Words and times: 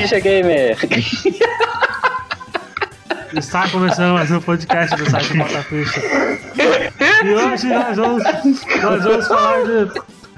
Ficha 0.00 0.18
Gamer! 0.18 0.76
Está 3.36 3.68
começando 3.68 4.14
mais 4.14 4.30
um 4.30 4.40
podcast 4.40 4.96
do 4.96 5.10
site 5.10 5.36
Bota 5.36 5.62
Ficha. 5.62 6.00
E 7.22 7.28
hoje 7.28 7.68
nós 7.68 7.98
vamos, 7.98 8.24
nós 8.82 9.04
vamos 9.04 9.28
falar 9.28 9.62
de. 9.62 9.92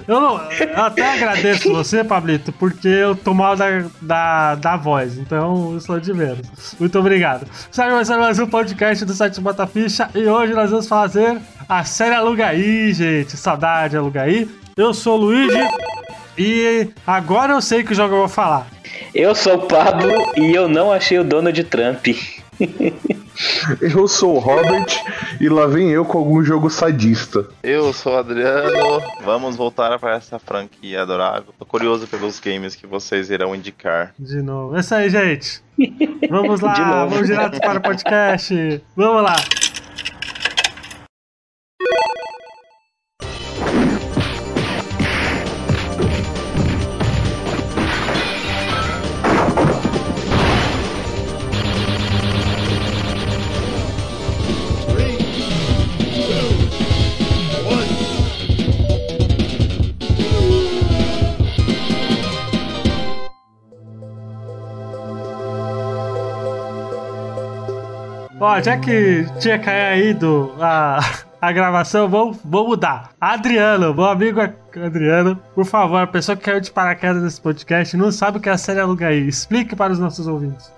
Eu, 0.09 0.21
não, 0.21 0.50
eu 0.50 0.82
até 0.82 1.12
agradeço 1.12 1.72
você, 1.72 2.03
Pablito, 2.03 2.50
porque 2.50 2.89
eu 2.89 3.14
tô 3.14 3.32
mal 3.32 3.54
da, 3.54 3.85
da, 4.00 4.57
da 4.57 4.77
voz, 4.77 5.17
então 5.17 5.75
eu 5.75 5.81
sou 5.81 6.00
de 6.00 6.13
menos. 6.13 6.75
Muito 6.81 6.99
obrigado. 6.99 7.46
Está 7.71 7.89
começando 7.89 8.18
mais 8.18 8.40
um 8.40 8.49
podcast 8.49 9.04
do 9.04 9.14
site 9.14 9.40
Bota 9.40 9.64
Ficha 9.64 10.11
e 10.13 10.26
hoje 10.26 10.54
nós 10.54 10.71
vamos 10.71 10.89
fazer 10.89 11.39
a 11.68 11.85
série 11.85 12.17
Alugaí, 12.17 12.93
gente. 12.93 13.36
Saudade 13.36 13.96
Alugaí. 13.96 14.50
Eu 14.76 14.93
sou 14.93 15.21
o 15.21 15.22
Luigi 15.22 15.63
e 16.36 16.89
agora 17.07 17.53
eu 17.53 17.61
sei 17.61 17.82
que 17.82 17.95
jogo 17.95 18.14
eu 18.14 18.21
vou 18.21 18.29
falar. 18.29 18.67
Eu 19.14 19.35
sou 19.35 19.54
o 19.54 19.67
Pablo 19.67 20.13
e 20.36 20.54
eu 20.54 20.68
não 20.68 20.93
achei 20.93 21.18
o 21.18 21.25
Donald 21.25 21.64
Trump. 21.64 22.09
Eu 23.81 24.07
sou 24.07 24.37
o 24.37 24.39
Robert 24.39 24.87
e 25.40 25.49
lá 25.49 25.67
vem 25.67 25.90
eu 25.90 26.04
com 26.04 26.18
algum 26.18 26.45
jogo 26.45 26.68
sadista. 26.68 27.46
Eu 27.63 27.93
sou 27.93 28.13
o 28.13 28.18
Adriano, 28.18 29.03
vamos 29.25 29.57
voltar 29.57 29.99
para 29.99 30.17
essa 30.17 30.39
franquia 30.39 31.03
adorável. 31.03 31.53
Tô 31.59 31.64
curioso 31.64 32.06
pelos 32.06 32.39
games 32.39 32.77
que 32.77 32.87
vocês 32.87 33.31
irão 33.31 33.55
indicar. 33.55 34.14
De 34.19 34.42
novo. 34.42 34.77
É 34.77 34.81
isso 34.81 34.95
aí, 34.95 35.11
gente. 35.11 35.62
Vamos 36.28 36.61
lá, 36.62 37.06
vamos 37.06 37.27
direto 37.27 37.59
para 37.59 37.78
o 37.78 37.83
podcast. 37.83 38.83
Vamos 38.95 39.23
lá. 39.23 39.37
Já 68.61 68.77
que 68.77 69.25
tinha 69.41 69.58
caído 69.58 70.55
a, 70.61 71.00
a 71.41 71.53
gravação, 71.53 72.08
vamos, 72.08 72.39
vamos 72.45 72.69
mudar. 72.69 73.11
Adriano, 73.20 73.94
meu 73.94 74.05
amigo 74.05 74.41
Adriano, 74.41 75.41
por 75.55 75.64
favor, 75.64 75.98
a 75.98 76.06
pessoa 76.06 76.36
que 76.36 76.42
caiu 76.42 76.61
de 76.61 76.70
paraquedas 76.70 77.22
nesse 77.22 77.41
podcast 77.41 77.97
não 77.97 78.12
sabe 78.12 78.39
o 78.39 78.41
que 78.41 78.48
é 78.48 78.53
a 78.53 78.59
série 78.59 78.81
Aluga 78.81 79.09
aí. 79.09 79.27
Explique 79.27 79.75
para 79.75 79.92
os 79.92 79.98
nossos 79.98 80.27
ouvintes. 80.27 80.70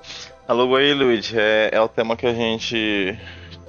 Aluga 0.46 0.78
aí, 0.78 0.94
Luigi, 0.94 1.34
é, 1.38 1.70
é 1.72 1.80
o 1.80 1.88
tema 1.88 2.16
que 2.16 2.26
a 2.26 2.32
gente 2.32 3.18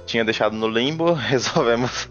tinha 0.06 0.24
deixado 0.24 0.56
no 0.56 0.68
limbo, 0.68 1.12
resolvemos 1.14 2.08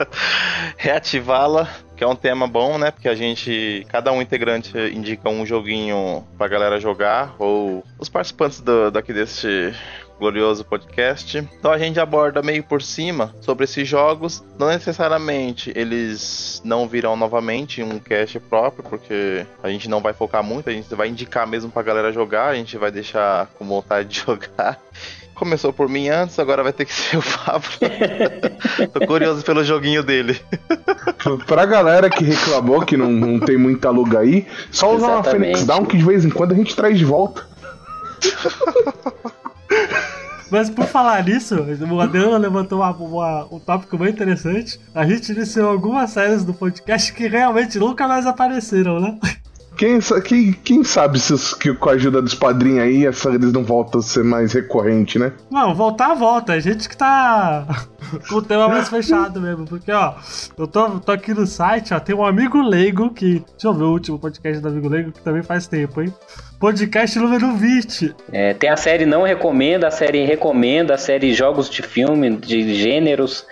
reativá-la, 0.78 1.68
que 1.96 2.04
é 2.04 2.06
um 2.06 2.16
tema 2.16 2.46
bom, 2.46 2.78
né? 2.78 2.90
Porque 2.90 3.08
a 3.08 3.14
gente, 3.14 3.86
cada 3.88 4.12
um 4.12 4.22
integrante 4.22 4.76
indica 4.94 5.28
um 5.28 5.44
joguinho 5.44 6.26
pra 6.38 6.48
galera 6.48 6.80
jogar, 6.80 7.34
ou 7.38 7.84
os 7.98 8.08
participantes 8.08 8.60
do, 8.60 8.90
daqui 8.90 9.12
deste 9.12 9.74
glorioso 10.18 10.64
podcast. 10.64 11.38
Então 11.58 11.70
a 11.70 11.78
gente 11.78 12.00
aborda 12.00 12.42
meio 12.42 12.62
por 12.62 12.82
cima 12.82 13.34
sobre 13.40 13.64
esses 13.64 13.86
jogos. 13.86 14.42
Não 14.58 14.68
necessariamente 14.68 15.72
eles 15.74 16.60
não 16.64 16.88
virão 16.88 17.16
novamente 17.16 17.82
um 17.82 17.98
cast 17.98 18.38
próprio, 18.40 18.84
porque 18.84 19.46
a 19.62 19.68
gente 19.68 19.88
não 19.88 20.00
vai 20.00 20.12
focar 20.12 20.42
muito, 20.42 20.70
a 20.70 20.72
gente 20.72 20.92
vai 20.94 21.08
indicar 21.08 21.46
mesmo 21.46 21.70
pra 21.70 21.82
galera 21.82 22.12
jogar, 22.12 22.48
a 22.48 22.54
gente 22.54 22.76
vai 22.76 22.90
deixar 22.90 23.46
com 23.58 23.64
vontade 23.64 24.08
de 24.08 24.20
jogar. 24.24 24.80
Começou 25.36 25.70
por 25.70 25.86
mim 25.86 26.08
antes, 26.08 26.38
agora 26.38 26.62
vai 26.62 26.72
ter 26.72 26.86
que 26.86 26.94
ser 26.94 27.18
o 27.18 27.22
Pablo. 27.22 27.68
Tô 28.92 29.06
curioso 29.06 29.44
pelo 29.44 29.62
joguinho 29.62 30.02
dele. 30.02 30.40
pra 31.46 31.66
galera 31.66 32.08
que 32.08 32.24
reclamou 32.24 32.80
que 32.80 32.96
não, 32.96 33.10
não 33.10 33.38
tem 33.38 33.58
muita 33.58 33.88
aluga 33.88 34.20
aí, 34.20 34.46
só 34.70 34.96
usar 34.96 35.08
uma 35.08 35.22
Phoenix 35.22 35.64
Down 35.64 35.84
que 35.84 35.98
de 35.98 36.04
vez 36.04 36.24
em 36.24 36.30
quando 36.30 36.52
a 36.52 36.54
gente 36.54 36.74
traz 36.74 36.98
de 36.98 37.04
volta. 37.04 37.46
Mas 40.50 40.70
por 40.70 40.86
falar 40.86 41.22
nisso, 41.24 41.54
o 41.90 42.00
Adriano 42.00 42.38
levantou 42.38 42.78
uma, 42.78 42.90
uma, 42.92 43.48
um 43.50 43.58
tópico 43.58 43.98
bem 43.98 44.10
interessante. 44.10 44.80
A 44.94 45.04
gente 45.04 45.32
iniciou 45.32 45.68
algumas 45.68 46.10
séries 46.10 46.44
do 46.44 46.54
podcast 46.54 47.12
que 47.12 47.26
realmente 47.26 47.78
nunca 47.78 48.08
mais 48.08 48.26
apareceram, 48.26 49.00
né? 49.00 49.18
Quem, 49.76 49.98
quem, 50.24 50.52
quem 50.52 50.84
sabe 50.84 51.20
se 51.20 51.32
os, 51.32 51.52
que 51.54 51.74
com 51.74 51.90
a 51.90 51.92
ajuda 51.92 52.22
dos 52.22 52.34
padrinhos 52.34 52.80
aí 52.80 53.06
as 53.06 53.18
séries 53.18 53.52
não 53.52 53.62
voltam 53.62 54.00
a 54.00 54.02
ser 54.02 54.24
mais 54.24 54.52
recorrente, 54.52 55.18
né? 55.18 55.32
Não, 55.50 55.74
voltar 55.74 56.14
volta. 56.14 56.54
A 56.54 56.60
gente 56.60 56.88
que 56.88 56.96
tá 56.96 57.66
com 58.28 58.36
o 58.36 58.42
tema 58.42 58.68
mais 58.68 58.88
fechado 58.88 59.40
mesmo. 59.40 59.66
Porque, 59.66 59.92
ó, 59.92 60.14
eu 60.58 60.66
tô, 60.66 61.00
tô 61.00 61.12
aqui 61.12 61.34
no 61.34 61.46
site, 61.46 61.92
ó, 61.92 62.00
tem 62.00 62.14
um 62.14 62.24
amigo 62.24 62.60
leigo 62.60 63.10
que. 63.10 63.44
Deixa 63.50 63.68
eu 63.68 63.74
ver 63.74 63.84
o 63.84 63.92
último 63.92 64.18
podcast 64.18 64.60
do 64.60 64.68
amigo 64.68 64.88
leigo, 64.88 65.12
que 65.12 65.20
também 65.20 65.42
faz 65.42 65.66
tempo, 65.66 66.00
hein? 66.00 66.12
Podcast 66.58 67.18
número 67.18 67.54
20. 67.54 68.14
É, 68.32 68.54
tem 68.54 68.70
a 68.70 68.76
série 68.76 69.04
Não 69.04 69.22
Recomenda, 69.22 69.88
a 69.88 69.90
série 69.90 70.24
Recomenda, 70.24 70.94
a 70.94 70.98
série 70.98 71.34
Jogos 71.34 71.68
de 71.68 71.82
Filme, 71.82 72.36
de 72.36 72.74
gêneros. 72.74 73.44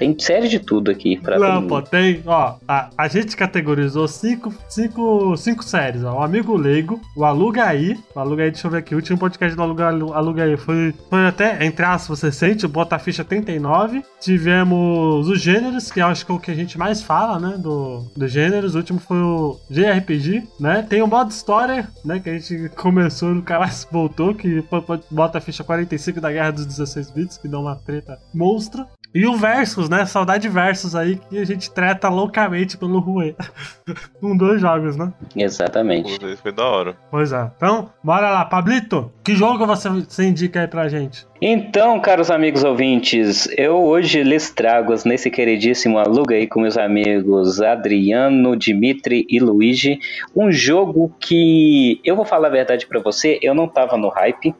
Tem 0.00 0.18
série 0.18 0.48
de 0.48 0.58
tudo 0.58 0.90
aqui 0.90 1.20
pra 1.20 1.38
Não, 1.38 1.66
pô, 1.66 1.82
tem, 1.82 2.22
ó, 2.24 2.54
a, 2.66 2.88
a 2.96 3.06
gente 3.06 3.36
categorizou 3.36 4.08
cinco, 4.08 4.50
cinco, 4.66 5.36
cinco 5.36 5.62
séries, 5.62 6.02
ó. 6.02 6.20
O 6.20 6.22
Amigo 6.22 6.56
Leigo, 6.56 6.98
o 7.14 7.22
Alugaí, 7.22 7.98
o 8.14 8.18
Alugaí, 8.18 8.50
deixa 8.50 8.66
eu 8.66 8.70
ver 8.70 8.78
aqui, 8.78 8.94
o 8.94 8.96
último 8.96 9.18
podcast 9.18 9.54
do 9.54 9.62
Aluga, 9.62 9.88
Alugaí 9.88 10.56
foi, 10.56 10.94
foi 11.10 11.26
até, 11.26 11.62
entre 11.66 11.84
aspas, 11.84 12.18
você 12.18 12.32
sente, 12.32 12.64
o 12.64 12.68
Bota 12.68 12.98
Ficha 12.98 13.22
39. 13.22 14.02
Tivemos 14.18 15.28
os 15.28 15.38
gêneros, 15.38 15.92
que 15.92 16.00
acho 16.00 16.24
que 16.24 16.32
é 16.32 16.34
o 16.34 16.40
que 16.40 16.50
a 16.50 16.54
gente 16.54 16.78
mais 16.78 17.02
fala, 17.02 17.38
né, 17.38 17.58
do, 17.58 18.10
dos 18.16 18.32
gêneros. 18.32 18.74
O 18.74 18.78
último 18.78 19.00
foi 19.00 19.18
o 19.18 19.60
JRPG, 19.68 20.44
né. 20.58 20.80
Tem 20.88 21.02
o 21.02 21.06
modo 21.06 21.30
história, 21.30 21.86
né, 22.02 22.20
que 22.20 22.30
a 22.30 22.38
gente 22.38 22.70
começou 22.74 23.34
no 23.34 23.42
canal 23.42 23.68
voltou, 23.92 24.34
que 24.34 24.62
foi 24.62 24.82
Bota 25.10 25.42
Ficha 25.42 25.62
45 25.62 26.22
da 26.22 26.32
Guerra 26.32 26.52
dos 26.52 26.64
16 26.64 27.10
Bits, 27.10 27.36
que 27.36 27.48
dá 27.48 27.58
uma 27.58 27.76
treta 27.76 28.18
monstra. 28.32 28.86
E 29.12 29.26
o 29.26 29.36
Versus, 29.36 29.88
né? 29.88 30.06
Saudade 30.06 30.48
Versus 30.48 30.94
aí, 30.94 31.16
que 31.16 31.38
a 31.38 31.44
gente 31.44 31.70
treta 31.70 32.08
loucamente 32.08 32.76
pelo 32.76 33.00
Rue. 33.00 33.34
Com 34.20 34.36
dois 34.36 34.60
jogos, 34.60 34.96
né? 34.96 35.12
Exatamente. 35.34 36.12
Isso 36.12 36.42
foi 36.42 36.52
da 36.52 36.64
hora. 36.64 36.96
Pois 37.10 37.32
é. 37.32 37.50
Então, 37.56 37.90
bora 38.02 38.30
lá. 38.30 38.44
Pablito, 38.44 39.12
que 39.24 39.34
jogo 39.34 39.66
você, 39.66 39.88
você 39.88 40.24
indica 40.24 40.60
aí 40.60 40.68
pra 40.68 40.88
gente? 40.88 41.26
Então, 41.42 41.98
caros 41.98 42.30
amigos 42.30 42.62
ouvintes, 42.64 43.48
eu 43.56 43.82
hoje 43.82 44.22
lhes 44.22 44.50
trago 44.50 44.94
nesse 45.06 45.30
queridíssimo 45.30 45.98
Aluga 45.98 46.34
aí 46.34 46.46
com 46.46 46.60
meus 46.60 46.76
amigos 46.76 47.62
Adriano, 47.62 48.54
Dimitri 48.54 49.26
e 49.26 49.40
Luigi, 49.40 49.98
um 50.36 50.52
jogo 50.52 51.10
que 51.18 51.98
eu 52.04 52.14
vou 52.14 52.26
falar 52.26 52.48
a 52.48 52.50
verdade 52.50 52.86
para 52.86 53.00
você, 53.00 53.38
eu 53.40 53.54
não 53.54 53.66
tava 53.66 53.96
no 53.96 54.10
hype. 54.10 54.54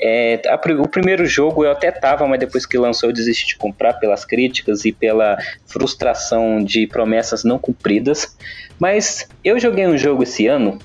É, 0.00 0.40
a, 0.46 0.58
o 0.80 0.88
primeiro 0.88 1.26
jogo 1.26 1.66
eu 1.66 1.70
até 1.70 1.90
tava, 1.90 2.26
mas 2.26 2.40
depois 2.40 2.64
que 2.64 2.78
lançou 2.78 3.10
eu 3.10 3.14
desisti 3.14 3.48
de 3.48 3.56
comprar 3.56 3.92
pelas 4.00 4.24
críticas 4.24 4.86
e 4.86 4.92
pela 4.92 5.36
frustração 5.66 6.64
de 6.64 6.86
promessas 6.86 7.44
não 7.44 7.58
cumpridas. 7.58 8.38
Mas 8.78 9.28
eu 9.44 9.58
joguei 9.58 9.86
um 9.86 9.98
jogo 9.98 10.22
esse 10.22 10.46
ano 10.46 10.78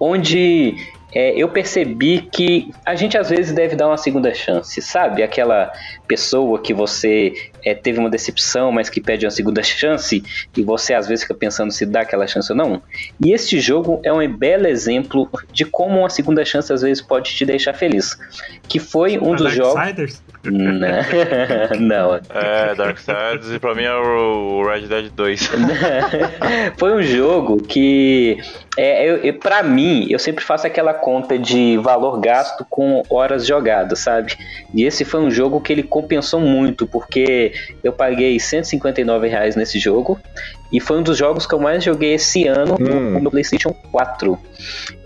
onde 0.00 0.74
é, 1.16 1.32
eu 1.34 1.48
percebi 1.48 2.28
que 2.30 2.70
a 2.84 2.94
gente 2.94 3.16
às 3.16 3.30
vezes 3.30 3.54
deve 3.54 3.74
dar 3.74 3.86
uma 3.86 3.96
segunda 3.96 4.34
chance, 4.34 4.82
sabe? 4.82 5.22
Aquela 5.22 5.72
pessoa 6.06 6.60
que 6.60 6.72
você 6.72 7.32
é, 7.64 7.74
teve 7.74 7.98
uma 7.98 8.08
decepção, 8.08 8.70
mas 8.70 8.88
que 8.88 9.00
pede 9.00 9.26
uma 9.26 9.30
segunda 9.30 9.62
chance 9.62 10.22
e 10.56 10.62
você 10.62 10.94
às 10.94 11.06
vezes 11.08 11.24
fica 11.24 11.34
pensando 11.34 11.72
se 11.72 11.84
dá 11.84 12.02
aquela 12.02 12.26
chance 12.26 12.50
ou 12.50 12.56
não. 12.56 12.82
E 13.20 13.32
este 13.32 13.60
jogo 13.60 14.00
é 14.04 14.12
um 14.12 14.26
belo 14.32 14.66
exemplo 14.66 15.28
de 15.52 15.64
como 15.64 15.98
uma 15.98 16.10
segunda 16.10 16.44
chance 16.44 16.72
às 16.72 16.82
vezes 16.82 17.02
pode 17.02 17.34
te 17.34 17.44
deixar 17.44 17.74
feliz. 17.74 18.16
Que 18.68 18.78
foi 18.78 19.18
um 19.18 19.34
dos 19.34 19.52
jogos. 19.52 20.22
Não. 20.44 20.88
não. 21.80 22.14
É, 22.30 22.74
Darksiders 22.74 23.50
e 23.52 23.58
pra 23.58 23.74
mim 23.74 23.82
é 23.82 23.94
o 23.94 24.64
Red 24.64 24.86
Dead 24.86 25.10
2. 25.10 25.50
foi 26.78 26.94
um 26.94 27.02
jogo 27.02 27.62
que 27.62 28.38
é, 28.76 29.08
eu, 29.08 29.16
eu, 29.18 29.34
pra 29.34 29.62
mim, 29.62 30.06
eu 30.10 30.18
sempre 30.18 30.44
faço 30.44 30.66
aquela 30.66 30.92
conta 30.92 31.38
de 31.38 31.78
valor 31.78 32.20
gasto 32.20 32.64
com 32.68 33.02
horas 33.08 33.46
jogadas, 33.46 34.00
sabe? 34.00 34.36
E 34.74 34.84
esse 34.84 35.04
foi 35.04 35.20
um 35.20 35.30
jogo 35.30 35.60
que 35.60 35.72
ele 35.72 35.82
compensou 35.96 36.38
muito, 36.38 36.86
porque 36.86 37.54
eu 37.82 37.90
paguei 37.90 38.38
159 38.38 39.28
reais 39.28 39.56
nesse 39.56 39.78
jogo 39.78 40.20
E 40.72 40.80
foi 40.80 40.98
um 40.98 41.02
dos 41.02 41.16
jogos 41.16 41.46
que 41.46 41.54
eu 41.54 41.58
mais 41.58 41.82
joguei 41.84 42.14
esse 42.14 42.46
ano 42.46 42.76
hum. 42.80 43.20
no 43.20 43.30
PlayStation 43.30 43.74
4. 43.92 44.38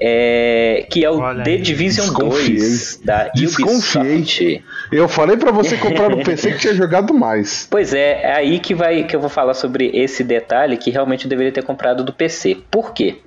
É, 0.00 0.86
que 0.90 1.04
é 1.04 1.10
o 1.10 1.18
Olha 1.18 1.44
The 1.44 1.56
Division 1.56 2.06
Desconfiei. 2.06 2.56
2 2.56 3.00
da 3.04 3.30
Ubisoft. 3.36 4.64
Eu 4.90 5.08
falei 5.08 5.36
para 5.36 5.50
você 5.50 5.76
comprar 5.76 6.08
no 6.08 6.22
PC 6.22 6.52
que 6.52 6.58
tinha 6.58 6.74
jogado 6.74 7.12
mais. 7.12 7.68
Pois 7.70 7.94
é, 7.94 8.22
é 8.22 8.32
aí 8.32 8.58
que 8.58 8.74
vai 8.74 9.04
que 9.04 9.14
eu 9.14 9.20
vou 9.20 9.28
falar 9.28 9.54
sobre 9.54 9.90
esse 9.94 10.24
detalhe 10.24 10.76
que 10.76 10.90
realmente 10.90 11.24
eu 11.24 11.30
deveria 11.30 11.52
ter 11.52 11.62
comprado 11.62 12.02
do 12.02 12.12
PC. 12.12 12.56
Por 12.70 12.92
quê? 12.92 13.18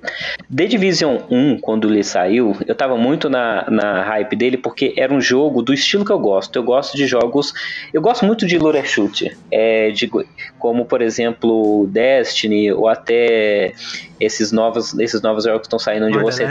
The 0.54 0.66
Division 0.66 1.18
1, 1.30 1.58
quando 1.60 1.88
ele 1.88 2.02
saiu, 2.02 2.56
eu 2.66 2.74
tava 2.74 2.96
muito 2.96 3.30
na, 3.30 3.68
na 3.70 4.02
hype 4.02 4.36
dele 4.36 4.56
porque 4.56 4.94
era 4.96 5.12
um 5.12 5.20
jogo 5.20 5.62
do 5.62 5.72
estilo 5.72 6.04
que 6.04 6.12
eu 6.12 6.18
gosto. 6.18 6.56
Eu 6.56 6.62
gosto 6.62 6.96
de 6.96 7.06
jogos. 7.06 7.52
Eu 7.92 8.02
gosto 8.02 8.24
muito 8.24 8.46
de 8.46 8.58
looter 8.58 8.86
shooter. 8.86 9.36
É, 9.50 9.90
de, 9.90 10.10
como, 10.58 10.84
por 10.84 11.00
exemplo, 11.00 11.88
Destiny 12.24 12.72
ou 12.72 12.88
até 12.88 13.74
esses 14.18 14.50
novos, 14.50 14.98
esses 14.98 15.20
novos 15.20 15.44
jogos 15.44 15.60
que 15.60 15.66
estão 15.66 15.78
saindo 15.78 16.06
onde 16.06 16.18
você 16.18 16.44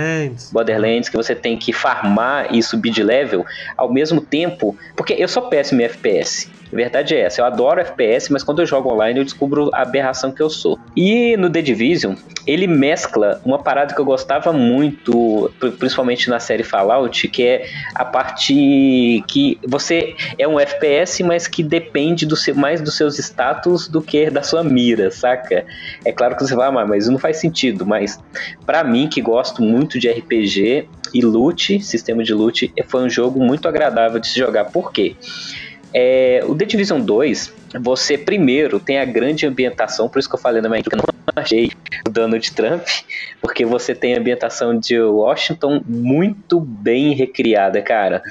Borderlands, 0.51 1.09
que 1.09 1.17
você 1.17 1.35
tem 1.35 1.57
que 1.57 1.73
farmar 1.73 2.53
e 2.53 2.61
subir 2.61 2.91
de 2.91 3.03
level 3.03 3.45
ao 3.75 3.91
mesmo 3.91 4.21
tempo, 4.21 4.77
porque 4.95 5.13
eu 5.13 5.27
sou 5.27 5.43
péssimo 5.49 5.81
em 5.81 5.85
FPS. 5.85 6.49
A 6.73 6.75
verdade 6.75 7.13
é 7.13 7.21
essa, 7.21 7.39
eu 7.39 7.45
adoro 7.45 7.79
FPS, 7.79 8.33
mas 8.33 8.43
quando 8.43 8.59
eu 8.59 8.65
jogo 8.65 8.91
online 8.91 9.19
eu 9.19 9.23
descubro 9.23 9.69
a 9.71 9.83
aberração 9.83 10.31
que 10.31 10.41
eu 10.41 10.49
sou. 10.49 10.79
E 10.97 11.37
no 11.37 11.47
The 11.47 11.61
Division, 11.61 12.15
ele 12.47 12.65
mescla 12.65 13.39
uma 13.45 13.59
parada 13.59 13.93
que 13.93 14.01
eu 14.01 14.05
gostava 14.05 14.51
muito, 14.51 15.51
principalmente 15.77 16.31
na 16.31 16.39
série 16.39 16.63
Fallout, 16.63 17.27
que 17.27 17.43
é 17.43 17.69
a 17.93 18.03
parte 18.03 19.23
que 19.27 19.59
você 19.67 20.15
é 20.35 20.47
um 20.47 20.59
FPS, 20.59 21.21
mas 21.21 21.47
que 21.47 21.61
depende 21.61 22.25
do 22.25 22.35
seu, 22.35 22.55
mais 22.55 22.81
dos 22.81 22.97
seus 22.97 23.19
status 23.19 23.87
do 23.87 24.01
que 24.01 24.31
da 24.31 24.41
sua 24.41 24.63
mira, 24.63 25.11
saca? 25.11 25.65
É 26.03 26.11
claro 26.11 26.35
que 26.35 26.41
você 26.41 26.55
vai 26.55 26.67
amar, 26.67 26.87
mas 26.87 27.07
não 27.07 27.19
faz 27.19 27.37
sentido. 27.37 27.85
Mas 27.85 28.19
para 28.65 28.83
mim, 28.83 29.07
que 29.07 29.21
gosto 29.21 29.61
muito 29.61 29.99
de 29.99 30.09
RPG 30.09 30.89
e 31.13 31.21
loot, 31.21 31.79
sistema 31.83 32.23
de 32.23 32.33
loot, 32.33 32.73
foi 32.87 33.03
um 33.03 33.09
jogo 33.09 33.39
muito 33.39 33.67
agradável 33.67 34.19
de 34.19 34.27
se 34.27 34.39
jogar. 34.39 34.65
Por 34.65 34.91
quê? 34.91 35.15
É, 35.93 36.41
o 36.45 36.55
The 36.55 36.65
Division 36.65 37.01
2, 37.01 37.53
você 37.79 38.17
primeiro 38.17 38.79
tem 38.79 38.99
a 38.99 39.05
grande 39.05 39.45
ambientação, 39.45 40.09
por 40.09 40.19
isso 40.19 40.27
que 40.27 40.35
eu 40.35 40.39
falei 40.39 40.61
na 40.61 40.69
minha 40.69 40.81
que 40.81 40.93
eu 40.93 40.97
não 40.97 41.05
achei 41.35 41.71
o 42.07 42.09
Donald 42.09 42.51
Trump, 42.51 42.83
porque 43.41 43.65
você 43.65 43.93
tem 43.93 44.15
a 44.15 44.19
ambientação 44.19 44.77
de 44.77 44.99
Washington 44.99 45.81
muito 45.85 46.59
bem 46.59 47.13
recriada, 47.13 47.81
cara. 47.81 48.23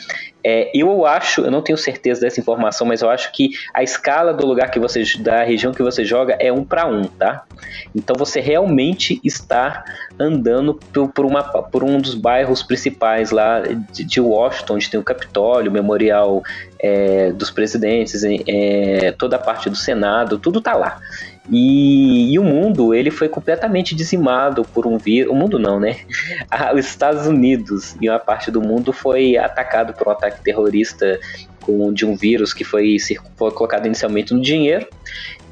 É, 0.45 0.71
eu 0.75 1.07
acho, 1.07 1.43
eu 1.43 1.51
não 1.51 1.63
tenho 1.63 1.79
certeza 1.79 2.21
dessa 2.21 2.41
informação, 2.41 2.87
mas 2.87 3.03
eu 3.03 3.11
acho 3.11 3.31
que 3.33 3.51
a 3.73 3.83
escala 3.83 4.33
do 4.33 4.47
lugar 4.47 4.71
que 4.71 4.79
você, 4.79 5.03
da 5.19 5.43
região 5.43 5.73
que 5.73 5.83
você 5.83 6.05
joga 6.05 6.37
é 6.41 6.53
um 6.53 6.65
para 6.65 6.87
um, 6.87 7.05
tá? 7.05 7.45
Então 7.95 8.17
você 8.17 8.41
realmente 8.41 9.21
está 9.23 9.85
andando 10.19 10.75
por, 10.75 11.09
por, 11.09 11.25
uma, 11.25 11.43
por 11.43 11.85
um 11.85 12.01
dos 12.01 12.15
bairros 12.15 12.63
principais 12.63 13.31
lá 13.31 13.61
de, 13.61 14.05
de 14.05 14.21
Washington, 14.21 14.75
onde 14.75 14.91
tem 14.91 14.99
o 14.99 15.05
Capitólio, 15.05 15.71
o 15.71 15.75
Memorial 15.75 16.43
é, 16.79 17.33
dos 17.33 17.51
Presidentes, 17.51 18.23
é, 18.25 19.13
toda 19.13 19.37
a 19.37 19.39
parte 19.39 19.71
do 19.71 19.77
Senado, 19.77 20.39
tudo 20.39 20.61
tá 20.61 20.75
lá. 20.75 21.01
E, 21.51 22.33
e, 22.33 22.39
o 22.39 22.45
mundo 22.45 22.95
ele 22.95 23.11
foi 23.11 23.29
completamente 23.29 23.95
dizimado 23.95 24.65
por 24.65 24.87
um 24.87 24.97
vírus. 24.97 25.33
O 25.33 25.35
mundo 25.35 25.59
não, 25.59 25.81
né? 25.81 25.97
Os 26.75 26.87
Estados 26.87 27.27
Unidos 27.27 27.97
e 28.01 28.09
uma 28.09 28.19
parte 28.19 28.51
do 28.51 28.61
mundo 28.61 28.93
foi 28.93 29.37
atacado 29.37 29.93
por 29.93 30.09
um 30.09 30.11
ataque 30.13 30.43
terrorista 30.43 31.19
com, 31.61 31.93
de 31.93 32.07
um 32.07 32.15
vírus 32.15 32.55
que 32.55 32.65
foi, 32.65 32.97
foi 33.37 33.51
colocado 33.51 33.87
inicialmente 33.87 34.33
no 34.33 34.41
dinheiro. 34.41 34.87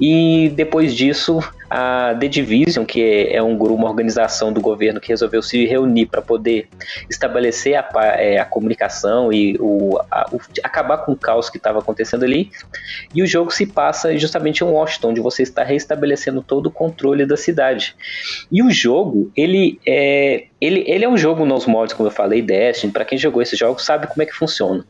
E 0.01 0.51
depois 0.55 0.95
disso 0.95 1.41
a 1.71 2.15
The 2.19 2.27
Division, 2.27 2.85
que 2.85 3.29
é 3.31 3.41
um 3.41 3.57
grupo, 3.57 3.77
uma 3.77 3.89
organização 3.89 4.53
do 4.53 4.61
governo 4.61 5.01
que 5.01 5.09
resolveu 5.09 5.41
se 5.41 5.65
reunir 5.67 6.07
para 6.07 6.21
poder 6.21 6.69
estabelecer 7.09 7.77
a, 7.77 7.89
é, 8.17 8.39
a 8.39 8.45
comunicação 8.45 9.33
e 9.33 9.57
o, 9.61 9.99
a, 10.11 10.27
o, 10.33 10.41
acabar 10.65 10.99
com 10.99 11.13
o 11.13 11.17
caos 11.17 11.49
que 11.49 11.59
estava 11.59 11.79
acontecendo 11.79 12.25
ali. 12.25 12.51
E 13.15 13.23
o 13.23 13.27
jogo 13.27 13.53
se 13.53 13.67
passa 13.67 14.17
justamente 14.19 14.65
em 14.65 14.67
Washington, 14.67 15.11
onde 15.11 15.21
você 15.21 15.45
está 15.45 15.63
restabelecendo 15.63 16.43
todo 16.43 16.67
o 16.67 16.71
controle 16.71 17.25
da 17.25 17.37
cidade. 17.37 17.95
E 18.51 18.63
o 18.63 18.71
jogo, 18.71 19.31
ele 19.37 19.79
é, 19.87 20.47
ele, 20.61 20.85
ele 20.87 21.05
é 21.05 21.09
um 21.09 21.17
jogo 21.17 21.47
nos 21.47 21.65
mods, 21.65 21.95
como 21.95 22.09
eu 22.09 22.13
falei, 22.13 22.43
Destiny. 22.43 22.93
Para 22.93 23.05
quem 23.05 23.17
jogou 23.17 23.41
esse 23.41 23.57
jogo 23.57 23.81
sabe 23.81 24.07
como 24.07 24.23
é 24.23 24.27
que 24.27 24.33
funciona. 24.33 24.85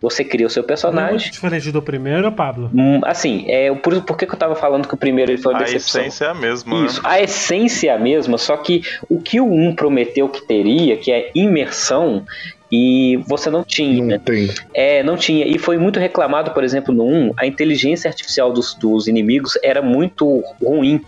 Você 0.00 0.24
cria 0.24 0.46
o 0.46 0.50
seu 0.50 0.64
personagem. 0.64 1.12
Muito 1.12 1.30
diferente 1.30 1.70
do 1.70 1.80
primeiro, 1.80 2.30
Pablo? 2.32 2.70
Hum, 2.74 3.00
assim, 3.04 3.44
é, 3.48 3.72
por, 3.72 4.02
por 4.02 4.16
que, 4.16 4.26
que 4.26 4.34
eu 4.34 4.38
tava 4.38 4.56
falando 4.56 4.88
que 4.88 4.94
o 4.94 4.96
primeiro 4.96 5.30
ele 5.30 5.40
foi 5.40 5.54
uma 5.54 5.62
decepção? 5.62 6.02
A 6.22 6.24
essência 6.24 6.26
é 6.26 6.30
a 6.30 6.34
mesma. 6.34 6.80
Né? 6.80 6.86
Isso, 6.86 7.02
né? 7.02 7.08
a 7.08 7.22
essência 7.22 7.90
é 7.90 7.94
a 7.94 7.98
mesma, 7.98 8.38
só 8.38 8.56
que 8.56 8.82
o 9.08 9.20
que 9.20 9.40
o 9.40 9.52
1 9.52 9.74
prometeu 9.74 10.28
que 10.28 10.46
teria, 10.46 10.96
que 10.96 11.10
é 11.10 11.30
imersão, 11.34 12.24
e 12.72 13.18
você 13.26 13.50
não 13.50 13.62
tinha. 13.62 14.16
Não 14.16 14.18
tem. 14.18 14.48
É, 14.72 15.02
não 15.02 15.14
tinha. 15.14 15.46
E 15.46 15.58
foi 15.58 15.76
muito 15.76 16.00
reclamado, 16.00 16.52
por 16.52 16.64
exemplo, 16.64 16.94
no 16.94 17.04
1, 17.04 17.34
a 17.36 17.46
inteligência 17.46 18.08
artificial 18.08 18.50
dos, 18.50 18.72
dos 18.74 19.06
inimigos 19.06 19.58
era 19.62 19.82
muito 19.82 20.42
ruim. 20.62 21.04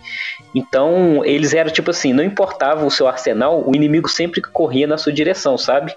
Então, 0.53 1.25
eles 1.25 1.55
eram 1.55 1.71
tipo 1.71 1.89
assim, 1.89 2.13
não 2.13 2.23
importava 2.23 2.85
o 2.85 2.91
seu 2.91 3.07
arsenal, 3.07 3.67
o 3.67 3.75
inimigo 3.75 4.07
sempre 4.07 4.41
corria 4.41 4.85
na 4.85 4.99
sua 4.99 5.11
direção, 5.11 5.57
sabe? 5.57 5.95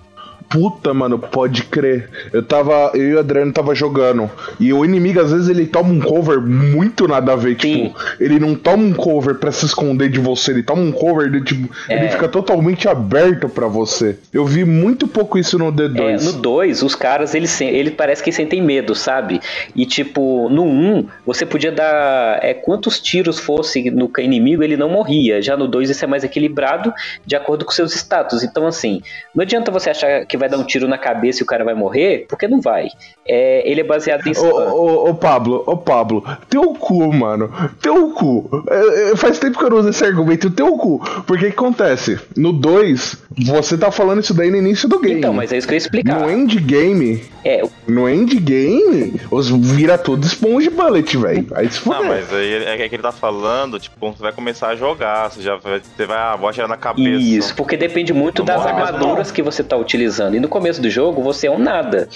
Puta, 0.48 0.94
mano, 0.94 1.18
pode 1.18 1.64
crer. 1.64 2.08
Eu 2.32 2.42
tava. 2.42 2.92
Eu 2.94 3.02
e 3.02 3.14
o 3.14 3.18
Adriano 3.18 3.52
tava 3.52 3.74
jogando. 3.74 4.30
E 4.58 4.72
o 4.72 4.82
inimigo, 4.82 5.20
às 5.20 5.30
vezes, 5.30 5.48
ele 5.48 5.66
toma 5.66 5.90
um 5.90 6.00
cover 6.00 6.40
muito 6.40 7.06
nada 7.06 7.34
a 7.34 7.36
ver. 7.36 7.60
Sim. 7.60 7.88
Tipo, 7.88 7.98
ele 8.18 8.38
não 8.38 8.54
toma 8.54 8.82
um 8.82 8.94
cover 8.94 9.34
pra 9.34 9.52
se 9.52 9.66
esconder 9.66 10.08
de 10.08 10.18
você. 10.18 10.52
Ele 10.52 10.62
toma 10.62 10.80
um 10.80 10.90
cover 10.90 11.30
de 11.30 11.42
tipo. 11.42 11.68
É. 11.88 11.98
Ele 11.98 12.08
fica 12.08 12.28
totalmente 12.28 12.88
aberto 12.88 13.48
para 13.48 13.66
você. 13.66 14.18
Eu 14.32 14.46
vi 14.46 14.64
muito 14.64 15.06
pouco 15.06 15.38
isso 15.38 15.58
no 15.58 15.70
D2. 15.70 16.00
É, 16.00 16.24
no 16.24 16.32
2, 16.32 16.82
os 16.82 16.94
caras, 16.94 17.34
eles, 17.34 17.60
ele 17.60 17.90
parece 17.90 18.22
que 18.22 18.32
sentem 18.32 18.62
medo, 18.62 18.94
sabe? 18.94 19.40
E 19.76 19.84
tipo, 19.84 20.48
no 20.48 20.64
1, 20.64 20.66
um, 20.66 21.06
você 21.26 21.44
podia 21.44 21.72
dar. 21.72 22.42
É, 22.42 22.54
quantos 22.54 23.00
tiros 23.00 23.38
fosse 23.38 23.90
no 23.90 24.10
inimigo, 24.18 24.62
ele 24.62 24.78
não 24.78 24.88
morria. 24.88 25.42
Já 25.42 25.58
no 25.58 25.68
2, 25.68 25.90
isso 25.90 26.04
é 26.04 26.08
mais 26.08 26.24
equilibrado 26.24 26.90
de 27.26 27.36
acordo 27.36 27.66
com 27.66 27.70
seus 27.70 27.94
status. 27.94 28.42
Então, 28.42 28.66
assim, 28.66 29.02
não 29.34 29.42
adianta 29.42 29.70
você 29.70 29.90
achar 29.90 30.24
que 30.24 30.37
vai 30.38 30.48
dar 30.48 30.58
um 30.58 30.64
tiro 30.64 30.88
na 30.88 30.98
cabeça 30.98 31.40
e 31.40 31.44
o 31.44 31.46
cara 31.46 31.64
vai 31.64 31.74
morrer, 31.74 32.26
porque 32.28 32.48
não 32.48 32.60
vai. 32.60 32.88
É, 33.26 33.68
ele 33.70 33.80
é 33.80 33.84
baseado 33.84 34.26
em. 34.26 34.36
Ô, 34.38 34.46
ô, 34.46 35.10
ô, 35.10 35.14
Pablo, 35.14 35.62
ô 35.66 35.76
Pablo, 35.76 36.24
teu 36.48 36.72
cu, 36.74 37.12
mano. 37.12 37.52
Teu 37.80 38.10
cu. 38.10 38.64
É, 38.70 39.12
é, 39.12 39.16
faz 39.16 39.38
tempo 39.38 39.58
que 39.58 39.64
eu 39.64 39.70
não 39.70 39.78
uso 39.78 39.90
esse 39.90 40.04
argumento, 40.04 40.50
teu 40.50 40.76
cu. 40.76 40.98
Porque 41.26 41.46
o 41.46 41.48
que 41.48 41.54
acontece? 41.54 42.18
No 42.36 42.52
2, 42.52 43.24
você 43.46 43.76
tá 43.76 43.90
falando 43.90 44.20
isso 44.20 44.34
daí 44.34 44.50
no 44.50 44.56
início 44.56 44.88
do 44.88 44.98
game. 45.00 45.18
Então, 45.18 45.32
mas 45.32 45.52
é 45.52 45.58
isso 45.58 45.66
que 45.66 45.74
eu 45.74 45.76
ia 45.76 45.78
explicar. 45.78 46.20
No 46.20 46.30
endgame. 46.30 47.22
É. 47.44 47.62
No 47.86 48.08
endgame, 48.08 49.20
os 49.30 49.48
vira 49.48 49.96
tudo 49.96 50.26
Sponge 50.26 50.70
Bullet, 50.70 51.16
velho. 51.16 51.46
Aí 51.54 51.70
se 51.70 51.80
for. 51.80 51.94
Não, 51.94 52.04
mas 52.04 52.32
aí 52.32 52.52
é, 52.52 52.84
é 52.84 52.88
que 52.88 52.94
ele 52.94 53.02
tá 53.02 53.12
falando, 53.12 53.78
tipo, 53.78 53.96
quando 53.98 54.16
você 54.16 54.22
vai 54.22 54.32
começar 54.32 54.68
a 54.68 54.76
jogar, 54.76 55.30
você 55.30 55.42
já 55.42 55.56
vai, 55.56 55.80
você 55.80 56.06
vai 56.06 56.18
a 56.18 56.36
voz 56.36 56.56
na 56.56 56.76
cabeça. 56.76 57.22
Isso, 57.22 57.54
porque 57.54 57.76
depende 57.76 58.12
muito 58.12 58.42
das 58.42 58.64
armaduras 58.64 59.30
que 59.30 59.42
você 59.42 59.62
tá 59.62 59.76
utilizando. 59.76 60.27
E 60.36 60.40
no 60.40 60.48
começo 60.48 60.80
do 60.80 60.90
jogo, 60.90 61.22
você 61.22 61.46
é 61.46 61.50
um 61.50 61.58
nada. 61.58 62.08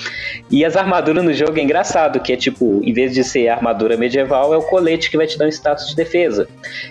E 0.50 0.64
as 0.64 0.76
armaduras 0.76 1.24
no 1.24 1.32
jogo 1.32 1.58
é 1.58 1.62
engraçado, 1.62 2.20
que 2.20 2.32
é 2.32 2.36
tipo, 2.36 2.80
em 2.82 2.92
vez 2.92 3.14
de 3.14 3.24
ser 3.24 3.48
armadura 3.48 3.96
medieval, 3.96 4.52
é 4.52 4.56
o 4.56 4.62
colete 4.62 5.10
que 5.10 5.16
vai 5.16 5.26
te 5.26 5.38
dar 5.38 5.46
um 5.46 5.48
status 5.48 5.88
de 5.88 5.96
defesa. 5.96 6.48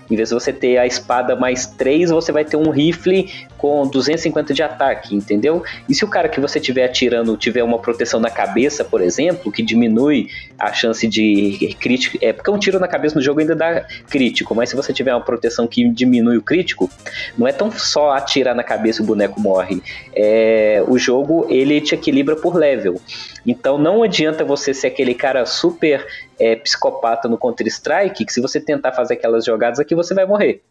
Em 0.10 0.16
vez 0.16 0.30
de 0.30 0.36
você 0.36 0.52
ter 0.54 0.78
a 0.78 0.86
espada 0.86 1.36
mais 1.36 1.66
3, 1.66 2.12
você 2.12 2.32
vai 2.32 2.46
ter 2.46 2.58
um 2.58 2.70
rifle 2.70 3.30
com 3.62 3.88
250 3.88 4.54
de 4.56 4.64
ataque, 4.64 5.16
entendeu? 5.16 5.64
E 5.88 5.94
se 5.94 6.04
o 6.04 6.08
cara 6.08 6.28
que 6.28 6.40
você 6.40 6.58
estiver 6.58 6.84
atirando 6.84 7.38
tiver 7.38 7.64
uma 7.64 7.78
proteção 7.78 8.20
na 8.20 8.30
cabeça, 8.30 8.84
por 8.84 9.02
exemplo, 9.02 9.52
que 9.52 9.62
diminui 9.62 10.30
a 10.58 10.74
chance 10.74 11.08
de 11.08 11.76
crítico, 11.80 12.18
é 12.22 12.34
porque 12.34 12.50
um 12.50 12.58
tiro 12.58 12.80
na 12.80 12.88
cabeça 12.88 13.14
no 13.16 13.22
jogo 13.22 13.40
ainda 13.40 13.56
dá 13.56 13.86
crítico, 14.10 14.56
mas 14.56 14.70
se 14.70 14.76
você 14.76 14.92
tiver 14.92 15.14
uma 15.14 15.22
proteção 15.22 15.68
que 15.68 15.88
diminui 15.90 16.38
o 16.38 16.42
crítico, 16.42 16.90
não 17.38 17.48
é 17.48 17.52
tão 17.52 17.72
só 17.72 18.12
atirar 18.14 18.56
na 18.56 18.64
cabeça 18.64 19.02
e 19.02 19.04
o 19.04 19.06
boneco 19.06 19.40
morre. 19.40 19.82
É, 20.16 20.84
o 20.88 20.98
jogo 20.98 21.11
ele 21.50 21.82
te 21.82 21.96
equilibra 21.96 22.36
por 22.36 22.56
level. 22.56 23.00
Então 23.46 23.78
não 23.78 24.04
adianta 24.04 24.44
você 24.44 24.74
ser 24.74 24.88
aquele 24.88 25.14
cara 25.14 25.46
super 25.46 26.06
é, 26.40 26.56
psicopata 26.56 27.28
no 27.28 27.38
Counter-Strike, 27.38 28.26
que 28.26 28.34
se 28.34 28.42
você 28.42 28.60
tentar 28.60 28.92
fazer 28.92 29.16
aquelas 29.16 29.46
jogadas 29.46 29.80
aqui, 29.80 29.96
você 29.96 30.14
vai 30.14 30.26
morrer. 30.26 30.62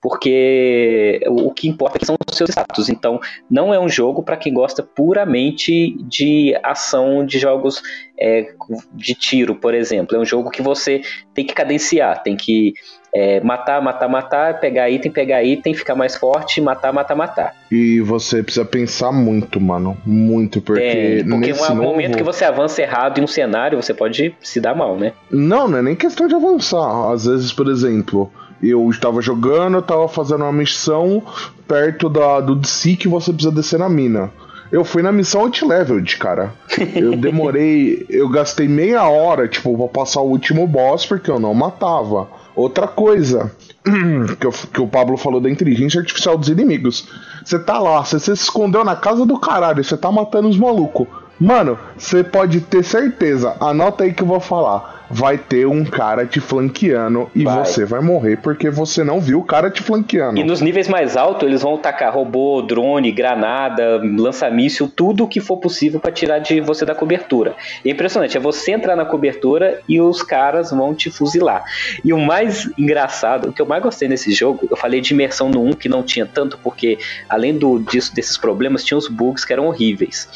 Porque 0.00 1.20
o 1.26 1.50
que 1.52 1.68
importa 1.68 2.04
são 2.04 2.16
os 2.30 2.36
seus 2.36 2.50
status. 2.50 2.88
Então, 2.88 3.18
não 3.50 3.72
é 3.72 3.80
um 3.80 3.88
jogo 3.88 4.22
para 4.22 4.36
quem 4.36 4.52
gosta 4.52 4.82
puramente 4.82 5.96
de 6.04 6.56
ação 6.62 7.24
de 7.24 7.38
jogos 7.38 7.82
é, 8.18 8.54
de 8.92 9.14
tiro, 9.14 9.54
por 9.54 9.74
exemplo. 9.74 10.16
É 10.16 10.20
um 10.20 10.24
jogo 10.24 10.50
que 10.50 10.62
você 10.62 11.00
tem 11.34 11.44
que 11.44 11.54
cadenciar, 11.54 12.22
tem 12.22 12.36
que 12.36 12.74
é, 13.14 13.40
matar, 13.40 13.80
matar, 13.80 14.08
matar, 14.08 14.60
pegar 14.60 14.90
item, 14.90 15.10
pegar 15.10 15.42
item, 15.42 15.72
ficar 15.72 15.94
mais 15.94 16.14
forte, 16.14 16.60
matar, 16.60 16.92
matar, 16.92 17.14
matar. 17.14 17.54
E 17.70 17.98
você 18.00 18.42
precisa 18.42 18.64
pensar 18.64 19.10
muito, 19.10 19.58
mano. 19.58 19.96
Muito, 20.04 20.60
porque. 20.60 20.82
É, 20.82 21.24
porque 21.24 21.36
nesse 21.36 21.72
um 21.72 21.74
novo... 21.74 21.88
momento 21.88 22.16
que 22.16 22.22
você 22.22 22.44
avança 22.44 22.82
errado 22.82 23.18
em 23.18 23.24
um 23.24 23.26
cenário, 23.26 23.80
você 23.80 23.94
pode 23.94 24.34
se 24.42 24.60
dar 24.60 24.74
mal, 24.74 24.98
né? 24.98 25.14
Não, 25.30 25.66
não 25.66 25.78
é 25.78 25.82
nem 25.82 25.96
questão 25.96 26.28
de 26.28 26.34
avançar. 26.34 27.10
Às 27.10 27.24
vezes, 27.24 27.52
por 27.52 27.68
exemplo, 27.68 28.30
Eu 28.62 28.88
estava 28.90 29.20
jogando, 29.20 29.78
eu 29.78 29.82
tava 29.82 30.08
fazendo 30.08 30.42
uma 30.42 30.52
missão 30.52 31.22
perto 31.68 32.08
da, 32.08 32.40
do 32.40 32.54
DC 32.54 32.96
que 32.96 33.08
você 33.08 33.32
precisa 33.32 33.54
descer 33.54 33.78
na 33.78 33.88
mina. 33.88 34.30
Eu 34.70 34.84
fui 34.84 35.02
na 35.02 35.12
missão 35.12 35.44
anti-leveled, 35.44 36.16
cara. 36.16 36.52
Eu 36.94 37.14
demorei. 37.16 38.04
eu 38.08 38.28
gastei 38.28 38.66
meia 38.66 39.04
hora, 39.04 39.46
tipo, 39.46 39.76
pra 39.76 39.88
passar 39.88 40.20
o 40.20 40.28
último 40.28 40.66
boss 40.66 41.06
porque 41.06 41.30
eu 41.30 41.38
não 41.38 41.54
matava. 41.54 42.28
Outra 42.54 42.88
coisa 42.88 43.52
que, 44.40 44.46
eu, 44.46 44.52
que 44.52 44.80
o 44.80 44.88
Pablo 44.88 45.16
falou 45.16 45.40
da 45.40 45.50
inteligência 45.50 46.00
artificial 46.00 46.36
dos 46.36 46.48
inimigos. 46.48 47.06
Você 47.44 47.58
tá 47.58 47.78
lá, 47.78 48.04
você 48.04 48.18
se 48.18 48.32
escondeu 48.32 48.84
na 48.84 48.96
casa 48.96 49.24
do 49.24 49.38
caralho, 49.38 49.84
você 49.84 49.96
tá 49.96 50.10
matando 50.10 50.48
os 50.48 50.58
malucos. 50.58 51.06
Mano, 51.38 51.78
você 51.96 52.24
pode 52.24 52.62
ter 52.62 52.82
certeza, 52.82 53.54
anota 53.60 54.04
aí 54.04 54.12
que 54.14 54.22
eu 54.22 54.26
vou 54.26 54.40
falar 54.40 55.05
vai 55.10 55.38
ter 55.38 55.66
um 55.66 55.84
cara 55.84 56.26
te 56.26 56.40
flanqueando 56.40 57.30
e 57.34 57.44
vai. 57.44 57.64
você 57.64 57.84
vai 57.84 58.00
morrer 58.00 58.36
porque 58.38 58.70
você 58.70 59.04
não 59.04 59.20
viu 59.20 59.40
o 59.40 59.44
cara 59.44 59.70
te 59.70 59.82
flanqueando. 59.82 60.38
E 60.38 60.44
nos 60.44 60.60
níveis 60.60 60.88
mais 60.88 61.16
altos, 61.16 61.46
eles 61.46 61.62
vão 61.62 61.78
tacar 61.78 62.14
robô, 62.14 62.62
drone, 62.62 63.10
granada, 63.12 64.00
lança-míssil, 64.02 64.90
tudo 64.94 65.24
o 65.24 65.28
que 65.28 65.40
for 65.40 65.58
possível 65.58 66.00
para 66.00 66.12
tirar 66.12 66.38
de 66.38 66.60
você 66.60 66.84
da 66.84 66.94
cobertura. 66.94 67.54
É 67.84 67.90
impressionante, 67.90 68.36
é 68.36 68.40
você 68.40 68.72
entrar 68.72 68.96
na 68.96 69.04
cobertura 69.04 69.80
e 69.88 70.00
os 70.00 70.22
caras 70.22 70.70
vão 70.70 70.94
te 70.94 71.10
fuzilar. 71.10 71.64
E 72.04 72.12
o 72.12 72.18
mais 72.18 72.70
engraçado, 72.78 73.48
o 73.48 73.52
que 73.52 73.62
eu 73.62 73.66
mais 73.66 73.82
gostei 73.82 74.08
nesse 74.08 74.32
jogo, 74.32 74.66
eu 74.70 74.76
falei 74.76 75.00
de 75.00 75.14
imersão 75.14 75.48
no 75.48 75.62
1 75.64 75.72
que 75.74 75.88
não 75.88 76.02
tinha 76.02 76.26
tanto, 76.26 76.58
porque 76.62 76.98
além 77.28 77.56
do, 77.56 77.78
disso, 77.78 78.14
desses 78.14 78.36
problemas, 78.36 78.84
tinha 78.84 78.98
os 78.98 79.08
bugs 79.08 79.44
que 79.44 79.52
eram 79.52 79.66
horríveis. 79.66 80.28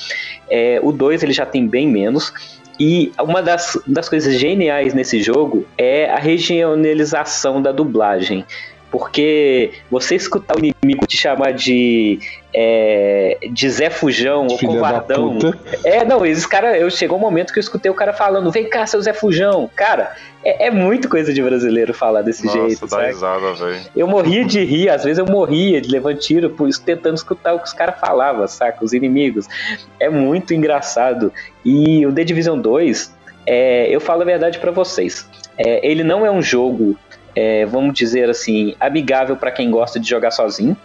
É, 0.49 0.81
o 0.83 0.93
2 0.93 1.23
ele 1.23 1.33
já 1.33 1.47
tem 1.47 1.67
bem 1.67 1.89
menos. 1.89 2.33
E 2.81 3.13
uma 3.21 3.43
das, 3.43 3.79
das 3.87 4.09
coisas 4.09 4.41
geniais 4.41 4.95
nesse 4.95 5.23
jogo 5.23 5.67
é 5.77 6.11
a 6.11 6.17
regionalização 6.17 7.61
da 7.61 7.73
dublagem. 7.73 8.47
Porque 8.91 9.73
você 9.91 10.17
escutar 10.17 10.57
o 10.57 10.59
inimigo 10.59 11.07
te 11.07 11.17
chamar 11.17 11.53
de 11.53 12.19
é, 12.53 13.39
de 13.53 13.71
Zé 13.71 13.89
Fujão 13.91 14.47
ou 14.49 14.59
Filha 14.59 14.73
Covardão. 14.73 15.39
É, 15.85 16.05
não, 16.05 16.27
esses 16.27 16.45
cara, 16.47 16.77
eu 16.77 16.91
chegou 16.91 17.17
um 17.17 17.21
momento 17.21 17.53
que 17.53 17.59
eu 17.59 17.63
escutei 17.63 17.91
o 17.91 17.95
cara 17.95 18.13
falando, 18.13 18.51
vem 18.51 18.69
cá, 18.69 18.87
seu 18.87 19.01
Zé 19.01 19.13
Fujão. 19.13 19.71
Cara, 19.77 20.17
é, 20.45 20.67
é 20.67 20.71
muito 20.71 21.09
coisa 21.09 21.33
de 21.33 21.43
brasileiro 21.43 21.95
falar 21.95 22.23
desse 22.23 22.45
Nossa, 22.45 22.59
jeito. 22.59 22.87
Dá 22.87 23.07
risada, 23.07 23.53
velho. 23.55 23.81
Eu 23.95 24.09
morria 24.09 24.45
de 24.45 24.65
rir, 24.65 24.89
às 24.89 25.05
vezes 25.05 25.19
eu 25.19 25.27
morria 25.27 25.81
de 25.81 25.89
levar 25.89 26.15
tiro 26.15 26.51
por 26.51 26.69
isso, 26.69 26.83
tentando 26.83 27.17
escutar 27.17 27.55
o 27.55 27.59
que 27.59 27.67
os 27.67 27.73
caras 27.73 27.99
falavam, 28.01 28.47
saca? 28.49 28.85
Os 28.85 28.93
inimigos. 28.93 29.47
É 30.01 30.09
muito 30.09 30.53
engraçado. 30.53 31.33
E 31.65 32.05
o 32.07 32.13
The 32.13 32.25
Division 32.25 32.59
2, 32.59 33.15
é, 33.47 33.95
eu 33.95 34.01
falo 34.01 34.23
a 34.23 34.25
verdade 34.25 34.59
para 34.59 34.71
vocês. 34.71 35.29
É, 35.57 35.87
ele 35.87 36.03
não 36.03 36.25
é 36.25 36.31
um 36.31 36.41
jogo, 36.41 36.97
é, 37.35 37.65
vamos 37.67 37.95
dizer 37.95 38.29
assim, 38.29 38.75
amigável 38.81 39.37
para 39.37 39.51
quem 39.51 39.71
gosta 39.71 39.99
de 39.99 40.09
jogar 40.09 40.31
sozinho. 40.31 40.77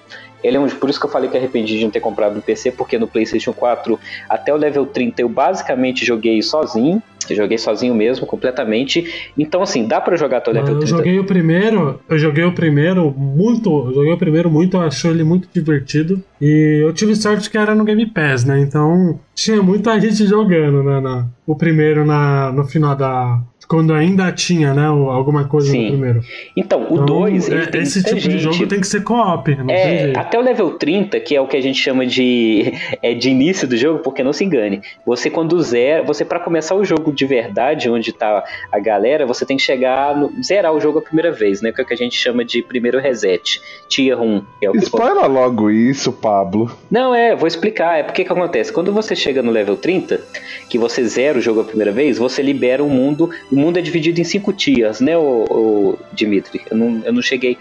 Ele 0.44 0.58
é 0.58 0.60
um, 0.60 0.68
por 0.68 0.90
isso 0.90 1.00
que 1.00 1.08
eu 1.08 1.10
falei 1.10 1.28
que 1.28 1.36
arrependi 1.36 1.78
de 1.78 1.84
não 1.84 1.90
ter 1.90 2.00
comprado 2.00 2.36
no 2.36 2.42
PC, 2.42 2.72
porque 2.72 3.00
no 3.00 3.08
PlayStation 3.08 3.52
4 3.52 4.00
até 4.30 4.54
o 4.54 4.58
level 4.58 4.86
30 4.86 5.22
eu 5.24 5.30
basicamente 5.30 6.06
joguei 6.06 6.42
sozinho. 6.44 7.02
Eu 7.28 7.36
joguei 7.36 7.58
sozinho 7.58 7.96
mesmo, 7.96 8.28
completamente. 8.28 9.32
Então, 9.36 9.64
assim, 9.64 9.88
dá 9.88 10.00
para 10.00 10.16
jogar 10.16 10.38
até 10.38 10.52
o 10.52 10.54
level 10.54 10.74
eu 10.74 10.80
30. 10.80 10.94
Eu 10.94 10.98
joguei 10.98 11.20
o 11.20 11.24
primeiro, 11.24 12.00
eu 12.08 12.20
joguei 12.20 12.44
o 12.44 12.54
primeiro 12.54 13.12
muito, 13.18 13.70
eu 13.88 13.94
joguei 13.96 14.14
o 14.14 14.18
primeiro 14.18 14.52
muito, 14.52 14.78
achei 14.78 15.10
ele 15.10 15.24
muito 15.24 15.50
divertido. 15.52 16.22
E 16.40 16.84
eu 16.84 16.94
tive 16.94 17.16
sorte 17.16 17.50
que 17.50 17.58
era 17.58 17.74
no 17.74 17.84
Game 17.84 18.06
Pass, 18.06 18.46
né? 18.46 18.60
Então 18.60 19.20
tinha 19.34 19.64
muita 19.64 20.00
gente 20.00 20.28
jogando, 20.28 20.84
né? 20.84 21.00
Na, 21.00 21.28
o 21.48 21.56
primeiro 21.56 22.06
na, 22.06 22.52
no 22.52 22.64
final 22.66 22.96
da, 22.96 23.42
quando 23.68 23.94
ainda 23.94 24.32
tinha, 24.32 24.74
né, 24.74 24.86
alguma 24.86 25.46
coisa 25.46 25.72
Sim. 25.72 25.84
no 25.84 25.92
primeiro. 25.92 26.22
Então, 26.56 26.88
o 26.90 27.06
2, 27.06 27.48
então, 27.48 27.60
é, 27.60 27.84
esse 27.84 28.04
tipo 28.04 28.20
gente... 28.20 28.38
de 28.38 28.40
jogo 28.40 28.68
tem 28.68 28.80
que 28.80 28.88
ser 28.88 29.04
co-op, 29.04 29.56
não 29.56 29.74
é, 29.74 29.84
tem 29.84 30.00
jeito. 30.00 30.20
Até 30.20 30.38
o 30.38 30.42
level 30.42 30.72
30, 30.72 31.20
que 31.20 31.36
é 31.36 31.42
o 31.42 31.48
que 31.48 31.58
a 31.58 31.62
gente 31.62 31.80
chama 31.80 32.06
de 32.06 32.74
é, 33.02 33.14
de 33.14 33.30
início 33.30 33.68
do 33.68 33.78
jogo, 33.78 34.00
porque 34.00 34.24
não 34.24 34.34
se 34.34 34.44
engane. 34.44 34.82
Você 35.06 35.30
quando 35.30 35.60
zera, 35.62 36.04
você 36.04 36.26
para 36.26 36.40
começar 36.40 36.76
o 36.76 36.84
jogo 36.84 37.12
de 37.12 37.26
verdade, 37.26 37.90
onde 37.90 38.12
tá 38.12 38.44
a 38.72 38.80
galera, 38.80 39.26
você 39.26 39.46
tem 39.46 39.58
que 39.58 39.64
chegar 39.64 40.16
no, 40.18 40.32
zerar 40.44 40.74
o 40.74 40.80
jogo 40.80 41.00
a 41.00 41.02
primeira 41.02 41.32
vez, 41.32 41.62
né, 41.62 41.72
que 41.72 41.82
é 41.82 41.84
o 41.84 41.88
que 41.88 41.94
a 41.94 41.98
gente 41.98 42.18
chama 42.18 42.44
de 42.44 42.62
primeiro 42.62 43.00
reset, 43.00 43.62
tier 43.88 44.20
1, 44.20 44.42
que 44.60 44.66
é 44.66 44.72
o 44.72 44.76
Spoiler 44.78 45.24
que... 45.24 45.30
logo 45.30 45.72
isso, 45.72 46.12
Pablo. 46.12 46.72
Não, 46.90 47.14
é, 47.14 47.36
vou 47.36 47.48
explicar, 47.48 48.00
é 48.00 48.04
porque 48.04 48.24
que 48.24 48.32
acontece? 48.32 48.72
Quando 48.72 48.92
você 48.92 49.16
chega 49.16 49.42
no 49.42 49.52
level 49.52 49.78
30, 49.78 50.22
que 50.70 50.78
você 50.78 51.06
zera 51.06 51.38
o 51.38 51.42
jogo 51.42 51.62
a 51.62 51.64
primeira 51.64 51.92
vez, 51.92 52.18
você 52.18 52.42
libera 52.42 52.84
o 52.84 52.90
mundo, 52.90 53.30
o 53.56 53.60
mundo 53.60 53.80
é 53.80 53.82
dividido 53.82 54.20
em 54.20 54.24
cinco 54.24 54.52
tiers, 54.54 55.00
né, 55.00 55.18
o, 55.18 55.46
o 55.50 56.00
Dimitri? 56.14 56.62
Eu 56.70 56.78
não, 56.78 57.02
eu 57.06 57.14
não 57.14 57.22
cheguei. 57.22 57.58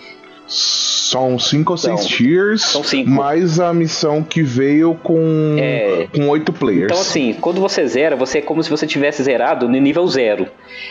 São 0.47 1.39
cinco 1.39 1.73
ou 1.73 1.77
seis 1.79 2.01
São- 2.01 2.09
tiers, 2.09 2.63
são 2.63 2.85
cinco. 2.85 3.09
mais 3.11 3.59
a 3.59 3.73
missão 3.73 4.23
que 4.23 4.43
veio 4.43 4.95
com 5.03 5.57
É. 5.59 6.07
com 6.15 6.29
oito 6.29 6.53
players. 6.53 6.85
Então, 6.91 7.01
assim, 7.01 7.33
quando 7.41 7.61
você 7.63 7.87
zera, 7.87 8.15
você 8.15 8.39
é 8.39 8.43
como 8.43 8.63
se 8.63 8.69
você 8.69 8.87
tivesse 8.87 9.23
zerado 9.23 9.67
no 9.69 9.81
nível 9.81 10.07
zero. 10.07 10.47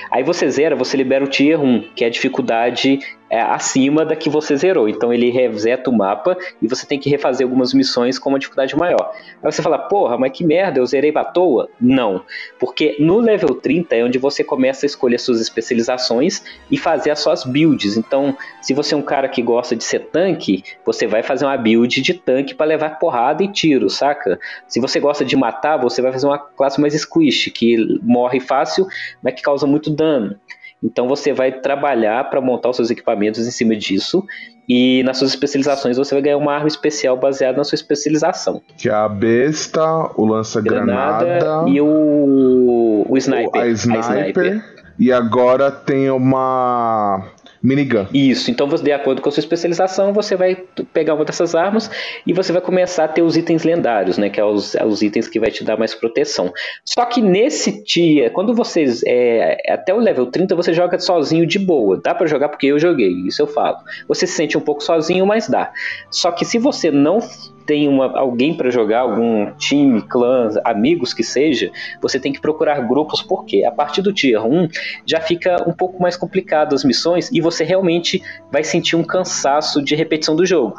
Aí 0.09 0.23
você 0.23 0.49
zera, 0.49 0.75
você 0.75 0.97
libera 0.97 1.23
o 1.23 1.27
Tier 1.27 1.61
1, 1.61 1.83
que 1.95 2.03
é 2.03 2.07
a 2.07 2.09
dificuldade 2.09 2.99
é, 3.33 3.41
acima 3.41 4.05
da 4.05 4.15
que 4.15 4.29
você 4.29 4.55
zerou. 4.55 4.87
Então 4.87 5.11
ele 5.11 5.31
reseta 5.31 5.89
o 5.89 5.93
mapa 5.93 6.37
e 6.61 6.67
você 6.67 6.85
tem 6.85 6.99
que 6.99 7.09
refazer 7.09 7.43
algumas 7.43 7.73
missões 7.73 8.19
com 8.19 8.29
uma 8.29 8.37
dificuldade 8.37 8.77
maior. 8.77 9.11
Aí 9.41 9.51
você 9.51 9.59
fala, 9.59 9.79
porra, 9.79 10.19
mas 10.19 10.31
que 10.31 10.45
merda, 10.45 10.79
eu 10.79 10.85
zerei 10.85 11.11
à 11.15 11.25
toa? 11.25 11.67
Não. 11.81 12.23
Porque 12.59 12.95
no 12.99 13.17
level 13.17 13.55
30 13.55 13.95
é 13.95 14.03
onde 14.03 14.19
você 14.19 14.43
começa 14.43 14.85
a 14.85 14.87
escolher 14.87 15.17
suas 15.17 15.41
especializações 15.41 16.43
e 16.69 16.77
fazer 16.77 17.09
as 17.09 17.21
suas 17.21 17.43
builds. 17.43 17.97
Então, 17.97 18.37
se 18.61 18.71
você 18.71 18.93
é 18.93 18.97
um 18.97 19.01
cara 19.01 19.27
que 19.27 19.41
gosta 19.41 19.75
de 19.75 19.83
ser 19.83 20.11
tanque, 20.11 20.63
você 20.85 21.07
vai 21.07 21.23
fazer 21.23 21.45
uma 21.45 21.57
build 21.57 22.03
de 22.03 22.13
tanque 22.13 22.53
para 22.53 22.67
levar 22.67 22.99
porrada 22.99 23.43
e 23.43 23.47
tiro, 23.47 23.89
saca? 23.89 24.39
Se 24.67 24.79
você 24.79 24.99
gosta 24.99 25.25
de 25.25 25.35
matar, 25.35 25.77
você 25.77 26.03
vai 26.03 26.11
fazer 26.11 26.27
uma 26.27 26.37
classe 26.37 26.79
mais 26.79 26.93
squish, 26.93 27.49
que 27.49 27.99
morre 28.03 28.39
fácil, 28.39 28.85
mas 29.23 29.33
que 29.33 29.41
causa 29.41 29.65
muito 29.65 29.89
dano. 29.89 30.39
Então 30.83 31.07
você 31.07 31.31
vai 31.31 31.51
trabalhar 31.51 32.29
para 32.29 32.41
montar 32.41 32.69
os 32.69 32.75
seus 32.75 32.91
equipamentos 32.91 33.47
em 33.47 33.51
cima 33.51 33.75
disso. 33.75 34.23
E 34.67 35.03
nas 35.03 35.17
suas 35.17 35.31
especializações 35.31 35.97
você 35.97 36.15
vai 36.15 36.21
ganhar 36.21 36.37
uma 36.37 36.53
arma 36.53 36.67
especial 36.67 37.17
baseada 37.17 37.57
na 37.57 37.63
sua 37.63 37.75
especialização. 37.75 38.61
Que 38.77 38.89
é 38.89 38.93
a 38.93 39.07
besta, 39.09 39.83
o 40.15 40.25
lança-granada, 40.25 41.25
Granada 41.25 41.69
e 41.69 41.81
o, 41.81 43.05
o 43.07 43.17
sniper. 43.17 43.61
a 43.61 43.67
sniper, 43.67 44.63
e 44.97 45.11
agora 45.11 45.69
tem 45.69 46.09
uma 46.09 47.25
minigun. 47.63 48.05
Isso, 48.13 48.51
então 48.51 48.67
de 48.67 48.91
acordo 48.91 49.21
com 49.21 49.29
a 49.29 49.31
sua 49.31 49.39
especialização, 49.39 50.11
você 50.11 50.35
vai 50.35 50.55
pegar 50.93 51.13
uma 51.13 51.23
dessas 51.23 51.55
armas 51.55 51.89
e 52.27 52.33
você 52.33 52.51
vai 52.51 52.61
começar 52.61 53.05
a 53.05 53.07
ter 53.07 53.21
os 53.21 53.37
itens 53.37 53.63
lendários, 53.63 54.17
né? 54.17 54.29
Que 54.29 54.39
é 54.39 54.43
os, 54.43 54.75
é 54.75 54.85
os 54.85 55.01
itens 55.01 55.27
que 55.27 55.39
vai 55.39 55.49
te 55.49 55.63
dar 55.63 55.77
mais 55.77 55.95
proteção. 55.95 56.51
Só 56.83 57.05
que 57.05 57.21
nesse 57.21 57.83
dia, 57.83 58.29
quando 58.29 58.53
vocês. 58.53 59.01
É, 59.05 59.57
até 59.69 59.93
o 59.93 59.97
level 59.97 60.25
30, 60.25 60.55
você 60.55 60.73
joga 60.73 60.99
sozinho 60.99 61.45
de 61.45 61.57
boa. 61.57 61.99
Dá 62.03 62.13
pra 62.13 62.27
jogar 62.27 62.49
porque 62.49 62.67
eu 62.67 62.77
joguei, 62.77 63.11
isso 63.25 63.41
eu 63.41 63.47
falo. 63.47 63.77
Você 64.07 64.27
se 64.27 64.33
sente 64.33 64.57
um 64.57 64.61
pouco 64.61 64.83
sozinho, 64.83 65.25
mas 65.25 65.47
dá. 65.47 65.71
Só 66.11 66.31
que 66.31 66.43
se 66.43 66.59
você 66.59 66.91
não 66.91 67.19
tem 67.65 67.87
uma, 67.87 68.17
alguém 68.17 68.55
para 68.55 68.69
jogar, 68.69 69.01
algum 69.01 69.51
time, 69.53 70.01
clã, 70.01 70.49
amigos 70.63 71.13
que 71.13 71.23
seja, 71.23 71.71
você 72.01 72.19
tem 72.19 72.31
que 72.31 72.41
procurar 72.41 72.79
grupos, 72.81 73.21
porque 73.21 73.63
a 73.63 73.71
partir 73.71 74.01
do 74.01 74.13
tier 74.13 74.43
1 74.45 74.67
já 75.05 75.19
fica 75.19 75.67
um 75.67 75.73
pouco 75.73 76.01
mais 76.01 76.15
complicado 76.15 76.75
as 76.75 76.83
missões 76.83 77.29
e 77.31 77.41
você 77.41 77.63
realmente 77.63 78.21
vai 78.51 78.63
sentir 78.63 78.95
um 78.95 79.03
cansaço 79.03 79.83
de 79.83 79.95
repetição 79.95 80.35
do 80.35 80.45
jogo. 80.45 80.75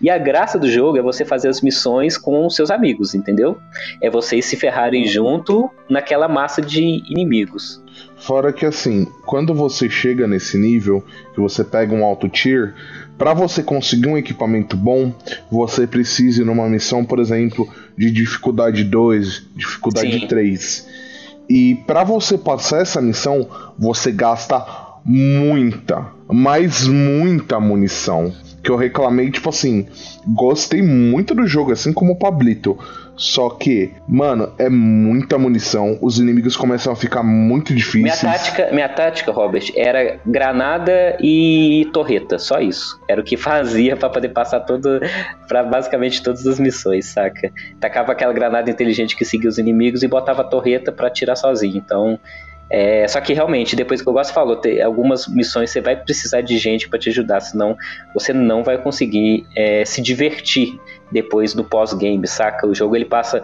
E 0.00 0.10
a 0.10 0.18
graça 0.18 0.58
do 0.58 0.68
jogo 0.68 0.98
é 0.98 1.02
você 1.02 1.24
fazer 1.24 1.48
as 1.48 1.60
missões 1.60 2.16
com 2.16 2.46
os 2.46 2.54
seus 2.54 2.70
amigos, 2.70 3.14
entendeu? 3.14 3.58
É 4.02 4.10
vocês 4.10 4.44
se 4.46 4.56
ferrarem 4.56 5.06
junto 5.06 5.70
naquela 5.88 6.28
massa 6.28 6.60
de 6.60 7.02
inimigos. 7.08 7.82
Fora 8.16 8.52
que 8.52 8.66
assim, 8.66 9.06
quando 9.24 9.54
você 9.54 9.88
chega 9.88 10.26
nesse 10.26 10.58
nível, 10.58 11.04
que 11.34 11.40
você 11.40 11.64
pega 11.64 11.94
um 11.94 12.04
alto 12.04 12.28
tier, 12.28 12.74
para 13.18 13.34
você 13.34 13.62
conseguir 13.62 14.08
um 14.08 14.16
equipamento 14.16 14.76
bom, 14.76 15.12
você 15.50 15.86
precisa 15.86 16.42
ir 16.42 16.44
numa 16.44 16.68
missão, 16.68 17.04
por 17.04 17.18
exemplo, 17.18 17.68
de 17.96 18.10
dificuldade 18.12 18.84
2, 18.84 19.46
dificuldade 19.56 20.20
Sim. 20.20 20.26
3. 20.28 20.86
E 21.48 21.74
para 21.86 22.04
você 22.04 22.38
passar 22.38 22.82
essa 22.82 23.02
missão, 23.02 23.48
você 23.76 24.12
gasta 24.12 24.64
muita, 25.04 26.06
mas 26.28 26.86
muita 26.86 27.58
munição. 27.58 28.32
Que 28.68 28.72
eu 28.72 28.76
reclamei, 28.76 29.30
tipo 29.30 29.48
assim, 29.48 29.86
gostei 30.26 30.82
muito 30.82 31.34
do 31.34 31.46
jogo, 31.46 31.72
assim 31.72 31.90
como 31.90 32.12
o 32.12 32.16
Pablito. 32.16 32.78
Só 33.16 33.48
que, 33.48 33.94
mano, 34.06 34.52
é 34.58 34.68
muita 34.68 35.38
munição. 35.38 35.96
Os 36.02 36.18
inimigos 36.18 36.54
começam 36.54 36.92
a 36.92 36.96
ficar 36.96 37.22
muito 37.22 37.72
Minha 37.72 37.78
difíceis. 37.78 38.20
tática, 38.20 38.68
minha 38.70 38.88
tática, 38.90 39.32
Robert, 39.32 39.72
era 39.74 40.20
granada 40.26 41.16
e 41.18 41.88
torreta, 41.94 42.38
só 42.38 42.60
isso. 42.60 43.00
Era 43.08 43.22
o 43.22 43.24
que 43.24 43.38
fazia 43.40 43.96
pra 43.96 44.10
poder 44.10 44.28
passar 44.28 44.60
todo 44.60 45.00
para 45.48 45.62
basicamente 45.62 46.22
todas 46.22 46.46
as 46.46 46.60
missões, 46.60 47.06
saca? 47.06 47.50
Tacava 47.80 48.12
aquela 48.12 48.34
granada 48.34 48.70
inteligente 48.70 49.16
que 49.16 49.24
seguia 49.24 49.48
os 49.48 49.56
inimigos 49.56 50.02
e 50.02 50.08
botava 50.08 50.42
a 50.42 50.44
torreta 50.44 50.92
pra 50.92 51.06
atirar 51.06 51.36
sozinho. 51.36 51.78
Então, 51.78 52.20
É, 52.70 53.06
só 53.08 53.20
que 53.20 53.32
realmente, 53.32 53.74
depois 53.74 54.02
que 54.02 54.08
o 54.08 54.12
Gosto 54.12 54.32
falou, 54.32 54.56
tem 54.56 54.82
algumas 54.82 55.26
missões 55.26 55.70
você 55.70 55.80
vai 55.80 55.96
precisar 55.96 56.42
de 56.42 56.58
gente 56.58 56.88
para 56.88 56.98
te 56.98 57.08
ajudar, 57.08 57.40
senão 57.40 57.76
você 58.12 58.32
não 58.32 58.62
vai 58.62 58.78
conseguir 58.78 59.46
é, 59.56 59.84
se 59.84 60.02
divertir 60.02 60.78
depois 61.10 61.54
do 61.54 61.64
pós-game, 61.64 62.26
saca? 62.26 62.66
O 62.66 62.74
jogo 62.74 62.94
ele 62.94 63.06
passa 63.06 63.42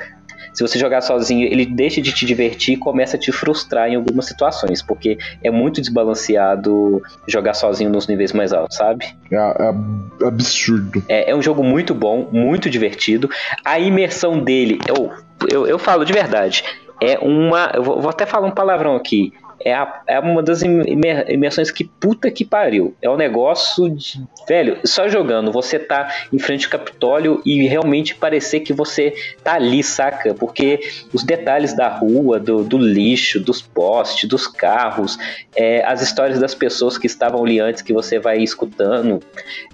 se 0.54 0.62
você 0.62 0.78
jogar 0.78 1.00
sozinho, 1.00 1.46
ele 1.46 1.66
deixa 1.66 2.00
de 2.00 2.12
te 2.12 2.24
divertir 2.24 2.74
e 2.74 2.76
começa 2.76 3.16
a 3.16 3.18
te 3.18 3.32
frustrar 3.32 3.88
em 3.88 3.96
algumas 3.96 4.26
situações, 4.26 4.80
porque 4.80 5.18
é 5.42 5.50
muito 5.50 5.80
desbalanceado 5.80 7.02
jogar 7.26 7.54
sozinho 7.54 7.90
nos 7.90 8.06
níveis 8.06 8.32
mais 8.32 8.52
altos, 8.52 8.76
sabe? 8.76 9.06
É, 9.32 9.36
é 9.36 10.26
absurdo. 10.26 11.02
É, 11.08 11.30
é, 11.32 11.34
um 11.34 11.42
jogo 11.42 11.64
muito 11.64 11.92
bom, 11.92 12.28
muito 12.30 12.70
divertido. 12.70 13.28
A 13.64 13.80
imersão 13.80 14.38
dele, 14.38 14.78
eu, 14.86 15.10
eu, 15.50 15.66
eu 15.66 15.78
falo 15.78 16.04
de 16.04 16.12
verdade, 16.12 16.62
é 17.00 17.18
uma. 17.20 17.70
Eu 17.74 17.82
vou, 17.82 18.00
vou 18.00 18.10
até 18.10 18.26
falar 18.26 18.46
um 18.46 18.50
palavrão 18.50 18.96
aqui 18.96 19.32
é, 19.64 19.72
a, 19.72 20.02
é 20.06 20.20
uma 20.20 20.42
das 20.42 20.62
imersões 20.62 21.70
que 21.70 21.84
puta 21.84 22.30
que 22.30 22.44
pariu. 22.44 22.94
É 23.00 23.08
um 23.08 23.16
negócio 23.16 23.88
de. 23.88 24.22
Velho, 24.46 24.78
só 24.84 25.08
jogando, 25.08 25.50
você 25.50 25.78
tá 25.78 26.12
em 26.30 26.38
frente 26.38 26.66
ao 26.66 26.72
Capitólio 26.72 27.40
e 27.46 27.66
realmente 27.66 28.14
parecer 28.14 28.60
que 28.60 28.74
você 28.74 29.14
tá 29.42 29.54
ali, 29.54 29.82
saca? 29.82 30.34
Porque 30.34 30.80
os 31.14 31.24
detalhes 31.24 31.74
da 31.74 31.88
rua, 31.88 32.38
do, 32.38 32.62
do 32.62 32.76
lixo, 32.76 33.40
dos 33.40 33.62
postes, 33.62 34.28
dos 34.28 34.46
carros, 34.46 35.16
é, 35.56 35.82
as 35.84 36.02
histórias 36.02 36.38
das 36.38 36.54
pessoas 36.54 36.98
que 36.98 37.06
estavam 37.06 37.42
ali 37.42 37.58
antes 37.58 37.80
que 37.80 37.92
você 37.92 38.18
vai 38.18 38.38
escutando. 38.38 39.20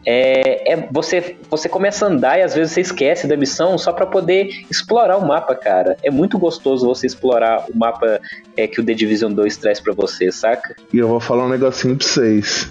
É, 0.07 0.73
é, 0.73 0.89
você, 0.91 1.37
você 1.51 1.69
começa 1.69 2.07
a 2.07 2.09
andar 2.09 2.39
e 2.39 2.43
às 2.43 2.55
vezes 2.55 2.73
você 2.73 2.81
esquece 2.81 3.27
da 3.27 3.37
missão 3.37 3.77
só 3.77 3.93
para 3.93 4.07
poder 4.07 4.65
explorar 4.71 5.17
o 5.17 5.27
mapa, 5.27 5.55
cara. 5.57 5.97
É 6.03 6.11
muito 6.11 6.39
gostoso 6.39 6.87
você 6.87 7.07
explorar 7.07 7.67
o 7.69 7.77
mapa 7.77 8.21
é, 8.57 8.69
que 8.69 8.81
o 8.81 8.85
The 8.85 8.95
Division 8.95 9.33
2 9.33 9.57
traz 9.57 9.80
para 9.81 9.93
você, 9.93 10.31
saca? 10.31 10.75
E 10.93 10.99
eu 10.99 11.09
vou 11.09 11.21
falar 11.21 11.47
um 11.47 11.49
negocinho 11.49 11.97
pra 11.97 12.07
vocês. 12.07 12.71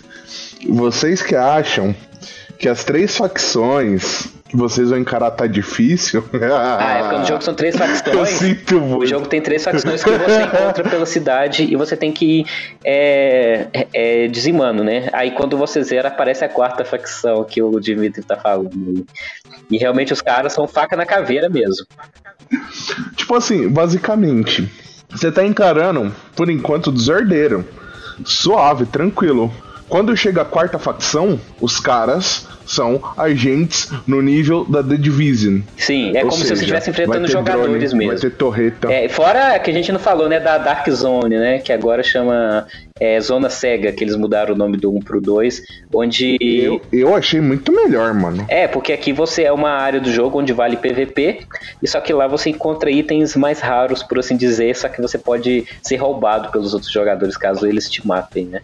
Vocês 0.67 1.21
que 1.21 1.35
acham 1.35 1.95
que 2.57 2.67
as 2.67 2.83
três 2.83 3.15
facções 3.15 4.29
que 4.49 4.57
vocês 4.57 4.89
vão 4.89 4.97
encarar 4.97 5.29
tá 5.31 5.45
difícil. 5.45 6.23
ah, 6.33 6.97
é 6.97 7.01
porque 7.03 7.17
no 7.19 7.25
jogo 7.25 7.43
são 7.43 7.53
três 7.53 7.75
facções. 7.77 8.15
Eu 8.15 8.25
sinto 8.25 8.81
muito. 8.81 9.03
O 9.03 9.05
jogo 9.05 9.27
tem 9.27 9.39
três 9.39 9.63
facções 9.63 10.03
que 10.03 10.09
você 10.09 10.41
encontra 10.41 10.89
pela 10.89 11.05
cidade 11.05 11.63
e 11.63 11.75
você 11.75 11.95
tem 11.95 12.11
que 12.11 12.39
ir 12.39 12.45
é, 12.83 13.67
é, 13.93 14.27
dizimando, 14.27 14.83
né? 14.83 15.07
Aí 15.13 15.31
quando 15.31 15.55
você 15.55 15.83
zera, 15.83 16.07
aparece 16.07 16.43
a 16.43 16.49
quarta 16.49 16.83
facção 16.83 17.43
que 17.43 17.61
o 17.61 17.79
Dimitri 17.79 18.23
tá 18.23 18.35
falando. 18.35 19.05
E 19.69 19.77
realmente 19.77 20.11
os 20.11 20.21
caras 20.21 20.51
são 20.51 20.67
faca 20.67 20.97
na 20.97 21.05
caveira 21.05 21.47
mesmo. 21.47 21.85
Tipo 23.15 23.35
assim, 23.35 23.69
basicamente, 23.69 24.67
você 25.09 25.31
tá 25.31 25.45
encarando, 25.45 26.11
por 26.35 26.49
enquanto, 26.49 26.91
desordeiro. 26.91 27.65
Suave, 28.23 28.85
tranquilo. 28.85 29.51
Quando 29.89 30.15
chega 30.15 30.43
a 30.43 30.45
quarta 30.45 30.77
facção, 30.77 31.39
os 31.59 31.79
caras 31.79 32.47
são 32.63 33.01
agentes 33.17 33.91
no 34.05 34.21
nível 34.21 34.63
da 34.63 34.83
The 34.83 34.95
Division. 34.95 35.61
Sim, 35.75 36.15
é 36.15 36.23
Ou 36.23 36.29
como 36.29 36.33
seja, 36.33 36.43
se 36.43 36.47
você 36.49 36.61
estivesse 36.61 36.89
enfrentando 36.91 37.27
jogadores 37.27 37.89
drone, 37.89 38.05
mesmo. 38.05 38.07
Vai 38.07 38.17
ter 38.17 38.37
torreta. 38.37 38.91
É, 38.93 39.09
fora 39.09 39.57
que 39.57 39.71
a 39.71 39.73
gente 39.73 39.91
não 39.91 39.99
falou, 39.99 40.29
né, 40.29 40.39
da 40.39 40.59
Dark 40.59 40.87
Zone, 40.87 41.35
né, 41.35 41.57
que 41.57 41.73
agora 41.73 42.03
chama 42.03 42.67
é, 42.99 43.19
Zona 43.19 43.49
Cega, 43.49 43.91
que 43.91 44.03
eles 44.03 44.15
mudaram 44.15 44.53
o 44.53 44.57
nome 44.57 44.77
do 44.77 44.95
1 44.95 44.99
pro 44.99 45.19
2, 45.19 45.63
onde... 45.91 46.37
Eu, 46.39 46.79
eu 46.93 47.15
achei 47.15 47.41
muito 47.41 47.71
melhor, 47.71 48.13
mano. 48.13 48.45
É, 48.47 48.67
porque 48.67 48.93
aqui 48.93 49.11
você 49.11 49.43
é 49.43 49.51
uma 49.51 49.71
área 49.71 49.99
do 49.99 50.11
jogo 50.11 50.37
onde 50.37 50.53
vale 50.53 50.77
PVP, 50.77 51.39
e 51.81 51.87
só 51.87 51.99
que 51.99 52.13
lá 52.13 52.27
você 52.27 52.51
encontra 52.51 52.91
itens 52.91 53.35
mais 53.35 53.59
raros, 53.59 54.03
por 54.03 54.19
assim 54.19 54.37
dizer, 54.37 54.75
só 54.75 54.87
que 54.87 55.01
você 55.01 55.17
pode 55.17 55.65
ser 55.81 55.95
roubado 55.95 56.51
pelos 56.51 56.75
outros 56.75 56.91
jogadores 56.91 57.35
caso 57.35 57.65
eles 57.65 57.89
te 57.89 58.05
matem, 58.05 58.45
né? 58.45 58.61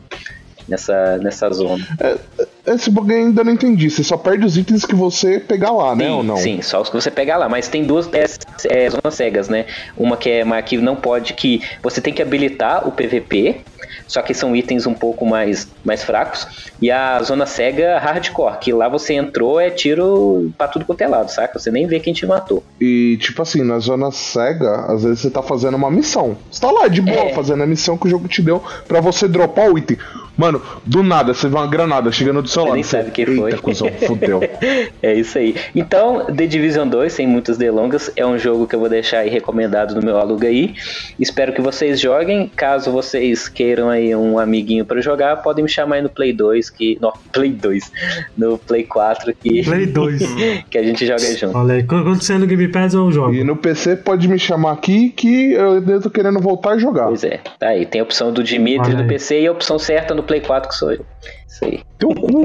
Nessa, 0.67 1.17
nessa 1.17 1.49
zona. 1.51 1.85
É, 1.99 2.45
esse 2.67 2.89
bug 2.89 3.13
ainda 3.13 3.43
não 3.43 3.51
entendi. 3.51 3.89
Você 3.89 4.03
só 4.03 4.17
perde 4.17 4.45
os 4.45 4.57
itens 4.57 4.85
que 4.85 4.95
você 4.95 5.39
pegar 5.39 5.71
lá, 5.71 5.95
né? 5.95 6.05
Sim, 6.05 6.11
ou 6.11 6.23
não? 6.23 6.37
Sim, 6.37 6.61
só 6.61 6.81
os 6.81 6.89
que 6.89 6.95
você 6.95 7.11
pegar 7.11 7.37
lá. 7.37 7.47
Mas 7.47 7.67
tem 7.67 7.83
duas 7.83 8.09
é, 8.13 8.25
é, 8.69 8.89
zonas 8.89 9.13
cegas, 9.13 9.49
né? 9.49 9.65
Uma 9.97 10.17
que 10.17 10.29
é 10.29 10.43
uma 10.43 10.61
que 10.61 10.77
não 10.77 10.95
pode, 10.95 11.33
que 11.33 11.61
você 11.81 12.01
tem 12.01 12.13
que 12.13 12.21
habilitar 12.21 12.87
o 12.87 12.91
PVP. 12.91 13.61
Só 14.07 14.21
que 14.21 14.33
são 14.33 14.55
itens 14.55 14.85
um 14.85 14.93
pouco 14.93 15.25
mais, 15.25 15.67
mais 15.83 16.03
fracos. 16.03 16.71
E 16.81 16.91
a 16.91 17.21
zona 17.23 17.45
cega 17.45 17.97
hardcore, 17.97 18.59
que 18.59 18.71
lá 18.71 18.87
você 18.87 19.13
entrou 19.13 19.59
é 19.59 19.69
tiro 19.69 20.51
pra 20.57 20.67
tudo 20.67 20.85
quanto 20.85 21.01
é 21.01 21.07
lado, 21.07 21.29
saca? 21.29 21.57
Você 21.57 21.71
nem 21.71 21.87
vê 21.87 21.99
quem 21.99 22.13
te 22.13 22.25
matou. 22.25 22.63
E, 22.79 23.17
tipo 23.19 23.41
assim, 23.41 23.63
na 23.63 23.79
zona 23.79 24.11
cega, 24.11 24.85
às 24.87 25.03
vezes 25.03 25.21
você 25.21 25.29
tá 25.29 25.41
fazendo 25.41 25.75
uma 25.75 25.89
missão. 25.89 26.37
Você 26.51 26.61
tá 26.61 26.71
lá 26.71 26.87
de 26.87 27.01
boa 27.01 27.25
é. 27.25 27.33
fazendo 27.33 27.63
a 27.63 27.65
missão 27.65 27.97
que 27.97 28.07
o 28.07 28.09
jogo 28.09 28.27
te 28.27 28.41
deu 28.41 28.61
para 28.87 29.01
você 29.01 29.27
dropar 29.27 29.71
o 29.71 29.77
item. 29.77 29.97
Mano, 30.37 30.61
do 30.85 31.01
nada, 31.01 31.33
você 31.33 31.47
vê 31.47 31.55
uma 31.55 31.67
granada 31.67 32.11
chegando 32.11 32.41
do 32.41 32.49
seu. 32.63 32.73
Nem 32.73 32.83
sabe 32.83 33.11
quem 33.11 33.25
foi. 33.25 33.53
Cuzão, 33.53 33.89
fudeu. 34.05 34.41
é 35.01 35.13
isso 35.13 35.37
aí. 35.37 35.55
Então, 35.75 36.25
The 36.25 36.47
Division 36.47 36.87
2, 36.87 37.11
sem 37.11 37.27
muitas 37.27 37.57
delongas, 37.57 38.11
é 38.15 38.25
um 38.25 38.37
jogo 38.37 38.67
que 38.67 38.75
eu 38.75 38.79
vou 38.79 38.89
deixar 38.89 39.19
aí 39.19 39.29
recomendado 39.29 39.95
no 39.95 40.01
meu 40.01 40.17
aluga 40.17 40.47
aí. 40.47 40.75
Espero 41.19 41.53
que 41.53 41.61
vocês 41.61 41.99
joguem. 41.99 42.51
Caso 42.55 42.91
vocês 42.91 43.47
queiram 43.47 43.89
aí 43.89 44.15
um 44.15 44.39
amiguinho 44.39 44.85
para 44.85 45.01
jogar, 45.01 45.37
podem 45.37 45.63
me 45.63 45.69
chamar 45.69 45.97
aí 45.97 46.01
no 46.01 46.09
Play 46.09 46.33
2, 46.33 46.69
que. 46.69 46.97
No, 47.01 47.13
Play 47.31 47.51
2. 47.51 47.91
No 48.37 48.57
Play 48.57 48.83
4 48.83 49.33
que. 49.33 49.63
Play 49.65 49.85
2. 49.85 50.21
que 50.69 50.77
a 50.77 50.83
gente 50.83 51.05
joga 51.05 51.19
junto. 51.19 51.57
Olha 51.57 51.75
aí, 51.75 51.83
quando 51.83 52.15
você 52.15 52.33
é 52.33 52.37
no 52.37 52.47
Game 52.47 52.67
Pass 52.67 52.93
eu 52.93 53.11
jogo. 53.11 53.33
E 53.33 53.43
no 53.43 53.55
PC 53.55 53.97
pode 53.97 54.27
me 54.27 54.39
chamar 54.39 54.73
aqui 54.73 55.09
que 55.09 55.53
eu 55.53 56.01
tô 56.01 56.09
querendo 56.09 56.39
voltar 56.39 56.71
a 56.71 56.77
jogar. 56.77 57.07
Pois 57.07 57.23
é. 57.23 57.39
Tá 57.59 57.69
aí, 57.69 57.85
tem 57.85 58.01
a 58.01 58.03
opção 58.03 58.31
do 58.31 58.43
Dimitri 58.43 58.93
no 58.93 59.05
PC 59.05 59.41
e 59.41 59.47
a 59.47 59.51
opção 59.51 59.77
certa 59.77 60.13
no 60.13 60.23
Play 60.23 60.41
4 60.41 60.69
que 60.69 60.75
sou 60.75 60.91
eu. 60.91 61.05
Isso 61.47 61.65
aí. 61.65 61.83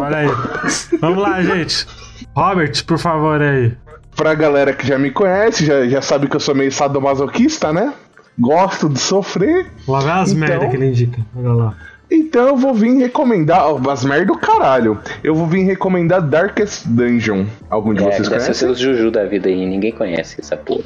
Olha 0.01 0.17
aí. 0.17 0.29
Vamos 1.01 1.23
lá, 1.23 1.43
gente. 1.43 1.87
Robert, 2.35 2.85
por 2.85 2.99
favor, 2.99 3.41
aí. 3.41 3.73
Pra 4.17 4.35
galera 4.35 4.73
que 4.73 4.87
já 4.87 4.99
me 4.99 5.11
conhece, 5.11 5.65
já, 5.65 5.87
já 5.87 6.03
sabe 6.03 6.29
que 6.29 6.37
eu 6.37 6.41
sou 6.41 6.55
meio 6.55 6.71
sadomasoquista, 6.71 7.73
né? 7.73 7.95
Gosto 8.39 8.89
de 8.89 8.99
sofrer. 8.99 9.67
Lá 9.87 10.01
vai 10.01 10.23
as 10.23 10.33
então... 10.33 10.49
merda 10.49 10.69
que 10.69 10.77
ele 10.77 10.87
indica. 10.89 11.21
Olha 11.37 11.53
lá. 11.53 11.77
Então 12.11 12.49
eu 12.49 12.57
vou 12.57 12.75
vir 12.75 12.97
recomendar. 12.99 13.65
As 13.91 14.05
merda 14.05 14.27
do 14.27 14.39
caralho. 14.39 14.99
Eu 15.23 15.35
vou 15.35 15.47
vir 15.47 15.65
recomendar 15.65 16.21
Darkest 16.21 16.87
Dungeon. 16.87 17.47
Algum 17.69 17.95
de 17.95 18.03
é, 18.03 18.05
vocês 18.05 18.29
conhece? 18.29 18.47
Deve 18.47 18.55
ser 18.55 18.75
Juju 18.75 19.11
da 19.11 19.25
vida 19.25 19.49
aí. 19.49 19.67
Ninguém 19.67 19.93
conhece 19.93 20.41
essa 20.41 20.57
porra. 20.57 20.85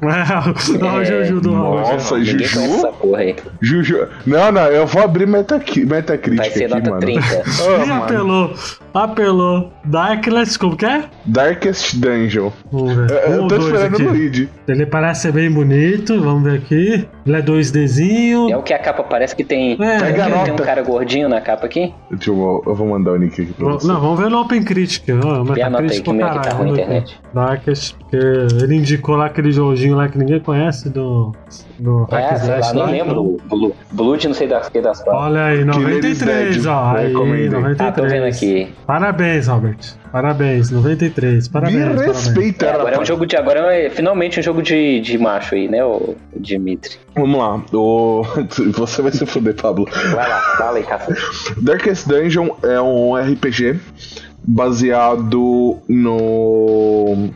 não, 0.00 1.00
é, 1.00 1.04
Juju 1.04 1.40
do 1.40 1.52
Nossa, 1.52 2.22
Juju. 2.22 2.60
essa 2.60 2.88
porra 2.88 3.20
aí. 3.20 3.36
Juju. 3.60 4.08
Não, 4.26 4.52
não, 4.52 4.66
eu 4.66 4.86
vou 4.86 5.02
abrir 5.02 5.26
Metacritic. 5.26 5.88
Vai 5.88 6.50
ser 6.50 6.64
aqui, 6.64 6.74
nota 6.74 6.90
mano. 6.90 7.00
30. 7.00 7.20
oh, 7.22 7.84
Ih, 7.86 7.90
apelou. 7.90 8.54
Apelou. 8.92 9.72
Darkest, 9.84 10.58
como 10.58 10.76
que 10.76 10.86
é? 10.86 11.04
Darkest 11.24 11.96
Dungeon. 11.96 12.50
Vamos 12.70 12.94
ver. 12.94 13.10
Eu, 13.10 13.32
eu 13.32 13.48
tô 13.48 13.56
esperando 13.56 13.94
aqui. 13.94 14.02
no 14.02 14.12
lead. 14.12 14.48
Ele 14.68 14.86
parece 14.86 15.22
ser 15.22 15.32
bem 15.32 15.50
bonito. 15.50 16.20
Vamos 16.20 16.42
ver 16.44 16.58
aqui. 16.58 17.08
Ele 17.26 17.36
é 17.36 17.42
2Dzinho. 17.42 18.50
É 18.50 18.56
o 18.56 18.62
que 18.62 18.74
a 18.74 18.78
capa 18.78 19.02
parece 19.02 19.34
que 19.34 19.44
tem. 19.44 19.72
É, 19.72 19.98
Pega 19.98 20.24
tem 20.24 20.52
um 20.52 20.56
cara 20.66 20.82
gordinho 20.82 21.28
na 21.28 21.40
capa 21.40 21.66
aqui? 21.66 21.94
Deixa 22.10 22.30
eu, 22.30 22.62
eu 22.66 22.74
vou 22.74 22.86
mandar 22.88 23.12
o 23.12 23.16
link 23.16 23.40
aqui 23.40 23.52
pra 23.52 23.66
você. 23.68 23.86
Não, 23.86 24.00
vamos 24.00 24.18
ver 24.18 24.28
no 24.28 24.40
Open 24.40 24.62
Critic. 24.64 25.04
Ó, 25.24 25.56
e 25.56 25.62
anota 25.62 25.92
aí 25.92 26.00
que 26.00 26.12
meu 26.12 26.26
aqui 26.26 26.48
tá 26.48 26.54
ruim 26.56 26.72
na 26.72 26.72
internet. 26.72 27.20
Darkest, 27.32 27.94
porque 27.96 28.16
ele 28.16 28.76
indicou 28.76 29.16
lá 29.16 29.26
aquele 29.26 29.52
joguinho 29.52 29.96
lá 29.96 30.08
que 30.08 30.18
ninguém 30.18 30.40
conhece 30.40 30.90
do. 30.90 31.32
do 31.78 32.06
é, 32.10 32.16
Hack 32.16 32.38
sei 32.38 32.58
lá, 32.58 32.86
nem 32.86 33.02
lembro. 33.02 33.38
Blue, 33.48 33.74
Blood, 33.92 34.28
não 34.28 34.34
sei 34.34 34.48
das 34.48 34.68
que 34.68 34.80
das 34.80 35.02
quatro. 35.02 35.20
Olha 35.20 35.44
aí, 35.44 35.64
93, 35.64 36.66
ó. 36.66 36.96
Aí, 36.96 37.12
93. 37.12 37.80
Ah, 37.80 37.92
tô 37.92 38.02
vendo 38.02 38.24
aqui. 38.24 38.68
Parabéns, 38.86 39.46
Robert. 39.46 39.78
Parabéns, 40.12 40.70
93. 40.70 41.48
Parabéns. 41.48 41.76
Me 41.76 42.06
respeita, 42.06 42.66
é, 42.66 42.74
agora 42.74 42.96
é 42.96 43.00
um 43.00 43.04
jogo 43.04 43.26
de. 43.26 43.36
Agora 43.36 43.74
é 43.74 43.90
finalmente 43.90 44.40
um 44.40 44.42
jogo 44.42 44.62
de, 44.62 45.00
de 45.00 45.18
macho 45.18 45.54
aí, 45.54 45.68
né, 45.68 45.84
o, 45.84 46.16
o 46.32 46.40
Dimitri? 46.40 46.96
Vamos 47.14 47.38
lá. 47.38 47.62
O... 47.72 48.22
Você 48.76 49.02
vai 49.02 49.12
se 49.12 49.24
fuder, 49.26 49.54
Pablo. 49.54 49.86
Vai 50.14 50.28
lá, 50.28 50.40
fala 50.58 50.78
aí, 50.78 50.84
cara. 50.84 51.06
Darkest 51.58 52.06
Dungeon 52.06 52.48
é 52.62 52.80
um 52.80 53.14
RPG 53.14 53.78
baseado 54.46 55.78
no. 55.88 57.30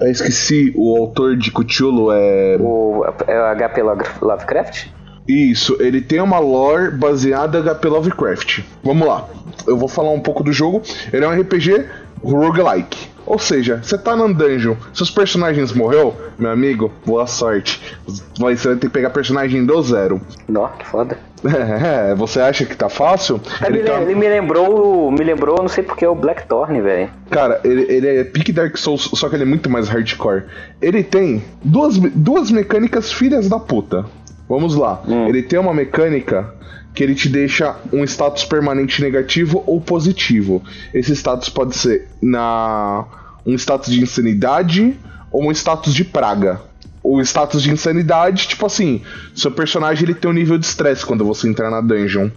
Eu 0.00 0.10
esqueci, 0.10 0.72
o 0.76 0.96
autor 0.96 1.36
de 1.36 1.50
Cthulhu 1.50 2.10
é. 2.10 2.56
O, 2.58 3.04
é 3.26 3.52
o 3.52 3.56
HP 3.56 3.82
Lovecraft? 4.22 4.86
Isso, 5.28 5.76
ele 5.80 6.00
tem 6.00 6.20
uma 6.20 6.38
lore 6.38 6.90
baseada 6.90 7.58
em 7.58 7.62
HP 7.62 7.88
Lovecraft. 7.88 8.60
Vamos 8.82 9.06
lá, 9.06 9.28
eu 9.66 9.76
vou 9.76 9.88
falar 9.88 10.10
um 10.10 10.20
pouco 10.20 10.42
do 10.42 10.52
jogo. 10.52 10.82
Ele 11.12 11.24
é 11.24 11.28
um 11.28 11.40
RPG 11.40 11.86
roguelike. 12.22 13.10
Ou 13.26 13.38
seja, 13.38 13.80
você 13.80 13.96
tá 13.96 14.16
num 14.16 14.32
dungeon, 14.32 14.74
seus 14.92 15.08
personagens 15.08 15.72
morreu, 15.72 16.16
meu 16.36 16.50
amigo, 16.50 16.90
boa 17.06 17.28
sorte. 17.28 17.80
Você 18.36 18.68
vai 18.68 18.76
ter 18.76 18.88
que 18.88 18.92
pegar 18.92 19.10
personagem 19.10 19.64
do 19.64 19.80
zero. 19.82 20.20
Nossa, 20.48 20.76
que 20.78 20.86
foda. 20.86 21.18
É, 21.42 22.14
você 22.14 22.40
acha 22.40 22.66
que 22.66 22.76
tá 22.76 22.88
fácil? 22.88 23.40
Ele, 23.64 23.78
ele, 23.78 23.88
tá... 23.88 24.02
ele, 24.02 24.14
me 24.14 24.28
lembrou. 24.28 25.10
Me 25.10 25.24
lembrou, 25.24 25.56
não 25.58 25.68
sei 25.68 25.82
porque, 25.82 26.06
o 26.06 26.14
Blackthorn, 26.14 26.80
velho. 26.82 27.08
Cara, 27.30 27.60
ele, 27.64 27.86
ele 27.88 28.08
é 28.08 28.24
pick 28.24 28.52
Dark 28.52 28.76
Souls, 28.76 29.10
só 29.14 29.28
que 29.28 29.36
ele 29.36 29.44
é 29.44 29.46
muito 29.46 29.70
mais 29.70 29.88
hardcore. 29.88 30.44
Ele 30.82 31.02
tem 31.02 31.42
duas, 31.64 31.96
duas 31.98 32.50
mecânicas 32.50 33.10
filhas 33.10 33.48
da 33.48 33.58
puta. 33.58 34.04
Vamos 34.50 34.74
lá. 34.74 35.00
Hum. 35.06 35.28
Ele 35.28 35.44
tem 35.44 35.60
uma 35.60 35.72
mecânica 35.72 36.52
que 36.92 37.04
ele 37.04 37.14
te 37.14 37.28
deixa 37.28 37.76
um 37.92 38.02
status 38.02 38.44
permanente 38.44 39.00
negativo 39.00 39.62
ou 39.64 39.80
positivo. 39.80 40.60
Esse 40.92 41.12
status 41.14 41.48
pode 41.48 41.76
ser 41.76 42.08
na 42.20 43.06
um 43.46 43.54
status 43.54 43.92
de 43.92 44.02
insanidade 44.02 44.98
ou 45.30 45.44
um 45.48 45.52
status 45.52 45.94
de 45.94 46.04
praga. 46.04 46.60
O 47.00 47.20
status 47.20 47.62
de 47.62 47.70
insanidade, 47.70 48.48
tipo 48.48 48.66
assim, 48.66 49.02
seu 49.36 49.52
personagem 49.52 50.02
ele 50.02 50.14
tem 50.14 50.28
um 50.28 50.34
nível 50.34 50.58
de 50.58 50.66
estresse 50.66 51.06
quando 51.06 51.24
você 51.24 51.48
entrar 51.48 51.70
na 51.70 51.80
dungeon. 51.80 52.28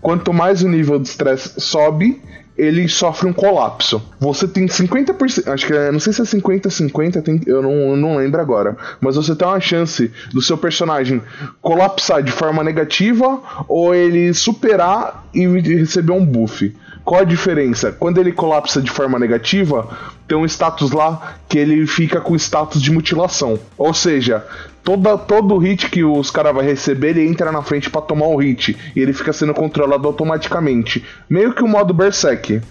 Quanto 0.00 0.32
mais 0.32 0.62
o 0.62 0.68
nível 0.68 0.98
de 0.98 1.08
estresse 1.08 1.60
sobe, 1.60 2.22
ele 2.56 2.88
sofre 2.88 3.28
um 3.28 3.32
colapso. 3.32 4.02
Você 4.20 4.46
tem 4.46 4.66
50%, 4.66 5.48
acho 5.52 5.66
que 5.66 5.72
é, 5.72 5.90
não 5.90 5.98
sei 5.98 6.12
se 6.12 6.22
é 6.22 6.24
50 6.24 6.70
50, 6.70 7.22
tem, 7.22 7.40
eu 7.46 7.60
não, 7.60 7.72
eu 7.72 7.96
não 7.96 8.16
lembro 8.16 8.40
agora, 8.40 8.76
mas 9.00 9.16
você 9.16 9.34
tem 9.34 9.46
uma 9.46 9.60
chance 9.60 10.10
do 10.32 10.40
seu 10.40 10.56
personagem 10.56 11.20
colapsar 11.60 12.22
de 12.22 12.30
forma 12.30 12.62
negativa 12.62 13.40
ou 13.68 13.94
ele 13.94 14.32
superar 14.32 15.26
e 15.34 15.46
receber 15.46 16.12
um 16.12 16.24
buff. 16.24 16.74
Qual 17.04 17.20
a 17.20 17.24
diferença? 17.24 17.92
Quando 17.92 18.18
ele 18.18 18.32
colapsa 18.32 18.80
de 18.80 18.90
forma 18.90 19.18
negativa, 19.18 19.86
tem 20.26 20.38
um 20.38 20.46
status 20.46 20.90
lá 20.90 21.36
que 21.48 21.58
ele 21.58 21.86
fica 21.86 22.18
com 22.20 22.34
status 22.34 22.80
de 22.80 22.90
mutilação. 22.90 23.58
Ou 23.76 23.92
seja, 23.92 24.44
toda, 24.82 25.18
todo 25.18 25.58
hit 25.58 25.90
que 25.90 26.02
os 26.02 26.30
caras 26.30 26.54
vai 26.54 26.64
receber, 26.64 27.10
ele 27.10 27.28
entra 27.28 27.52
na 27.52 27.62
frente 27.62 27.90
para 27.90 28.00
tomar 28.00 28.26
o 28.26 28.36
hit. 28.36 28.74
E 28.96 29.00
ele 29.00 29.12
fica 29.12 29.34
sendo 29.34 29.52
controlado 29.52 30.08
automaticamente. 30.08 31.04
Meio 31.28 31.52
que 31.52 31.62
o 31.62 31.68
modo 31.68 31.92
Berserk. 31.92 32.62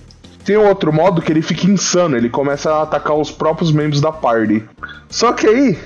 Tem 0.44 0.58
outro 0.58 0.92
modo 0.92 1.22
que 1.22 1.32
ele 1.32 1.42
fica 1.42 1.68
insano, 1.68 2.18
ele 2.18 2.28
começa 2.28 2.70
a 2.70 2.82
atacar 2.82 3.16
os 3.16 3.32
próprios 3.32 3.72
membros 3.72 4.02
da 4.02 4.12
party. 4.12 4.64
Só 5.10 5.32
que 5.32 5.48
aí, 5.48 5.80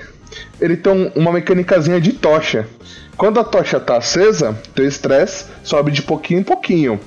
ele 0.60 0.76
tem 0.78 1.12
uma 1.16 1.32
mecânicazinha 1.32 2.02
de 2.02 2.14
tocha. 2.14 2.66
Quando 3.18 3.40
a 3.40 3.44
tocha 3.44 3.80
tá 3.80 3.98
acesa, 3.98 4.56
teu 4.76 4.88
estresse 4.88 5.46
sobe 5.64 5.92
de 5.92 6.04
pouquinho 6.04 6.42
em 6.42 6.44
pouquinho. 6.44 7.00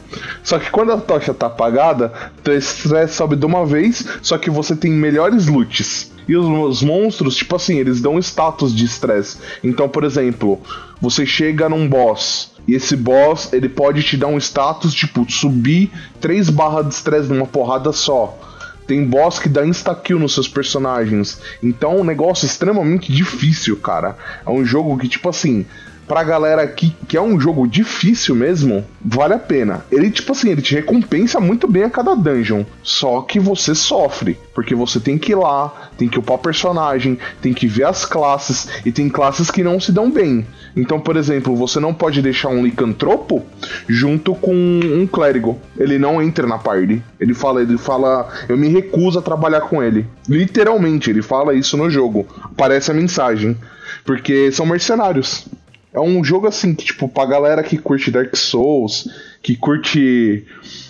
Só 0.42 0.58
que 0.58 0.70
quando 0.70 0.92
a 0.92 0.96
tocha 0.96 1.32
tá 1.32 1.46
apagada, 1.46 2.12
teu 2.42 2.56
estresse 2.56 3.14
sobe 3.14 3.36
de 3.36 3.46
uma 3.46 3.64
vez, 3.64 4.04
só 4.20 4.36
que 4.36 4.50
você 4.50 4.74
tem 4.74 4.90
melhores 4.90 5.46
loots. 5.46 6.10
E 6.26 6.36
os, 6.36 6.46
os 6.46 6.82
monstros, 6.82 7.36
tipo 7.36 7.54
assim, 7.54 7.78
eles 7.78 8.00
dão 8.00 8.18
status 8.18 8.74
de 8.74 8.84
estresse. 8.84 9.38
Então, 9.62 9.88
por 9.88 10.02
exemplo, 10.02 10.60
você 11.00 11.24
chega 11.24 11.68
num 11.68 11.88
boss 11.88 12.50
e 12.66 12.74
esse 12.74 12.96
boss, 12.96 13.52
ele 13.52 13.68
pode 13.68 14.02
te 14.02 14.16
dar 14.16 14.26
um 14.26 14.38
status, 14.38 14.92
tipo, 14.92 15.30
subir 15.30 15.90
3 16.20 16.50
barras 16.50 16.86
de 16.86 16.94
estresse 16.94 17.28
numa 17.28 17.46
porrada 17.46 17.92
só. 17.92 18.38
Tem 18.86 19.04
boss 19.04 19.38
que 19.38 19.48
dá 19.48 19.64
insta-kill 19.64 20.18
nos 20.18 20.34
seus 20.34 20.48
personagens. 20.48 21.40
Então 21.62 21.92
é 21.92 22.00
um 22.00 22.04
negócio 22.04 22.46
extremamente 22.46 23.12
difícil, 23.12 23.76
cara. 23.76 24.16
É 24.44 24.50
um 24.50 24.64
jogo 24.64 24.98
que, 24.98 25.08
tipo 25.08 25.28
assim, 25.28 25.64
pra 26.10 26.24
galera 26.24 26.66
que, 26.66 26.90
que 27.06 27.16
é 27.16 27.22
um 27.22 27.38
jogo 27.38 27.68
difícil 27.68 28.34
mesmo, 28.34 28.84
vale 29.00 29.34
a 29.34 29.38
pena. 29.38 29.84
Ele, 29.92 30.10
tipo 30.10 30.32
assim, 30.32 30.50
ele 30.50 30.60
te 30.60 30.74
recompensa 30.74 31.38
muito 31.38 31.68
bem 31.68 31.84
a 31.84 31.88
cada 31.88 32.16
dungeon. 32.16 32.64
Só 32.82 33.20
que 33.20 33.38
você 33.38 33.76
sofre, 33.76 34.36
porque 34.52 34.74
você 34.74 34.98
tem 34.98 35.16
que 35.16 35.30
ir 35.30 35.36
lá, 35.36 35.72
tem 35.96 36.08
que 36.08 36.18
upar 36.18 36.38
personagem, 36.38 37.16
tem 37.40 37.54
que 37.54 37.68
ver 37.68 37.84
as 37.84 38.04
classes, 38.04 38.66
e 38.84 38.90
tem 38.90 39.08
classes 39.08 39.52
que 39.52 39.62
não 39.62 39.78
se 39.78 39.92
dão 39.92 40.10
bem. 40.10 40.44
Então, 40.74 40.98
por 40.98 41.16
exemplo, 41.16 41.54
você 41.54 41.78
não 41.78 41.94
pode 41.94 42.20
deixar 42.20 42.48
um 42.48 42.64
licantropo 42.64 43.46
junto 43.88 44.34
com 44.34 44.52
um 44.52 45.06
clérigo. 45.06 45.60
Ele 45.78 45.96
não 45.96 46.20
entra 46.20 46.44
na 46.44 46.58
party. 46.58 47.00
Ele 47.20 47.34
fala, 47.34 47.62
ele 47.62 47.78
fala, 47.78 48.28
eu 48.48 48.56
me 48.56 48.66
recuso 48.66 49.20
a 49.20 49.22
trabalhar 49.22 49.60
com 49.60 49.80
ele. 49.80 50.04
Literalmente, 50.28 51.08
ele 51.08 51.22
fala 51.22 51.54
isso 51.54 51.76
no 51.76 51.88
jogo. 51.88 52.26
Aparece 52.42 52.90
a 52.90 52.94
mensagem. 52.94 53.56
Porque 54.04 54.50
são 54.52 54.66
mercenários. 54.66 55.46
É 55.92 55.98
um 55.98 56.22
jogo 56.22 56.46
assim 56.46 56.72
que, 56.74 56.84
tipo, 56.84 57.08
pra 57.08 57.26
galera 57.26 57.62
que 57.64 57.76
curte 57.76 58.10
Dark 58.12 58.36
Souls, 58.36 59.08
que 59.42 59.56
curte 59.56 60.46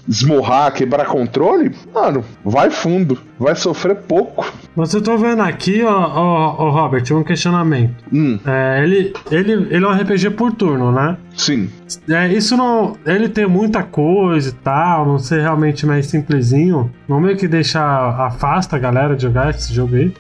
esmurrar, 0.07 0.73
quebrar 0.75 1.07
controle, 1.07 1.75
mano, 1.95 2.23
vai 2.45 2.69
fundo, 2.69 3.19
vai 3.39 3.55
sofrer 3.57 3.97
pouco. 3.97 4.53
Eu 4.77 5.03
tô 5.03 5.17
vendo 5.17 5.41
aqui, 5.41 5.83
ó, 5.83 5.91
ó, 5.91 6.57
ó, 6.59 6.71
Robert, 6.71 7.05
um 7.13 7.23
questionamento. 7.23 7.95
Hum, 8.13 8.39
É, 8.47 8.83
ele, 8.83 9.13
ele, 9.31 9.53
ele 9.71 9.85
é 9.85 9.89
um 9.89 9.93
RPG 9.93 10.31
por 10.31 10.53
turno, 10.53 10.93
né? 10.93 11.17
sim. 11.35 11.71
É, 12.09 12.29
isso 12.29 12.57
não. 12.57 12.97
Ele 13.07 13.29
tem 13.29 13.47
muita 13.47 13.83
coisa 13.83 14.51
e 14.51 14.53
tal, 14.53 15.07
não 15.07 15.19
ser 15.19 15.41
realmente 15.41 15.87
mais 15.87 16.07
simplesinho. 16.07 16.91
Não 17.09 17.21
meio 17.21 17.37
que 17.37 17.49
deixa. 17.49 17.81
afasta 17.81 18.77
a 18.77 18.79
galera 18.79 19.17
de 19.17 19.23
jogar 19.23 19.51
esse 19.51 19.73
jogo 19.73 19.97
aí. 19.97 20.13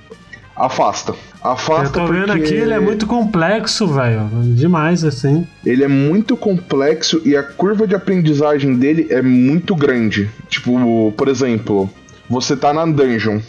Afasta. 0.61 1.13
Eu 1.13 1.51
Afasta 1.53 2.01
tô 2.01 2.07
vendo 2.07 2.33
aqui, 2.33 2.53
ele 2.53 2.75
é 2.75 2.79
muito 2.79 3.07
complexo, 3.07 3.87
velho. 3.87 4.29
Demais, 4.55 5.05
assim. 5.05 5.47
ele 5.65 5.83
é 5.83 5.89
muito 5.89 6.37
complexo 6.37 7.23
e 7.25 7.35
a 7.35 7.43
curva 7.43 7.87
de 7.87 7.95
aprendizagem 7.95 8.77
dele 8.77 9.07
é 9.11 9.23
muito 9.23 9.75
grande. 9.75 10.31
Tipo, 10.49 11.13
por 11.17 11.29
exemplo, 11.29 11.89
você 12.29 12.55
tá 12.55 12.75
na 12.75 12.85
dungeon. 12.85 13.41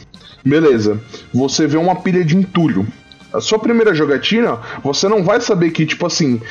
Beleza. 0.43 0.99
Você 1.33 1.67
vê 1.67 1.77
uma 1.77 1.95
pilha 1.95 2.23
de 2.23 2.37
entulho. 2.37 2.87
A 3.33 3.39
sua 3.39 3.59
primeira 3.59 3.93
jogatina, 3.93 4.57
você 4.83 5.07
não 5.07 5.23
vai 5.23 5.39
saber 5.39 5.71
que, 5.71 5.85
tipo 5.85 6.05
assim, 6.05 6.41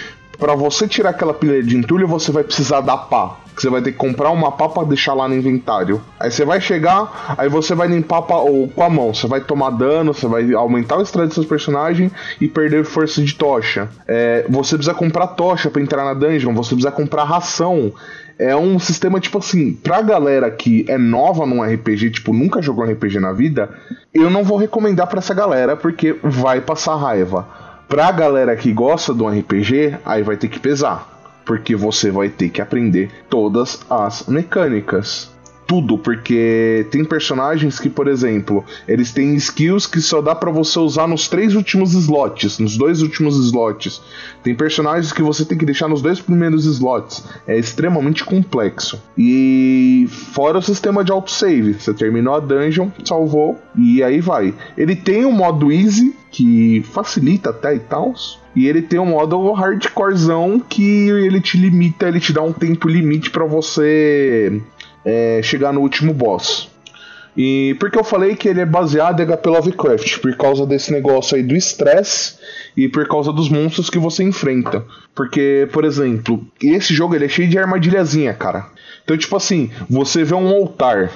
Pra 0.40 0.54
você 0.54 0.88
tirar 0.88 1.10
aquela 1.10 1.34
pilha 1.34 1.62
de 1.62 1.76
entulho, 1.76 2.08
você 2.08 2.32
vai 2.32 2.42
precisar 2.42 2.80
da 2.80 2.96
pá. 2.96 3.36
Você 3.54 3.68
vai 3.68 3.82
ter 3.82 3.92
que 3.92 3.98
comprar 3.98 4.30
uma 4.30 4.50
pá 4.50 4.70
pra 4.70 4.84
deixar 4.84 5.12
lá 5.12 5.28
no 5.28 5.34
inventário. 5.34 6.00
Aí 6.18 6.30
você 6.30 6.46
vai 6.46 6.62
chegar, 6.62 7.34
aí 7.36 7.46
você 7.46 7.74
vai 7.74 7.88
limpar 7.88 8.22
pá, 8.22 8.36
ou 8.36 8.66
com 8.68 8.82
a 8.82 8.88
mão. 8.88 9.12
Você 9.12 9.26
vai 9.26 9.42
tomar 9.42 9.68
dano, 9.68 10.14
você 10.14 10.26
vai 10.26 10.50
aumentar 10.54 10.96
o 10.96 11.02
estresse 11.02 11.28
dos 11.28 11.34
seus 11.34 11.46
personagens 11.46 12.10
e 12.40 12.48
perder 12.48 12.86
força 12.86 13.22
de 13.22 13.34
tocha. 13.34 13.90
É, 14.08 14.46
você 14.48 14.76
precisa 14.76 14.94
comprar 14.94 15.26
tocha 15.26 15.68
pra 15.68 15.82
entrar 15.82 16.04
na 16.06 16.14
dungeon, 16.14 16.54
você 16.54 16.70
precisa 16.70 16.90
comprar 16.90 17.24
ração. 17.24 17.92
É 18.38 18.56
um 18.56 18.78
sistema, 18.78 19.20
tipo 19.20 19.36
assim, 19.36 19.74
pra 19.74 20.00
galera 20.00 20.50
que 20.50 20.86
é 20.88 20.96
nova 20.96 21.44
num 21.44 21.62
RPG, 21.62 22.12
tipo, 22.12 22.32
nunca 22.32 22.62
jogou 22.62 22.86
um 22.86 22.90
RPG 22.90 23.20
na 23.20 23.32
vida, 23.32 23.68
eu 24.14 24.30
não 24.30 24.42
vou 24.42 24.56
recomendar 24.56 25.06
pra 25.06 25.18
essa 25.18 25.34
galera, 25.34 25.76
porque 25.76 26.16
vai 26.22 26.62
passar 26.62 26.96
raiva. 26.96 27.46
Pra 27.90 28.12
galera 28.12 28.54
que 28.54 28.72
gosta 28.72 29.12
do 29.12 29.26
RPG, 29.26 29.98
aí 30.04 30.22
vai 30.22 30.36
ter 30.36 30.46
que 30.46 30.60
pesar. 30.60 31.40
Porque 31.44 31.74
você 31.74 32.08
vai 32.08 32.28
ter 32.28 32.48
que 32.48 32.62
aprender 32.62 33.10
todas 33.28 33.80
as 33.90 34.28
mecânicas. 34.28 35.28
Tudo, 35.70 35.96
porque 35.96 36.84
tem 36.90 37.04
personagens 37.04 37.78
que, 37.78 37.88
por 37.88 38.08
exemplo, 38.08 38.64
eles 38.88 39.12
têm 39.12 39.36
skills 39.36 39.86
que 39.86 40.00
só 40.00 40.20
dá 40.20 40.34
pra 40.34 40.50
você 40.50 40.76
usar 40.80 41.06
nos 41.06 41.28
três 41.28 41.54
últimos 41.54 41.94
slots, 41.94 42.58
nos 42.58 42.76
dois 42.76 43.02
últimos 43.02 43.36
slots. 43.36 44.02
Tem 44.42 44.52
personagens 44.52 45.12
que 45.12 45.22
você 45.22 45.44
tem 45.44 45.56
que 45.56 45.64
deixar 45.64 45.86
nos 45.86 46.02
dois 46.02 46.20
primeiros 46.20 46.64
slots. 46.64 47.22
É 47.46 47.56
extremamente 47.56 48.24
complexo. 48.24 49.00
E 49.16 50.08
fora 50.32 50.58
o 50.58 50.62
sistema 50.62 51.04
de 51.04 51.12
autosave, 51.12 51.74
você 51.74 51.94
terminou 51.94 52.34
a 52.34 52.40
dungeon, 52.40 52.88
salvou 53.04 53.56
e 53.78 54.02
aí 54.02 54.20
vai. 54.20 54.52
Ele 54.76 54.96
tem 54.96 55.24
o 55.24 55.30
modo 55.30 55.70
easy 55.70 56.16
que 56.32 56.82
facilita 56.90 57.50
até 57.50 57.76
e 57.76 57.78
tal. 57.78 58.12
E 58.56 58.66
ele 58.66 58.82
tem 58.82 58.98
um 58.98 59.06
modo 59.06 59.52
hardcorezão 59.52 60.58
que 60.58 61.08
ele 61.10 61.40
te 61.40 61.56
limita, 61.56 62.08
ele 62.08 62.18
te 62.18 62.32
dá 62.32 62.42
um 62.42 62.52
tempo 62.52 62.88
limite 62.88 63.30
pra 63.30 63.44
você 63.44 64.60
é, 65.04 65.40
chegar 65.42 65.72
no 65.72 65.80
último 65.80 66.12
boss. 66.12 66.68
E 67.36 67.76
por 67.78 67.90
que 67.90 67.98
eu 67.98 68.04
falei 68.04 68.34
que 68.34 68.48
ele 68.48 68.60
é 68.60 68.66
baseado 68.66 69.20
em 69.20 69.26
HP 69.26 69.48
Lovecraft? 69.48 70.18
Por 70.18 70.36
causa 70.36 70.66
desse 70.66 70.92
negócio 70.92 71.36
aí 71.36 71.42
do 71.42 71.54
estresse 71.54 72.34
e 72.76 72.88
por 72.88 73.06
causa 73.06 73.32
dos 73.32 73.48
monstros 73.48 73.88
que 73.88 73.98
você 73.98 74.22
enfrenta. 74.24 74.84
Porque, 75.14 75.68
por 75.72 75.84
exemplo, 75.84 76.44
esse 76.62 76.92
jogo 76.92 77.14
ele 77.14 77.26
é 77.26 77.28
cheio 77.28 77.48
de 77.48 77.58
armadilhazinha, 77.58 78.34
cara. 78.34 78.66
Então, 79.04 79.16
tipo 79.16 79.36
assim, 79.36 79.70
você 79.88 80.24
vê 80.24 80.34
um 80.34 80.48
altar. 80.48 81.10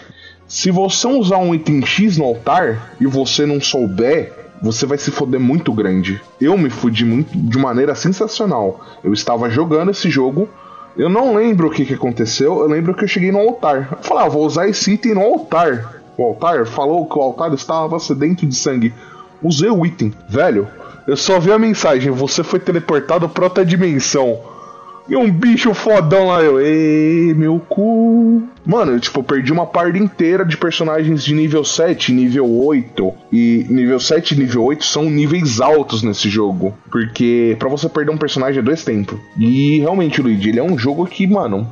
Se 0.47 0.71
você 0.71 1.07
usar 1.07 1.39
um 1.39 1.55
item 1.55 1.85
X 1.85 2.17
no 2.17 2.25
altar 2.25 2.95
e 3.01 3.07
você 3.07 3.45
não 3.45 3.61
souber, 3.61 4.33
você 4.63 4.87
vai 4.87 4.97
se 4.97 5.11
foder 5.11 5.41
muito 5.41 5.73
grande. 5.73 6.21
Eu 6.41 6.57
me 6.57 6.71
fudi 6.71 7.05
muito 7.05 7.37
de 7.37 7.59
maneira 7.59 7.95
sensacional. 7.95 8.81
Eu 9.03 9.13
estava 9.13 9.51
jogando 9.51 9.91
esse 9.91 10.09
jogo, 10.09 10.49
eu 10.97 11.09
não 11.09 11.35
lembro 11.35 11.69
o 11.69 11.71
que, 11.71 11.85
que 11.85 11.95
aconteceu, 11.95 12.61
eu 12.61 12.69
lembro 12.69 12.95
que 12.95 13.05
eu 13.05 13.09
cheguei 13.09 13.33
no 13.33 13.39
altar. 13.39 13.89
Eu 13.91 13.99
falei, 14.03 14.25
ah, 14.25 14.29
vou 14.29 14.47
usar 14.47 14.69
esse 14.69 14.93
item 14.93 15.15
no 15.15 15.23
altar. 15.23 16.03
O 16.17 16.23
altar 16.25 16.65
falou 16.67 17.07
que 17.07 17.19
o 17.19 17.23
altar 17.23 17.53
estava 17.53 17.99
sedento 17.99 18.47
de 18.47 18.55
sangue. 18.55 18.95
Usei 19.43 19.69
o 19.69 19.85
item, 19.85 20.13
velho. 20.29 20.69
Eu 21.07 21.17
só 21.17 21.39
vi 21.39 21.53
a 21.53 21.59
mensagem, 21.59 22.11
você 22.11 22.43
foi 22.43 22.59
teleportado 22.59 23.29
pra 23.29 23.45
outra 23.45 23.65
dimensão. 23.65 24.39
E 25.07 25.15
um 25.15 25.31
bicho 25.31 25.75
fodão 25.75 26.29
lá, 26.29 26.43
eu, 26.43 26.59
ei, 26.61 27.35
meu 27.35 27.61
cu. 27.61 28.43
Mano, 28.65 28.93
eu, 28.93 29.01
tipo, 29.01 29.23
perdi 29.23 29.53
uma 29.53 29.67
parte 29.67 29.99
inteira 29.99 30.47
de 30.47 30.57
personagens 30.57 31.23
de 31.23 31.35
nível 31.35 31.63
7, 31.63 32.11
nível 32.11 32.51
8. 32.51 33.13
E 33.31 33.67
nível 33.69 34.01
7 34.01 34.33
e 34.33 34.39
nível 34.39 34.65
8 34.65 34.83
são 34.85 35.05
níveis 35.05 35.61
altos 35.61 36.03
nesse 36.03 36.31
jogo. 36.31 36.73
Porque 36.91 37.55
pra 37.59 37.69
você 37.69 37.87
perder 37.87 38.13
um 38.13 38.17
personagem 38.17 38.61
é 38.61 38.63
dois 38.63 38.83
tempos. 38.83 39.19
E 39.39 39.81
realmente, 39.81 40.23
Luigi, 40.23 40.49
ele 40.49 40.59
é 40.59 40.63
um 40.63 40.79
jogo 40.79 41.05
que, 41.07 41.27
mano, 41.27 41.71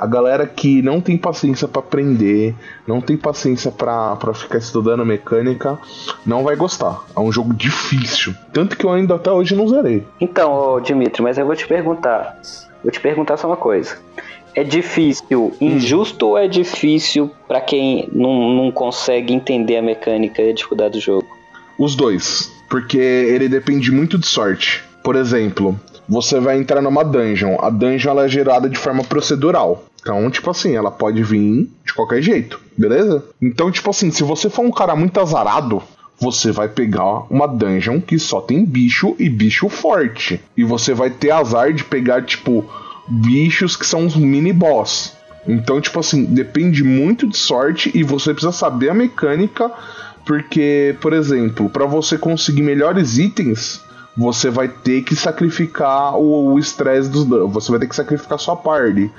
A 0.00 0.06
galera 0.06 0.46
que 0.46 0.80
não 0.80 1.00
tem 1.00 1.18
paciência 1.18 1.66
para 1.66 1.80
aprender, 1.80 2.54
não 2.86 3.00
tem 3.00 3.16
paciência 3.16 3.72
para 3.72 4.32
ficar 4.32 4.58
estudando 4.58 5.04
mecânica, 5.04 5.76
não 6.24 6.44
vai 6.44 6.54
gostar. 6.54 7.00
É 7.16 7.18
um 7.18 7.32
jogo 7.32 7.52
difícil. 7.52 8.32
Tanto 8.52 8.76
que 8.76 8.86
eu 8.86 8.92
ainda 8.92 9.16
até 9.16 9.28
hoje 9.28 9.56
não 9.56 9.66
zerei. 9.66 10.06
Então, 10.20 10.80
Dimitri, 10.80 11.20
mas 11.20 11.36
eu 11.36 11.44
vou 11.44 11.56
te 11.56 11.66
perguntar. 11.66 12.38
Vou 12.82 12.90
te 12.90 13.00
perguntar 13.00 13.36
só 13.36 13.46
uma 13.46 13.56
coisa. 13.56 13.98
É 14.54 14.64
difícil, 14.64 15.52
injusto 15.60 16.26
hum. 16.26 16.28
ou 16.30 16.38
é 16.38 16.48
difícil 16.48 17.30
para 17.46 17.60
quem 17.60 18.08
não, 18.12 18.52
não 18.54 18.72
consegue 18.72 19.32
entender 19.32 19.76
a 19.76 19.82
mecânica 19.82 20.42
e 20.42 20.50
a 20.50 20.54
dificuldade 20.54 20.94
do 20.94 21.00
jogo? 21.00 21.26
Os 21.78 21.94
dois. 21.94 22.50
Porque 22.68 22.98
ele 22.98 23.48
depende 23.48 23.92
muito 23.92 24.18
de 24.18 24.26
sorte. 24.26 24.82
Por 25.02 25.14
exemplo, 25.16 25.78
você 26.08 26.40
vai 26.40 26.58
entrar 26.58 26.82
numa 26.82 27.04
dungeon. 27.04 27.56
A 27.60 27.70
dungeon 27.70 28.10
ela 28.10 28.24
é 28.24 28.28
gerada 28.28 28.68
de 28.68 28.78
forma 28.78 29.04
procedural. 29.04 29.84
Então, 30.00 30.30
tipo 30.30 30.50
assim, 30.50 30.74
ela 30.74 30.90
pode 30.90 31.22
vir 31.22 31.68
de 31.84 31.92
qualquer 31.94 32.22
jeito, 32.22 32.60
beleza? 32.76 33.24
Então, 33.40 33.70
tipo 33.70 33.90
assim, 33.90 34.10
se 34.10 34.22
você 34.22 34.48
for 34.48 34.64
um 34.64 34.70
cara 34.70 34.96
muito 34.96 35.20
azarado, 35.20 35.82
você 36.20 36.50
vai 36.50 36.68
pegar 36.68 37.24
uma 37.30 37.46
dungeon 37.46 38.00
que 38.00 38.18
só 38.18 38.40
tem 38.40 38.64
bicho 38.64 39.14
e 39.18 39.28
bicho 39.28 39.68
forte. 39.68 40.40
E 40.56 40.64
você 40.64 40.92
vai 40.92 41.10
ter 41.10 41.30
azar 41.30 41.72
de 41.72 41.84
pegar, 41.84 42.22
tipo, 42.22 42.64
bichos 43.06 43.76
que 43.76 43.86
são 43.86 44.06
os 44.06 44.16
mini 44.16 44.52
boss. 44.52 45.16
Então, 45.46 45.80
tipo 45.80 46.00
assim, 46.00 46.24
depende 46.24 46.82
muito 46.82 47.26
de 47.26 47.36
sorte 47.36 47.90
e 47.94 48.02
você 48.02 48.32
precisa 48.32 48.52
saber 48.52 48.90
a 48.90 48.94
mecânica, 48.94 49.70
porque, 50.26 50.94
por 51.00 51.12
exemplo, 51.12 51.70
para 51.70 51.86
você 51.86 52.18
conseguir 52.18 52.62
melhores 52.62 53.16
itens, 53.16 53.80
você 54.16 54.50
vai 54.50 54.68
ter 54.68 55.02
que 55.02 55.14
sacrificar 55.14 56.18
o 56.18 56.58
estresse 56.58 57.08
dos 57.08 57.24
você 57.24 57.70
vai 57.70 57.80
ter 57.80 57.86
que 57.86 57.96
sacrificar 57.96 58.38
sua 58.38 58.56
party. 58.56 59.10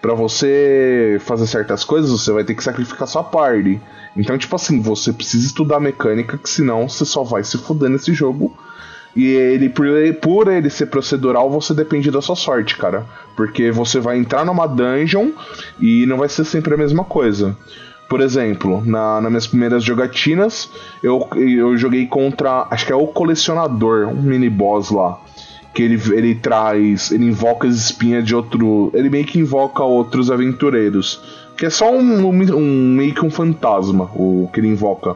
Para 0.00 0.14
você 0.14 1.18
fazer 1.20 1.46
certas 1.46 1.84
coisas, 1.84 2.10
você 2.10 2.30
vai 2.30 2.44
ter 2.44 2.54
que 2.54 2.62
sacrificar 2.62 3.08
sua 3.08 3.24
party. 3.24 3.80
Então, 4.16 4.38
tipo 4.38 4.54
assim, 4.56 4.80
você 4.80 5.12
precisa 5.12 5.46
estudar 5.46 5.80
mecânica, 5.80 6.38
que 6.38 6.48
senão 6.48 6.88
você 6.88 7.04
só 7.04 7.22
vai 7.22 7.42
se 7.44 7.58
fuder 7.58 7.90
nesse 7.90 8.14
jogo. 8.14 8.56
E 9.16 9.26
ele, 9.28 9.70
por, 9.70 9.86
ele, 9.86 10.12
por 10.12 10.48
ele 10.48 10.68
ser 10.68 10.86
procedural, 10.86 11.50
você 11.50 11.72
depende 11.72 12.10
da 12.10 12.20
sua 12.20 12.36
sorte, 12.36 12.76
cara. 12.76 13.06
Porque 13.34 13.70
você 13.70 13.98
vai 13.98 14.18
entrar 14.18 14.44
numa 14.44 14.66
dungeon 14.66 15.30
e 15.80 16.04
não 16.06 16.18
vai 16.18 16.28
ser 16.28 16.44
sempre 16.44 16.74
a 16.74 16.76
mesma 16.76 17.02
coisa. 17.02 17.56
Por 18.08 18.20
exemplo, 18.20 18.82
na, 18.84 19.20
nas 19.20 19.30
minhas 19.30 19.46
primeiras 19.46 19.82
jogatinas, 19.82 20.70
eu, 21.02 21.28
eu 21.34 21.76
joguei 21.76 22.06
contra, 22.06 22.66
acho 22.70 22.86
que 22.86 22.92
é 22.92 22.96
o 22.96 23.06
colecionador, 23.06 24.08
um 24.08 24.22
mini 24.22 24.48
boss 24.48 24.90
lá. 24.90 25.18
Que 25.76 25.82
ele, 25.82 26.00
ele 26.14 26.34
traz, 26.34 27.12
ele 27.12 27.26
invoca 27.26 27.68
as 27.68 27.74
espinhas 27.74 28.24
de 28.24 28.34
outro. 28.34 28.90
Ele 28.94 29.10
meio 29.10 29.26
que 29.26 29.38
invoca 29.38 29.82
outros 29.84 30.30
aventureiros. 30.30 31.20
Que 31.54 31.66
é 31.66 31.70
só 31.70 31.92
um, 31.92 32.26
um, 32.26 32.56
um 32.56 32.94
meio 32.94 33.14
que 33.14 33.24
um 33.24 33.30
fantasma, 33.30 34.10
o 34.14 34.48
que 34.50 34.60
ele 34.60 34.68
invoca. 34.68 35.14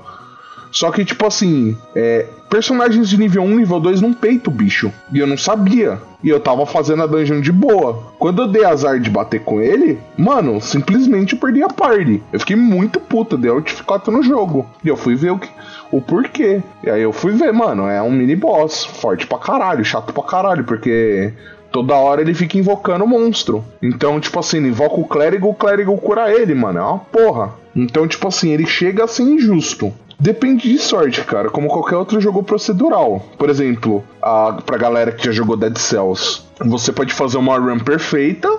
Só 0.71 0.91
que, 0.91 1.05
tipo 1.05 1.27
assim, 1.27 1.77
é, 1.95 2.27
personagens 2.49 3.09
de 3.09 3.19
nível 3.19 3.43
1, 3.43 3.57
nível 3.57 3.81
2 3.81 4.01
não 4.01 4.13
peito 4.13 4.51
o 4.51 4.53
bicho. 4.53 4.93
E 5.13 5.19
eu 5.19 5.27
não 5.27 5.37
sabia. 5.37 6.01
E 6.23 6.29
eu 6.29 6.39
tava 6.39 6.67
fazendo 6.67 7.03
a 7.03 7.07
dungeon 7.07 7.41
de 7.41 7.51
boa. 7.51 8.13
Quando 8.19 8.43
eu 8.43 8.49
dei 8.49 8.65
azar 8.65 9.01
de 9.01 9.11
bater 9.11 9.41
com 9.41 9.61
ele, 9.61 9.99
mano, 10.17 10.61
simplesmente 10.61 11.33
eu 11.33 11.41
perdi 11.41 11.63
a 11.63 11.69
party. 11.69 12.23
Eu 12.33 12.39
fiquei 12.39 12.57
muito 12.57 13.01
puta, 13.01 13.37
deu 13.37 13.57
artificado 13.57 14.11
no 14.11 14.23
jogo. 14.23 14.69
E 14.85 14.89
eu 14.89 14.97
fui 14.97 15.15
ver 15.15 15.31
o 15.31 15.39
que 15.39 15.49
o 15.91 16.01
porquê. 16.01 16.63
E 16.83 16.91
aí 16.91 17.03
eu 17.03 17.13
fui 17.13 17.33
ver, 17.33 17.53
mano, 17.53 17.87
é 17.87 18.01
um 18.03 18.11
mini 18.11 18.37
boss, 18.37 18.85
forte 18.85 19.27
pra 19.27 19.39
caralho, 19.39 19.85
chato 19.85 20.13
pra 20.13 20.23
caralho, 20.23 20.65
porque 20.65 21.33
toda 21.71 21.95
hora 21.95 22.21
ele 22.21 22.35
fica 22.35 22.59
invocando 22.59 23.05
o 23.05 23.09
monstro. 23.09 23.65
Então, 23.83 24.21
tipo 24.21 24.39
assim, 24.39 24.59
ele 24.59 24.69
invoca 24.69 24.97
o 24.97 25.05
clérigo, 25.05 25.49
o 25.49 25.55
clérigo 25.55 25.97
cura 25.99 26.33
ele, 26.33 26.55
mano, 26.55 26.79
é 26.79 26.83
uma 26.83 26.99
porra. 26.99 27.55
Então, 27.75 28.07
tipo 28.07 28.27
assim, 28.29 28.51
ele 28.51 28.67
chega 28.67 29.05
a 29.05 29.09
ser 29.09 29.23
injusto. 29.23 29.93
Depende 30.19 30.71
de 30.71 30.79
sorte, 30.79 31.23
cara, 31.25 31.49
como 31.49 31.69
qualquer 31.69 31.97
outro 31.97 32.21
jogo 32.21 32.43
procedural. 32.43 33.25
Por 33.39 33.49
exemplo, 33.49 34.05
a, 34.21 34.59
pra 34.67 34.77
galera 34.77 35.13
que 35.13 35.25
já 35.25 35.33
jogou 35.33 35.57
Dead 35.57 35.79
Cells, 35.79 36.43
você 36.61 36.93
pode 36.93 37.15
fazer 37.15 37.39
uma 37.39 37.57
run 37.57 37.79
perfeita, 37.79 38.50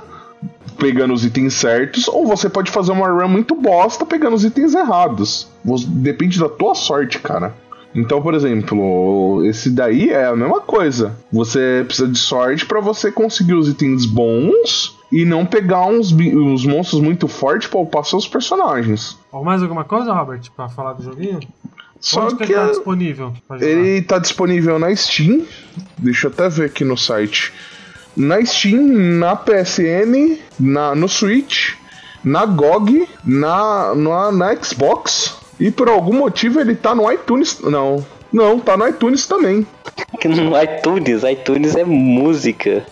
pegando 0.82 1.14
os 1.14 1.24
itens 1.24 1.54
certos, 1.54 2.08
ou 2.08 2.26
você 2.26 2.50
pode 2.50 2.72
fazer 2.72 2.92
uma 2.92 3.08
run 3.08 3.28
muito 3.28 3.54
bosta 3.54 4.04
pegando 4.04 4.36
os 4.36 4.44
itens 4.44 4.74
errados. 4.74 5.48
Depende 5.88 6.40
da 6.40 6.50
tua 6.50 6.74
sorte, 6.74 7.20
cara. 7.20 7.54
Então, 7.94 8.20
por 8.20 8.34
exemplo, 8.34 9.46
esse 9.46 9.70
daí 9.70 10.10
é 10.10 10.26
a 10.26 10.36
mesma 10.36 10.60
coisa. 10.60 11.16
Você 11.32 11.84
precisa 11.86 12.08
de 12.08 12.18
sorte 12.18 12.66
para 12.66 12.80
você 12.80 13.12
conseguir 13.12 13.54
os 13.54 13.70
itens 13.70 14.08
bons 14.08 14.98
e 15.12 15.24
não 15.24 15.46
pegar 15.46 15.86
uns, 15.86 16.12
uns 16.12 16.66
monstros 16.66 17.00
muito 17.00 17.28
fortes 17.28 17.68
para 17.68 17.80
upar 17.80 18.04
seus 18.04 18.28
personagens. 18.28 19.20
Ou 19.32 19.44
mais 19.44 19.62
alguma 19.62 19.84
coisa, 19.84 20.12
Robert, 20.12 20.42
para 20.56 20.68
falar 20.68 20.94
do 20.94 21.04
joguinho? 21.04 21.42
Só 22.00 22.26
Onde 22.26 22.38
que, 22.38 22.48
que 22.48 22.54
ele 22.54 22.60
tá 22.60 22.68
disponível? 22.70 23.34
Ele 23.60 24.02
tá 24.02 24.18
disponível 24.18 24.80
na 24.80 24.96
Steam. 24.96 25.46
Deixa 26.00 26.26
eu 26.26 26.32
até 26.32 26.50
ver 26.50 26.66
aqui 26.66 26.84
no 26.84 26.98
site. 26.98 27.54
Na 28.16 28.44
Steam, 28.46 28.82
na 29.20 29.36
PSN, 29.36 30.38
na, 30.60 30.94
no 30.96 31.08
Switch, 31.08 31.76
na 32.24 32.46
GOG, 32.46 33.08
na, 33.26 33.96
na, 33.96 34.32
na 34.32 34.56
Xbox. 34.56 35.38
E 35.60 35.72
por 35.72 35.88
algum 35.88 36.14
motivo 36.14 36.60
ele 36.60 36.76
tá 36.76 36.94
no 36.94 37.12
iTunes. 37.12 37.60
Não. 37.62 38.06
Não, 38.32 38.60
tá 38.60 38.78
no 38.78 38.88
iTunes 38.88 39.28
também. 39.28 39.66
No 40.24 40.62
iTunes, 40.62 41.24
iTunes 41.24 41.76
é 41.76 41.84
música. 41.84 42.86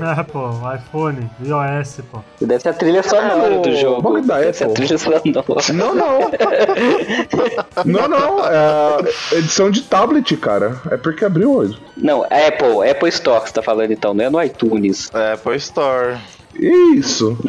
É, 0.20 0.22
pô, 0.22 0.50
iPhone, 0.74 1.30
iOS, 1.44 2.00
pô. 2.10 2.20
Deve 2.40 2.60
ser 2.60 2.68
a 2.70 2.72
trilha 2.72 3.02
sonora 3.02 3.58
do 3.58 3.76
jogo. 3.76 4.02
Bom 4.02 4.20
da 4.22 4.38
Deve 4.40 4.52
ser 4.54 4.64
a 4.64 4.68
trilha 4.68 4.98
sonora. 4.98 5.22
Não, 5.72 5.94
não. 5.94 6.30
não, 7.84 8.08
não. 8.08 8.46
É 8.46 9.38
edição 9.38 9.70
de 9.70 9.82
tablet, 9.82 10.36
cara. 10.36 10.80
É 10.90 10.96
porque 10.96 11.24
abriu 11.24 11.52
hoje. 11.52 11.78
Não, 11.96 12.22
Apple, 12.24 12.88
Apple 12.88 13.08
Store 13.08 13.40
que 13.42 13.48
você 13.48 13.54
tá 13.54 13.62
falando 13.62 13.92
então, 13.92 14.14
não 14.14 14.24
é 14.24 14.30
no 14.30 14.42
iTunes. 14.42 15.10
É, 15.14 15.32
Apple 15.32 15.56
Store. 15.56 16.18
Isso. 16.54 17.38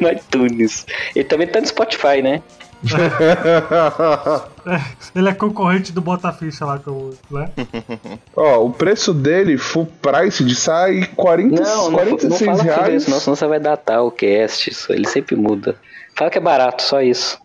no 0.00 0.08
iTunes. 0.10 0.86
Ele 1.14 1.24
também 1.24 1.46
tá 1.46 1.60
no 1.60 1.66
Spotify, 1.66 2.22
né? 2.22 2.42
Ele 5.14 5.28
é 5.28 5.34
concorrente 5.34 5.92
do 5.92 6.00
Botaficha 6.00 6.64
lá, 6.64 6.78
com, 6.78 7.10
né? 7.30 7.50
Ó, 8.34 8.64
o 8.64 8.70
preço 8.70 9.12
dele, 9.12 9.58
full 9.58 9.86
price, 10.00 10.42
de 10.42 10.54
sai 10.54 11.04
40, 11.14 11.62
não, 11.62 11.92
46 11.92 12.22
não, 12.22 12.30
não 12.30 12.56
fala 12.56 12.62
reais. 12.62 13.02
Isso, 13.02 13.10
não, 13.10 13.20
senão 13.20 13.36
você 13.36 13.46
vai 13.46 13.60
datar 13.60 14.02
o 14.02 14.10
cast, 14.10 14.70
isso, 14.70 14.90
ele 14.92 15.06
sempre 15.06 15.36
muda. 15.36 15.76
Fala 16.14 16.30
que 16.30 16.38
é 16.38 16.40
barato, 16.40 16.82
só 16.82 17.02
isso. 17.02 17.38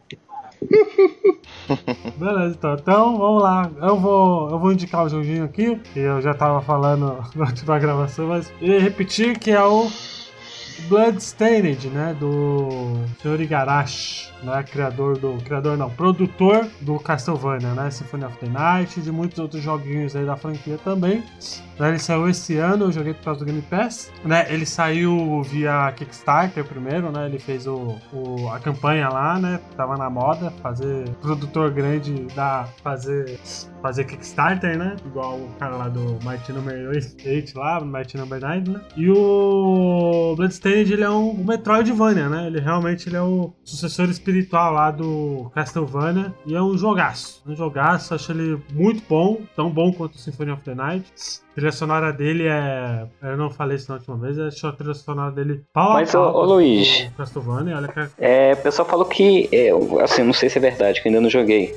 Beleza, 2.18 2.56
então. 2.58 2.74
Então, 2.74 3.18
vamos 3.18 3.44
lá. 3.44 3.70
Eu 3.82 3.98
vou, 3.98 4.52
eu 4.52 4.60
vou 4.60 4.72
indicar 4.72 5.06
o 5.06 5.10
joguinho 5.10 5.44
aqui, 5.44 5.76
que 5.94 6.00
eu 6.00 6.22
já 6.22 6.34
tava 6.34 6.62
falando 6.62 7.18
na 7.36 7.46
última 7.46 7.80
gravação, 7.80 8.28
mas 8.28 8.52
e 8.62 8.78
repetir 8.78 9.38
que 9.38 9.52
é 9.52 9.64
o 9.64 9.90
Bloodstained, 10.88 11.90
né, 11.90 12.16
do 12.20 12.98
Sr. 13.22 13.42
Igarashi 13.42 14.32
né, 14.46 14.64
criador 14.64 15.18
do. 15.18 15.38
Criador 15.44 15.78
não, 15.78 15.90
produtor 15.90 16.68
do 16.82 17.00
Castlevania, 17.00 17.74
né? 17.74 17.90
Symphony 17.92 18.26
of 18.26 18.38
the 18.38 18.48
Night, 18.48 19.02
de 19.02 19.12
muitos 19.12 19.40
outros 19.40 19.62
joguinhos 19.62 20.16
aí 20.16 20.26
da 20.26 20.36
franquia 20.36 20.78
também. 20.84 21.24
Né, 21.80 21.90
ele 21.90 22.00
saiu 22.00 22.30
esse 22.30 22.58
ano, 22.58 22.86
eu 22.86 22.92
joguei 22.92 23.14
por 23.14 23.24
causa 23.26 23.40
do 23.42 23.46
Game 23.46 23.62
Pass. 23.64 24.12
Né, 24.24 24.46
ele 24.50 24.66
saiu 24.66 25.42
via 25.44 25.92
Kickstarter 25.94 26.64
primeiro, 26.64 27.12
né? 27.12 27.26
Ele 27.26 27.40
fez 27.40 27.68
o, 27.68 27.98
o, 28.14 28.50
a 28.50 28.60
campanha 28.60 29.10
lá, 29.10 29.40
né? 29.40 29.60
Tava 29.76 29.98
na 29.98 30.10
moda, 30.10 30.52
fazer 30.62 31.10
produtor 31.22 31.72
grande 31.72 32.14
da 32.36 32.68
fazer 32.84 33.40
fazer 33.82 34.06
Kickstarter, 34.06 34.78
né? 34.78 34.96
Igual 35.06 35.36
o 35.36 35.50
cara 35.60 35.76
lá 35.76 35.90
do 35.90 36.18
Mighty 36.24 36.52
Number 36.54 36.90
8 36.90 37.58
lá, 37.60 37.80
Mighty 37.82 38.18
Number 38.18 38.42
9, 38.42 38.72
né? 38.72 38.82
E 38.96 39.10
o 39.12 40.34
Bloodstained, 40.36 40.92
ele 40.92 41.04
é 41.04 41.10
um, 41.10 41.30
um 41.30 41.44
Metroidvania, 41.44 42.28
né? 42.28 42.48
Ele 42.48 42.60
realmente 42.60 43.08
ele 43.08 43.16
é 43.16 43.22
o 43.22 43.54
sucessor 43.64 44.10
espiritual 44.10 44.35
espiritual 44.36 44.74
lá 44.74 44.92
do 44.92 45.50
Castlevania. 45.54 46.34
E 46.46 46.56
é 46.56 46.62
um 46.62 46.78
jogaço. 46.78 47.42
Um 47.48 47.56
jogaço, 47.56 48.14
acho 48.14 48.32
ele 48.32 48.62
muito 48.74 49.02
bom. 49.08 49.42
Tão 49.56 49.70
bom 49.70 49.92
quanto 49.94 50.16
o 50.16 50.18
Symphony 50.18 50.52
of 50.52 50.62
the 50.64 50.76
Night. 50.76 51.06
A 51.52 51.56
trilha 51.56 51.72
sonora 51.72 52.12
dele 52.12 52.48
é. 52.48 53.08
Eu 53.24 53.38
não 53.38 53.50
falei 53.50 53.78
isso 53.78 53.90
na 53.90 53.98
última 53.98 54.18
vez, 54.18 54.38
acho 54.38 54.68
a 54.68 54.72
trilha 54.74 54.94
sonora 54.94 55.32
dele 55.32 55.64
pau 55.72 55.94
Mas, 55.94 56.14
a 56.14 56.20
pau, 56.20 56.36
ô, 56.36 56.40
ô 56.40 56.46
Luiz. 56.56 57.10
Castlevania, 57.18 57.78
olha 57.78 57.88
que... 57.88 58.10
É, 58.18 58.54
o 58.54 58.58
pessoal 58.58 58.88
falou 58.88 59.06
que. 59.06 59.48
É, 59.52 59.70
assim, 60.04 60.24
não 60.24 60.34
sei 60.34 60.50
se 60.50 60.58
é 60.58 60.62
verdade, 60.62 61.02
que 61.02 61.08
ainda 61.08 61.22
não 61.22 61.30
joguei. 61.30 61.76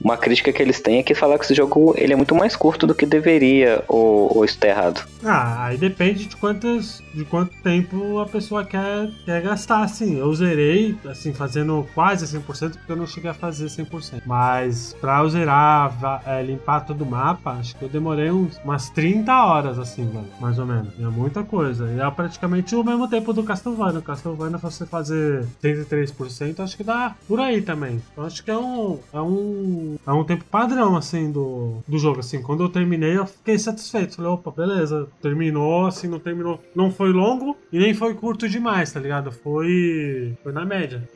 Uma 0.00 0.16
crítica 0.16 0.52
que 0.52 0.62
eles 0.62 0.80
têm 0.80 0.98
é 0.98 1.02
que 1.02 1.14
falar 1.14 1.38
que 1.38 1.44
esse 1.44 1.54
jogo 1.54 1.94
ele 1.96 2.12
é 2.12 2.16
muito 2.16 2.34
mais 2.34 2.54
curto 2.54 2.86
do 2.86 2.94
que 2.94 3.06
deveria, 3.06 3.82
ou, 3.88 4.36
ou 4.36 4.44
isso 4.44 4.58
tá 4.58 4.68
errado? 4.68 5.06
Ah, 5.24 5.66
aí 5.66 5.76
depende 5.76 6.26
de 6.26 6.36
quantas 6.36 7.02
de 7.16 7.24
quanto 7.24 7.56
tempo 7.62 8.18
a 8.18 8.26
pessoa 8.26 8.64
quer, 8.64 9.10
quer 9.24 9.40
gastar, 9.42 9.82
assim. 9.82 10.18
Eu 10.18 10.32
zerei, 10.34 10.94
assim, 11.06 11.32
fazendo 11.32 11.86
quase 11.94 12.26
100%, 12.26 12.72
porque 12.72 12.92
eu 12.92 12.96
não 12.96 13.06
cheguei 13.06 13.30
a 13.30 13.34
fazer 13.34 13.66
100%. 13.66 14.22
Mas 14.26 14.94
pra 15.00 15.20
eu 15.20 15.30
zerar, 15.30 16.22
é, 16.26 16.42
limpar 16.42 16.80
todo 16.80 17.02
o 17.02 17.06
mapa, 17.06 17.52
acho 17.52 17.74
que 17.74 17.82
eu 17.82 17.88
demorei 17.88 18.30
uns, 18.30 18.58
umas 18.62 18.90
30 18.90 19.32
horas, 19.32 19.78
assim, 19.78 20.06
velho, 20.06 20.26
mais 20.38 20.58
ou 20.58 20.66
menos. 20.66 20.92
É 21.00 21.04
muita 21.04 21.42
coisa. 21.42 21.90
E 21.90 21.98
é 21.98 22.10
praticamente 22.10 22.74
o 22.74 22.84
mesmo 22.84 23.08
tempo 23.08 23.32
do 23.32 23.42
Castlevania. 23.42 24.00
O 24.00 24.02
Castlevania, 24.02 24.58
você 24.58 24.84
fazer 24.84 25.46
33%, 25.62 26.60
acho 26.60 26.76
que 26.76 26.84
dá 26.84 27.16
por 27.26 27.40
aí 27.40 27.62
também. 27.62 28.02
Então 28.12 28.26
acho 28.26 28.44
que 28.44 28.50
é 28.50 28.58
um, 28.58 28.98
é 29.12 29.20
um, 29.20 29.85
é 30.06 30.12
um 30.12 30.24
tempo 30.24 30.44
padrão, 30.44 30.96
assim, 30.96 31.30
do, 31.30 31.78
do 31.86 31.98
jogo, 31.98 32.20
assim. 32.20 32.42
Quando 32.42 32.62
eu 32.62 32.68
terminei, 32.68 33.16
eu 33.16 33.26
fiquei 33.26 33.58
satisfeito. 33.58 34.16
Falei, 34.16 34.30
opa, 34.30 34.50
beleza, 34.50 35.08
terminou, 35.20 35.86
assim, 35.86 36.08
não 36.08 36.18
terminou, 36.18 36.60
não 36.74 36.90
foi 36.90 37.12
longo 37.12 37.56
e 37.72 37.78
nem 37.78 37.94
foi 37.94 38.14
curto 38.14 38.48
demais, 38.48 38.92
tá 38.92 39.00
ligado? 39.00 39.32
Foi, 39.32 40.34
foi 40.42 40.52
na 40.52 40.64
média. 40.64 41.08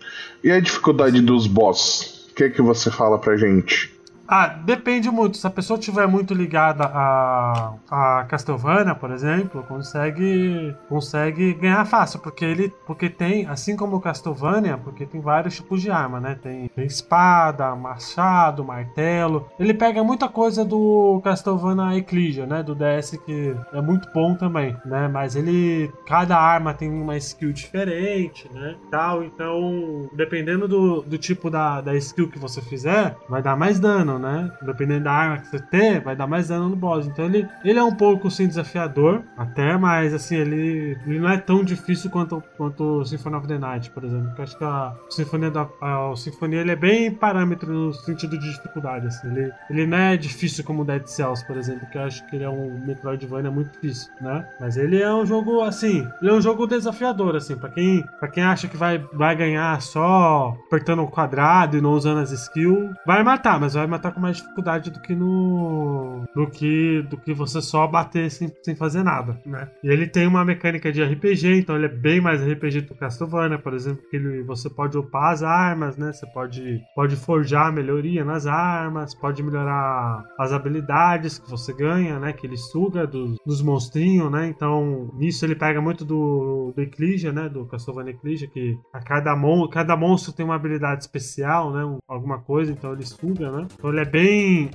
E 0.42 0.50
a 0.50 0.60
dificuldade 0.60 1.20
dos 1.20 1.46
boss? 1.46 2.28
O 2.30 2.34
que, 2.34 2.44
é 2.44 2.50
que 2.50 2.62
você 2.62 2.90
fala 2.90 3.18
pra 3.18 3.36
gente? 3.36 3.99
Ah, 4.32 4.46
depende 4.46 5.10
muito. 5.10 5.38
Se 5.38 5.44
a 5.44 5.50
pessoa 5.50 5.76
estiver 5.76 6.06
muito 6.06 6.32
ligada 6.32 6.84
a, 6.84 7.74
a 7.90 8.24
Castlevania, 8.28 8.94
por 8.94 9.10
exemplo, 9.10 9.64
consegue 9.64 10.72
consegue 10.88 11.52
ganhar 11.54 11.84
fácil, 11.84 12.20
porque 12.20 12.44
ele 12.44 12.72
porque 12.86 13.10
tem, 13.10 13.44
assim 13.48 13.74
como 13.74 13.96
o 13.96 14.00
Castlevania, 14.00 14.78
porque 14.78 15.04
tem 15.04 15.20
vários 15.20 15.56
tipos 15.56 15.82
de 15.82 15.90
arma, 15.90 16.20
né? 16.20 16.38
Tem, 16.40 16.68
tem 16.68 16.86
espada, 16.86 17.74
machado, 17.74 18.64
martelo. 18.64 19.48
Ele 19.58 19.74
pega 19.74 20.04
muita 20.04 20.28
coisa 20.28 20.64
do 20.64 21.20
Castlevania 21.24 21.98
Ecclesia, 21.98 22.46
né? 22.46 22.62
Do 22.62 22.76
DS 22.76 23.18
que 23.26 23.56
é 23.72 23.80
muito 23.80 24.08
bom 24.14 24.36
também, 24.36 24.76
né? 24.84 25.08
Mas 25.08 25.34
ele 25.34 25.90
cada 26.06 26.38
arma 26.38 26.72
tem 26.72 26.88
uma 26.88 27.16
skill 27.16 27.52
diferente, 27.52 28.48
né? 28.54 28.76
Tal, 28.92 29.24
então 29.24 30.08
dependendo 30.12 30.68
do, 30.68 31.02
do 31.02 31.18
tipo 31.18 31.50
da, 31.50 31.80
da 31.80 31.96
skill 31.96 32.28
que 32.28 32.38
você 32.38 32.62
fizer, 32.62 33.16
vai 33.28 33.42
dar 33.42 33.56
mais 33.56 33.80
dano, 33.80 34.19
né? 34.20 34.50
Dependendo 34.62 35.04
da 35.04 35.12
arma 35.12 35.38
que 35.38 35.48
você 35.48 35.58
ter, 35.58 36.00
vai 36.00 36.14
dar 36.14 36.26
mais 36.26 36.48
dano 36.48 36.68
no 36.68 36.76
boss. 36.76 37.06
Então 37.06 37.24
ele, 37.24 37.48
ele 37.64 37.78
é 37.78 37.82
um 37.82 37.94
pouco 37.94 38.28
assim 38.28 38.46
desafiador, 38.46 39.22
até, 39.36 39.76
mas 39.76 40.14
assim, 40.14 40.36
ele, 40.36 40.96
ele 41.06 41.18
não 41.18 41.28
é 41.28 41.38
tão 41.38 41.64
difícil 41.64 42.10
quanto, 42.10 42.42
quanto 42.56 43.00
o 43.00 43.04
Symphony 43.04 43.36
of 43.36 43.48
the 43.48 43.58
Night, 43.58 43.90
por 43.90 44.04
exemplo. 44.04 44.28
Porque 44.28 44.42
acho 44.42 44.58
que 44.58 44.64
a 44.64 44.94
Sinfonia 45.08 45.50
da 45.50 45.66
a, 45.80 46.10
a 46.10 46.16
Sinfonia 46.16 46.60
ele 46.60 46.72
é 46.72 46.76
bem 46.76 47.10
parâmetro 47.10 47.72
no 47.72 47.92
sentido 47.92 48.38
de 48.38 48.50
dificuldade. 48.50 49.06
Assim. 49.06 49.28
Ele, 49.28 49.52
ele 49.68 49.86
não 49.86 49.98
é 49.98 50.16
difícil 50.16 50.64
como 50.64 50.84
Dead 50.84 51.06
Cells, 51.06 51.46
por 51.46 51.56
exemplo, 51.56 51.86
que 51.90 51.98
eu 51.98 52.02
acho 52.02 52.26
que 52.26 52.36
ele 52.36 52.44
é 52.44 52.48
um 52.48 52.78
Metroidvania 52.86 53.50
muito 53.50 53.72
difícil, 53.72 54.12
né? 54.20 54.46
Mas 54.60 54.76
ele 54.76 55.00
é 55.00 55.12
um 55.12 55.24
jogo 55.24 55.62
assim, 55.62 56.06
ele 56.20 56.30
é 56.30 56.34
um 56.34 56.40
jogo 56.40 56.66
desafiador, 56.66 57.36
assim, 57.36 57.56
para 57.56 57.70
quem, 57.70 58.04
pra 58.18 58.28
quem 58.28 58.42
acha 58.42 58.68
que 58.68 58.76
vai, 58.76 58.98
vai 59.12 59.34
ganhar 59.34 59.80
só 59.80 60.56
apertando 60.66 61.02
o 61.02 61.08
quadrado 61.08 61.76
e 61.76 61.80
não 61.80 61.92
usando 61.92 62.18
as 62.18 62.30
skills, 62.30 62.94
vai 63.06 63.22
matar, 63.22 63.58
mas 63.60 63.74
vai 63.74 63.86
matar 63.86 64.09
com 64.12 64.20
mais 64.20 64.36
dificuldade 64.36 64.90
do 64.90 65.00
que 65.00 65.14
no. 65.14 66.24
do 66.34 66.46
que, 66.48 67.02
do 67.02 67.16
que 67.16 67.32
você 67.32 67.60
só 67.60 67.86
bater 67.86 68.30
sem, 68.30 68.52
sem 68.62 68.74
fazer 68.74 69.02
nada, 69.02 69.40
né? 69.44 69.68
E 69.82 69.88
ele 69.88 70.06
tem 70.06 70.26
uma 70.26 70.44
mecânica 70.44 70.92
de 70.92 71.02
RPG, 71.02 71.60
então 71.60 71.76
ele 71.76 71.86
é 71.86 71.88
bem 71.88 72.20
mais 72.20 72.40
RPG 72.42 72.82
do 72.82 72.94
que 72.94 73.00
Castlevania, 73.00 73.58
por 73.58 73.74
exemplo, 73.74 74.02
que 74.10 74.16
ele, 74.16 74.42
você 74.42 74.68
pode 74.70 74.96
upar 74.96 75.32
as 75.32 75.42
armas, 75.42 75.96
né? 75.96 76.12
Você 76.12 76.26
pode, 76.26 76.80
pode 76.94 77.16
forjar 77.16 77.72
melhoria 77.72 78.24
nas 78.24 78.46
armas, 78.46 79.14
pode 79.14 79.42
melhorar 79.42 80.24
as 80.38 80.52
habilidades 80.52 81.38
que 81.38 81.50
você 81.50 81.72
ganha, 81.72 82.18
né? 82.18 82.32
Que 82.32 82.46
ele 82.46 82.56
suga 82.56 83.06
dos, 83.06 83.62
monstrinhos, 83.62 84.30
né? 84.30 84.48
Então, 84.48 85.10
nisso 85.14 85.44
ele 85.44 85.54
pega 85.54 85.80
muito 85.80 86.04
do, 86.04 86.72
do 86.74 86.82
Ecclesia, 86.82 87.32
né? 87.32 87.48
Do 87.48 87.66
Castlevania 87.66 88.12
Ecclesia, 88.12 88.48
que 88.48 88.78
a 88.92 89.00
cada, 89.00 89.34
mon 89.36 89.68
cada 89.68 89.96
monstro 89.96 90.32
tem 90.32 90.44
uma 90.44 90.54
habilidade 90.54 91.02
especial, 91.02 91.72
né? 91.72 91.98
Alguma 92.08 92.38
coisa, 92.38 92.72
então 92.72 92.92
ele 92.92 93.04
suga, 93.04 93.50
né? 93.50 93.66
Então 93.72 93.90
ele 93.90 93.99
é 94.00 94.04
bem. 94.04 94.70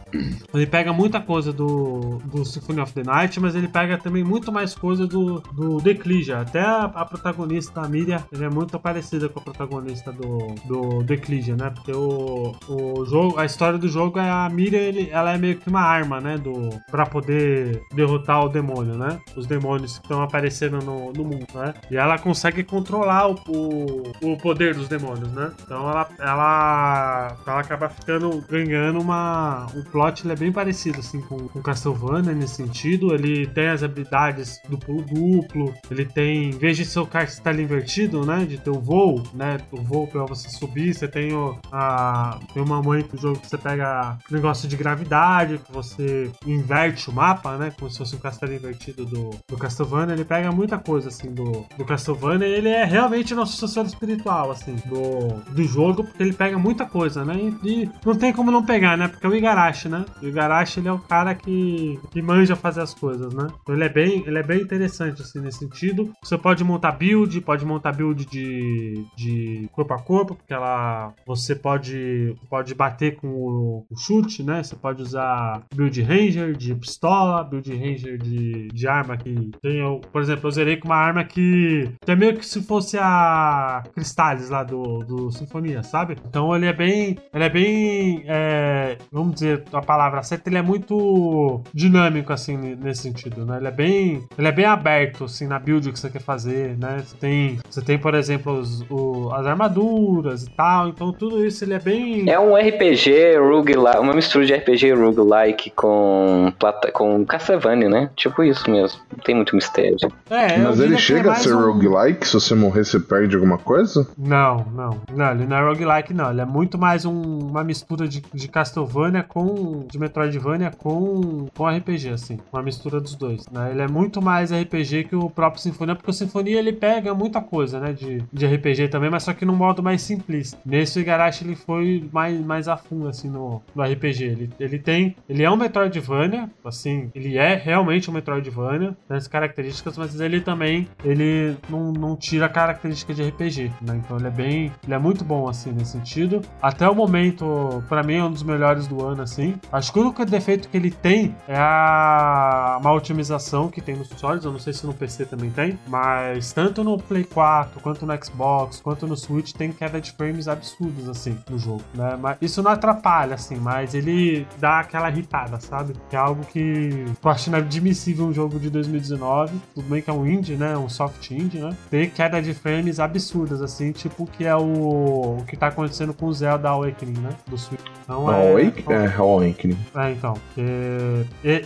Ele 0.53 0.65
pega 0.65 0.93
muita 0.93 1.19
coisa 1.19 1.51
do, 1.51 2.19
do 2.25 2.45
Symphony 2.45 2.81
of 2.81 2.93
the 2.93 3.03
Night, 3.03 3.39
mas 3.39 3.55
ele 3.55 3.67
pega 3.67 3.97
também 3.97 4.23
muito 4.23 4.51
mais 4.51 4.73
coisa 4.75 5.05
do, 5.05 5.41
do 5.53 5.77
The 5.81 5.91
Ecclesia. 5.91 6.39
Até 6.39 6.61
a, 6.61 6.83
a 6.83 7.05
protagonista, 7.05 7.81
a 7.81 7.87
Miriam, 7.87 8.23
é 8.31 8.49
muito 8.49 8.79
parecida 8.79 9.27
com 9.29 9.39
a 9.39 9.43
protagonista 9.43 10.11
do, 10.11 10.55
do 10.65 11.03
The 11.03 11.13
Ecclesia, 11.15 11.55
né? 11.55 11.69
Porque 11.69 11.91
o, 11.91 12.55
o 12.67 13.05
jogo, 13.05 13.39
a 13.39 13.45
história 13.45 13.77
do 13.77 13.87
jogo 13.87 14.19
é 14.19 14.29
a 14.29 14.49
Miriam, 14.49 14.79
ele, 14.79 15.09
ela 15.11 15.33
é 15.33 15.37
meio 15.37 15.57
que 15.57 15.69
uma 15.69 15.81
arma, 15.81 16.19
né? 16.19 16.37
Do, 16.37 16.69
pra 16.89 17.05
poder 17.05 17.81
derrotar 17.93 18.45
o 18.45 18.49
demônio, 18.49 18.97
né? 18.97 19.19
Os 19.35 19.45
demônios 19.45 19.97
que 19.97 20.05
estão 20.05 20.21
aparecendo 20.21 20.79
no, 20.79 21.11
no 21.11 21.23
mundo, 21.23 21.47
né? 21.53 21.73
E 21.89 21.97
ela 21.97 22.17
consegue 22.17 22.63
controlar 22.63 23.29
o, 23.29 23.35
o, 23.47 24.33
o 24.33 24.37
poder 24.37 24.75
dos 24.75 24.87
demônios, 24.87 25.31
né? 25.31 25.51
Então 25.63 25.89
ela, 25.89 26.07
ela, 26.19 27.37
ela 27.45 27.59
acaba 27.59 27.89
ficando 27.89 28.43
ganhando 28.47 28.99
uma 29.05 29.67
o 29.73 29.83
plot 29.83 30.29
é 30.29 30.35
bem 30.35 30.51
parecido 30.51 30.99
assim 30.99 31.21
com, 31.21 31.47
com 31.47 31.61
Castlevania 31.61 32.33
nesse 32.33 32.55
sentido. 32.55 33.13
Ele 33.13 33.45
tem 33.47 33.67
as 33.67 33.83
habilidades 33.83 34.59
do 34.67 34.77
pulo 34.77 35.03
duplo, 35.03 35.73
ele 35.89 36.05
tem, 36.05 36.49
em 36.49 36.57
vez 36.57 36.77
de 36.77 36.85
ser 36.85 36.99
o 36.99 37.05
castelo 37.05 37.61
invertido, 37.61 38.25
né, 38.25 38.45
de 38.45 38.57
ter 38.57 38.69
o 38.69 38.79
voo, 38.79 39.23
né, 39.33 39.57
o 39.71 39.81
voo 39.81 40.07
para 40.07 40.25
você 40.25 40.49
subir, 40.49 40.93
você 40.93 41.07
tem 41.07 41.33
o, 41.33 41.57
a 41.71 42.39
tem 42.53 42.61
uma 42.63 42.81
mãe 42.81 43.03
do 43.03 43.17
jogo 43.17 43.39
que 43.39 43.47
você 43.47 43.57
pega 43.57 44.17
negócio 44.29 44.67
de 44.67 44.75
gravidade, 44.75 45.59
que 45.59 45.71
você 45.71 46.31
inverte 46.45 47.09
o 47.09 47.13
mapa, 47.13 47.57
né, 47.57 47.71
como 47.77 47.89
se 47.89 47.97
fosse 47.97 48.15
um 48.15 48.19
castelo 48.19 48.53
invertido 48.53 49.05
do, 49.05 49.31
do 49.47 49.57
Castlevania. 49.57 50.15
Ele 50.15 50.25
pega 50.25 50.51
muita 50.51 50.77
coisa 50.77 51.09
assim 51.09 51.33
do, 51.33 51.65
do 51.77 51.85
Castlevania. 51.85 52.47
Ele 52.47 52.69
é 52.69 52.83
realmente 52.83 53.33
nosso 53.35 53.53
sucessor 53.53 53.85
espiritual 53.85 54.51
assim 54.51 54.75
do, 54.85 55.53
do 55.53 55.63
jogo, 55.63 56.03
porque 56.03 56.23
ele 56.23 56.33
pega 56.33 56.57
muita 56.57 56.85
coisa, 56.85 57.23
né, 57.23 57.35
e, 57.63 57.83
e 57.83 57.91
não 58.05 58.15
tem 58.15 58.33
como 58.33 58.51
não 58.51 58.63
pegar, 58.63 58.94
né, 58.97 59.07
porque 59.07 59.25
é 59.25 59.29
o 59.29 59.35
Igarashi, 59.35 59.89
né? 59.89 60.05
O 60.21 60.27
Igarashi 60.27 60.79
ele 60.79 60.87
é 60.87 60.91
o 60.91 60.99
cara 60.99 61.33
que, 61.35 61.99
que 62.11 62.21
manja 62.21 62.55
fazer 62.55 62.81
as 62.81 62.93
coisas, 62.93 63.33
né? 63.33 63.47
Então 63.61 63.75
ele 63.75 63.83
é 63.83 63.89
bem, 63.89 64.23
ele 64.25 64.37
é 64.37 64.43
bem 64.43 64.61
interessante 64.61 65.21
assim 65.21 65.39
nesse 65.39 65.59
sentido. 65.59 66.11
Você 66.23 66.37
pode 66.37 66.63
montar 66.63 66.91
build, 66.91 67.39
pode 67.41 67.65
montar 67.65 67.91
build 67.91 68.25
de, 68.25 69.05
de 69.15 69.69
corpo 69.71 69.93
a 69.93 69.99
corpo, 69.99 70.35
porque 70.35 70.53
ela 70.53 71.13
você 71.25 71.55
pode 71.55 72.35
pode 72.49 72.73
bater 72.75 73.15
com 73.15 73.27
o, 73.27 73.85
o 73.89 73.97
chute, 73.97 74.43
né? 74.43 74.63
Você 74.63 74.75
pode 74.75 75.01
usar 75.01 75.61
build 75.73 76.01
ranger 76.01 76.55
de 76.55 76.75
pistola, 76.75 77.43
build 77.43 77.69
ranger 77.75 78.17
de, 78.17 78.67
de 78.67 78.87
arma 78.87 79.17
que 79.17 79.51
tem, 79.61 79.77
eu, 79.77 80.01
por 80.11 80.21
exemplo, 80.21 80.47
eu 80.47 80.51
zerei 80.51 80.77
com 80.77 80.87
uma 80.87 80.95
arma 80.95 81.23
que, 81.23 81.89
que 82.03 82.11
é 82.11 82.15
meio 82.15 82.37
que 82.37 82.45
se 82.45 82.61
fosse 82.61 82.97
a 82.97 83.83
Cristales 83.93 84.49
lá 84.49 84.63
do, 84.63 84.99
do 84.99 85.31
Sinfonia, 85.31 85.83
sabe? 85.83 86.17
Então 86.27 86.55
ele 86.55 86.65
é 86.65 86.73
bem, 86.73 87.17
ele 87.33 87.43
é 87.43 87.49
bem 87.49 88.23
é, 88.27 88.84
vamos 89.11 89.35
dizer 89.35 89.63
a 89.73 89.81
palavra 89.81 90.23
certa, 90.23 90.49
ele 90.49 90.57
é 90.57 90.61
muito 90.61 91.61
dinâmico, 91.73 92.31
assim, 92.31 92.57
nesse 92.57 93.03
sentido, 93.03 93.45
né? 93.45 93.57
Ele 93.57 93.67
é 93.67 93.71
bem, 93.71 94.23
ele 94.37 94.47
é 94.47 94.51
bem 94.51 94.65
aberto, 94.65 95.25
assim, 95.25 95.47
na 95.47 95.59
build 95.59 95.91
que 95.91 95.99
você 95.99 96.09
quer 96.09 96.21
fazer, 96.21 96.77
né? 96.77 97.03
Você 97.05 97.15
tem, 97.17 97.59
você 97.69 97.81
tem 97.81 97.97
por 97.97 98.13
exemplo, 98.13 98.53
os, 98.59 98.85
o, 98.89 99.31
as 99.33 99.45
armaduras 99.45 100.43
e 100.43 100.49
tal, 100.51 100.89
então 100.89 101.11
tudo 101.11 101.45
isso 101.45 101.63
ele 101.63 101.73
é 101.73 101.79
bem... 101.79 102.29
É 102.29 102.39
um 102.39 102.55
RPG 102.55 103.37
roguelike, 103.37 103.97
uma 103.97 104.13
mistura 104.13 104.45
de 104.45 104.53
RPG 104.53 104.93
roguelike 104.93 105.71
com, 105.71 106.53
com 106.93 107.25
Castlevania, 107.25 107.89
né? 107.89 108.09
Tipo 108.15 108.43
isso 108.43 108.69
mesmo, 108.69 108.99
não 109.11 109.23
tem 109.23 109.35
muito 109.35 109.55
mistério. 109.55 109.97
É, 110.29 110.57
Mas 110.57 110.79
ele 110.79 110.95
é 110.95 110.97
chega 110.97 111.31
a 111.31 111.35
ser 111.35 111.55
um... 111.55 111.65
roguelike? 111.65 112.27
Se 112.27 112.33
você 112.33 112.55
morrer, 112.55 112.83
você 112.83 112.99
perde 112.99 113.35
alguma 113.35 113.57
coisa? 113.57 114.07
Não, 114.17 114.65
não. 114.73 115.01
Não, 115.13 115.31
ele 115.31 115.45
não 115.45 115.57
é 115.57 115.63
roguelike, 115.63 116.13
não. 116.13 116.31
Ele 116.31 116.41
é 116.41 116.45
muito 116.45 116.77
mais 116.77 117.05
um, 117.05 117.39
uma 117.39 117.63
mistura 117.63 118.07
de, 118.07 118.23
de 118.33 118.47
Castlevania 118.47 118.74
Castlevania 118.75 119.23
com. 119.23 119.85
de 119.89 119.97
Metroidvania 119.97 120.71
com. 120.71 121.47
com 121.55 121.67
RPG, 121.67 122.09
assim. 122.09 122.39
Uma 122.51 122.61
mistura 122.61 122.99
dos 122.99 123.15
dois. 123.15 123.47
Né? 123.49 123.71
Ele 123.71 123.81
é 123.81 123.87
muito 123.87 124.21
mais 124.21 124.51
RPG 124.51 125.05
que 125.05 125.15
o 125.15 125.29
próprio 125.29 125.61
Sinfonia, 125.61 125.95
porque 125.95 126.09
o 126.09 126.13
Sinfonia 126.13 126.59
ele 126.59 126.73
pega 126.73 127.13
muita 127.13 127.39
coisa, 127.41 127.79
né? 127.79 127.93
De, 127.93 128.23
de 128.31 128.45
RPG 128.45 128.89
também, 128.89 129.09
mas 129.09 129.23
só 129.23 129.33
que 129.33 129.45
num 129.45 129.55
modo 129.55 129.81
mais 129.81 130.01
simplista. 130.01 130.57
Nesse 130.65 130.99
Igarashi 130.99 131.45
ele 131.45 131.55
foi 131.55 132.07
mais, 132.11 132.39
mais 132.45 132.67
a 132.67 132.75
fundo, 132.75 133.07
assim, 133.07 133.29
no, 133.29 133.61
no 133.73 133.83
RPG. 133.83 134.23
Ele, 134.23 134.49
ele 134.59 134.79
tem. 134.79 135.15
Ele 135.29 135.43
é 135.43 135.49
um 135.49 135.55
Metroidvania, 135.55 136.49
assim, 136.63 137.09
ele 137.15 137.37
é 137.37 137.55
realmente 137.55 138.09
um 138.09 138.13
Metroidvania, 138.13 138.95
tem 139.07 139.17
as 139.17 139.27
características, 139.27 139.97
mas 139.97 140.19
ele 140.19 140.41
também. 140.41 140.87
Ele 141.03 141.55
não, 141.69 141.91
não 141.91 142.15
tira 142.15 142.47
a 142.47 142.49
característica 142.49 143.13
de 143.13 143.23
RPG, 143.23 143.71
né? 143.81 144.01
Então 144.03 144.17
ele 144.17 144.27
é 144.27 144.31
bem. 144.31 144.71
Ele 144.83 144.93
é 144.93 144.99
muito 144.99 145.23
bom, 145.23 145.47
assim, 145.47 145.71
nesse 145.71 145.91
sentido. 145.91 146.41
Até 146.61 146.89
o 146.89 146.95
momento, 146.95 147.83
para 147.87 148.03
mim, 148.03 148.15
é 148.15 148.23
um 148.23 148.31
dos 148.31 148.43
melhores 148.43 148.64
melhores 148.65 148.87
do 148.87 149.05
ano, 149.05 149.21
assim. 149.21 149.55
Acho 149.71 149.93
que 149.93 149.99
o 149.99 150.01
único 150.01 150.25
defeito 150.25 150.67
que 150.67 150.77
ele 150.77 150.89
tem 150.89 151.35
é 151.47 151.55
a 151.57 152.79
má 152.81 152.91
otimização 152.91 153.69
que 153.69 153.79
tem 153.79 153.95
nos 153.95 154.07
consoles. 154.07 154.43
Eu 154.43 154.51
não 154.51 154.59
sei 154.59 154.73
se 154.73 154.85
no 154.85 154.93
PC 154.93 155.25
também 155.25 155.51
tem, 155.51 155.77
mas 155.87 156.51
tanto 156.51 156.83
no 156.83 156.97
Play 156.97 157.23
4, 157.23 157.79
quanto 157.81 158.05
no 158.05 158.23
Xbox, 158.23 158.81
quanto 158.81 159.05
no 159.05 159.15
Switch, 159.15 159.53
tem 159.53 159.71
queda 159.71 160.01
de 160.01 160.11
frames 160.11 160.47
absurdas, 160.47 161.07
assim, 161.07 161.37
no 161.49 161.59
jogo, 161.59 161.83
né? 161.93 162.17
Mas 162.19 162.37
isso 162.41 162.63
não 162.63 162.71
atrapalha, 162.71 163.35
assim, 163.35 163.55
mas 163.55 163.93
ele 163.93 164.47
dá 164.57 164.79
aquela 164.79 165.09
irritada, 165.09 165.59
sabe? 165.59 165.93
Que 166.09 166.15
é 166.15 166.19
algo 166.19 166.43
que 166.45 167.05
eu 167.23 167.29
acho 167.29 167.49
inadmissível 167.49 168.25
um 168.25 168.33
jogo 168.33 168.59
de 168.59 168.69
2019. 168.69 169.53
Tudo 169.75 169.89
bem 169.89 170.01
que 170.01 170.09
é 170.09 170.13
um 170.13 170.25
indie, 170.25 170.55
né? 170.55 170.77
Um 170.77 170.89
soft 170.89 171.29
indie, 171.31 171.59
né? 171.59 171.75
Ter 171.89 172.09
queda 172.09 172.41
de 172.41 172.53
frames 172.53 172.99
absurdas, 172.99 173.61
assim, 173.61 173.91
tipo 173.91 174.25
que 174.25 174.45
é 174.45 174.55
o, 174.55 175.37
o 175.39 175.43
que 175.47 175.55
tá 175.55 175.67
acontecendo 175.67 176.13
com 176.13 176.25
o 176.25 176.33
Zelda 176.33 176.69
Awakening, 176.69 177.19
né? 177.19 177.29
Do 177.47 177.57
Switch. 177.57 177.81
Então, 178.03 178.31
é, 178.31 178.54
Awakening? 178.63 178.93
É, 178.93 179.15
Awakening. 179.17 179.77
É, 179.95 180.11
então. 180.11 180.33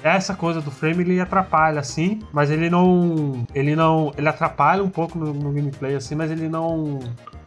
essa 0.04 0.36
coisa 0.36 0.62
do 0.62 0.72
frame 0.72 1.04
ele 1.04 1.20
atrapalha, 1.20 1.80
assim, 1.80 2.20
mas 2.32 2.50
ele 2.52 2.70
não. 2.70 3.46
Ele 3.54 3.76
não. 3.76 4.12
Ele 4.18 4.28
atrapalha 4.28 4.84
um 4.84 4.90
pouco 4.90 5.18
no, 5.18 5.34
no 5.34 5.52
gameplay, 5.52 5.96
assim, 5.96 6.16
mas 6.16 6.32
ele 6.32 6.50
não 6.50 7.00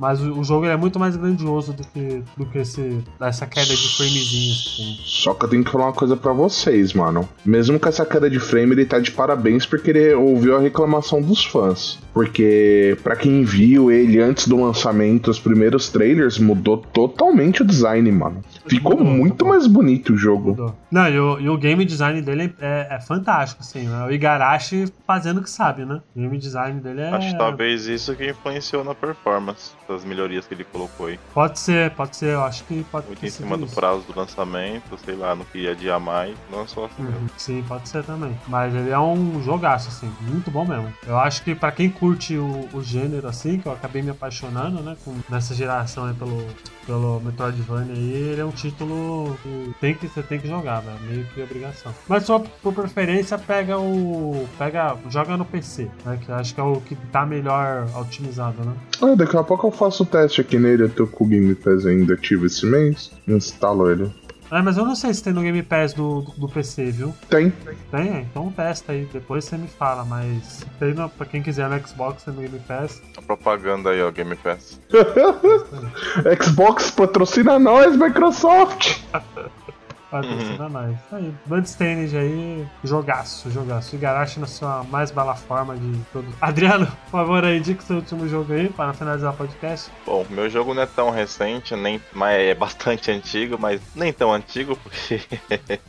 mas 0.02 0.20
o, 0.20 0.40
o 0.40 0.42
jogo 0.42 0.66
é 0.66 0.76
muito 0.76 0.98
mais 0.98 1.14
grandioso 1.14 1.72
do 1.72 1.84
que, 1.84 2.24
do 2.36 2.44
que 2.44 2.58
esse, 2.58 2.98
essa 3.20 3.46
queda 3.46 3.68
de 3.68 3.96
framezinhos. 3.96 4.74
Assim. 4.74 4.98
Só 5.04 5.32
que 5.32 5.44
eu 5.44 5.48
tenho 5.48 5.62
que 5.62 5.70
falar 5.70 5.84
uma 5.84 5.92
coisa 5.92 6.16
para 6.16 6.32
vocês, 6.32 6.92
mano. 6.92 7.28
Mesmo 7.44 7.78
com 7.78 7.88
essa 7.88 8.04
queda 8.04 8.28
de 8.28 8.40
frame, 8.40 8.72
ele 8.72 8.84
tá 8.84 8.98
de 8.98 9.12
parabéns 9.12 9.64
porque 9.64 9.90
ele 9.90 10.12
ouviu 10.14 10.56
a 10.56 10.60
reclamação 10.60 11.22
dos 11.22 11.44
fãs. 11.44 12.00
Porque, 12.12 12.98
para 13.04 13.14
quem 13.14 13.44
viu 13.44 13.92
ele 13.92 14.20
antes 14.20 14.48
do 14.48 14.60
lançamento, 14.60 15.30
os 15.30 15.38
primeiros 15.38 15.88
trailers, 15.88 16.36
mudou 16.36 16.78
totalmente 16.78 17.62
o 17.62 17.64
design, 17.64 18.10
mano. 18.10 18.42
Ficou 18.66 18.96
mudou, 18.96 19.06
muito 19.06 19.44
mudou. 19.44 19.48
mais 19.48 19.68
bonito 19.68 20.14
o 20.14 20.16
jogo. 20.16 20.50
Mudou. 20.50 20.74
Não, 20.90 21.08
e 21.08 21.18
o, 21.18 21.40
e 21.40 21.48
o, 21.48 21.56
game 21.56 21.84
design 21.84 22.20
dele 22.20 22.52
é, 22.60 22.88
é, 22.90 23.00
fantástico, 23.00 23.62
assim. 23.62 23.86
Né? 23.86 24.04
O 24.04 24.10
Igarashi 24.10 24.92
fazendo 25.06 25.38
o 25.38 25.42
que 25.44 25.50
sabe, 25.50 25.84
né? 25.84 26.02
O 26.14 26.20
game 26.20 26.36
design 26.36 26.80
dele 26.80 27.02
é. 27.02 27.10
Acho 27.10 27.38
talvez 27.38 27.86
isso 27.86 28.16
que 28.16 28.28
influenciou 28.28 28.82
na 28.82 28.96
performance 28.96 29.70
das 29.92 30.04
melhorias 30.04 30.46
que 30.46 30.54
ele 30.54 30.64
colocou 30.64 31.06
aí. 31.06 31.18
Pode 31.32 31.58
ser, 31.58 31.90
pode 31.92 32.16
ser. 32.16 32.34
Eu 32.34 32.44
acho 32.44 32.64
que 32.64 32.84
pode 32.84 33.06
Muito 33.06 33.24
em 33.24 33.30
cima 33.30 33.56
do 33.56 33.66
prazo 33.66 34.02
do 34.02 34.18
lançamento, 34.18 34.98
sei 35.04 35.14
lá, 35.14 35.34
não 35.34 35.44
queria 35.44 35.72
adiar 35.72 36.00
mais, 36.00 36.36
lançou 36.50 36.84
assim 36.86 37.02
uhum. 37.02 37.28
Sim, 37.36 37.64
pode 37.66 37.88
ser 37.88 38.04
também. 38.04 38.36
Mas 38.48 38.74
ele 38.74 38.90
é 38.90 38.98
um 38.98 39.42
jogaço, 39.42 39.88
assim. 39.88 40.12
Muito 40.20 40.50
bom 40.50 40.64
mesmo. 40.64 40.92
Eu 41.06 41.18
acho 41.18 41.42
que 41.42 41.54
para 41.54 41.72
quem 41.72 41.90
curte 41.90 42.36
o, 42.36 42.68
o, 42.72 42.82
gênero, 42.82 43.28
assim, 43.28 43.58
que 43.58 43.66
eu 43.66 43.72
acabei 43.72 44.02
me 44.02 44.10
apaixonando, 44.10 44.82
né? 44.82 44.96
Com, 45.04 45.16
nessa 45.28 45.54
geração 45.54 46.06
aí 46.06 46.14
pelo, 46.14 46.46
pelo 46.86 47.20
Metroidvania 47.20 47.94
aí, 47.94 48.12
ele 48.12 48.40
é 48.40 48.44
um 48.44 48.50
título 48.50 49.36
que, 49.42 49.74
tem 49.80 49.94
que 49.94 50.08
você 50.08 50.22
tem 50.22 50.40
que 50.40 50.48
jogar, 50.48 50.80
velho. 50.80 50.98
Meio 51.02 51.24
que 51.26 51.42
obrigação. 51.42 51.92
Mas 52.08 52.24
só 52.24 52.38
por 52.38 52.72
preferência 52.72 53.38
pega 53.38 53.78
o. 53.78 54.46
Pega. 54.58 54.96
Joga 55.08 55.36
no 55.36 55.44
PC, 55.44 55.90
né? 56.04 56.18
Que 56.24 56.32
acho 56.32 56.54
que 56.54 56.60
é 56.60 56.64
o 56.64 56.80
que 56.80 56.94
tá 57.10 57.24
melhor 57.26 57.86
otimizado, 57.96 58.64
né? 58.64 58.74
Ah, 59.00 59.14
daqui 59.14 59.36
a 59.36 59.42
pouco 59.42 59.66
eu 59.66 59.72
faço 59.82 60.04
o 60.04 60.06
teste 60.06 60.40
aqui 60.40 60.60
nele, 60.60 60.84
eu 60.84 60.88
tô 60.88 61.08
com 61.08 61.24
o 61.24 61.26
Game 61.26 61.52
Pass 61.56 61.84
ainda 61.84 62.14
ativo 62.14 62.46
esse 62.46 62.64
mês. 62.64 63.10
Instalo 63.26 63.90
ele. 63.90 64.12
Ah, 64.48 64.62
mas 64.62 64.76
eu 64.76 64.84
não 64.84 64.94
sei 64.94 65.12
se 65.12 65.24
tem 65.24 65.32
no 65.32 65.40
Game 65.40 65.62
Pass 65.62 65.92
do, 65.92 66.20
do, 66.20 66.32
do 66.32 66.48
PC, 66.48 66.92
viu? 66.92 67.12
Tem. 67.28 67.50
Tem? 67.90 68.20
Então 68.30 68.52
testa 68.52 68.92
aí, 68.92 69.08
depois 69.12 69.44
você 69.44 69.56
me 69.56 69.66
fala, 69.66 70.04
mas 70.04 70.64
tem 70.78 70.94
no, 70.94 71.08
pra 71.08 71.26
quem 71.26 71.42
quiser 71.42 71.68
no 71.68 71.88
Xbox, 71.88 72.22
tem 72.22 72.34
no 72.34 72.42
Game 72.42 72.60
Pass. 72.60 73.02
A 73.16 73.22
propaganda 73.22 73.90
aí, 73.90 74.02
ó, 74.02 74.10
Game 74.12 74.36
Pass. 74.36 74.78
Xbox 76.40 76.90
patrocina 76.90 77.58
nós, 77.58 77.96
Microsoft! 77.96 79.00
Patrocina 80.12 80.64
uhum. 80.64 80.68
nós. 80.68 80.96
Aí, 81.10 81.34
Bloodstained 81.46 82.14
aí, 82.14 82.66
jogaço, 82.84 83.50
jogaço. 83.50 83.96
Igarashi 83.96 84.38
na 84.38 84.46
sua 84.46 84.84
mais 84.84 85.10
bela 85.10 85.34
forma 85.34 85.74
de 85.74 85.98
todo. 86.12 86.26
Adriano, 86.38 86.86
por 86.86 87.10
favor, 87.10 87.42
aí, 87.42 87.56
indica 87.56 87.82
o 87.82 87.86
seu 87.86 87.96
último 87.96 88.28
jogo 88.28 88.52
aí 88.52 88.68
para 88.68 88.92
finalizar 88.92 89.32
o 89.32 89.36
podcast. 89.36 89.90
Bom, 90.04 90.26
meu 90.28 90.50
jogo 90.50 90.74
não 90.74 90.82
é 90.82 90.86
tão 90.86 91.08
recente, 91.08 91.74
nem, 91.74 91.98
mas 92.12 92.38
é 92.38 92.54
bastante 92.54 93.08
antigo, 93.10 93.56
mas 93.58 93.80
nem 93.94 94.12
tão 94.12 94.30
antigo, 94.34 94.76
porque 94.76 95.22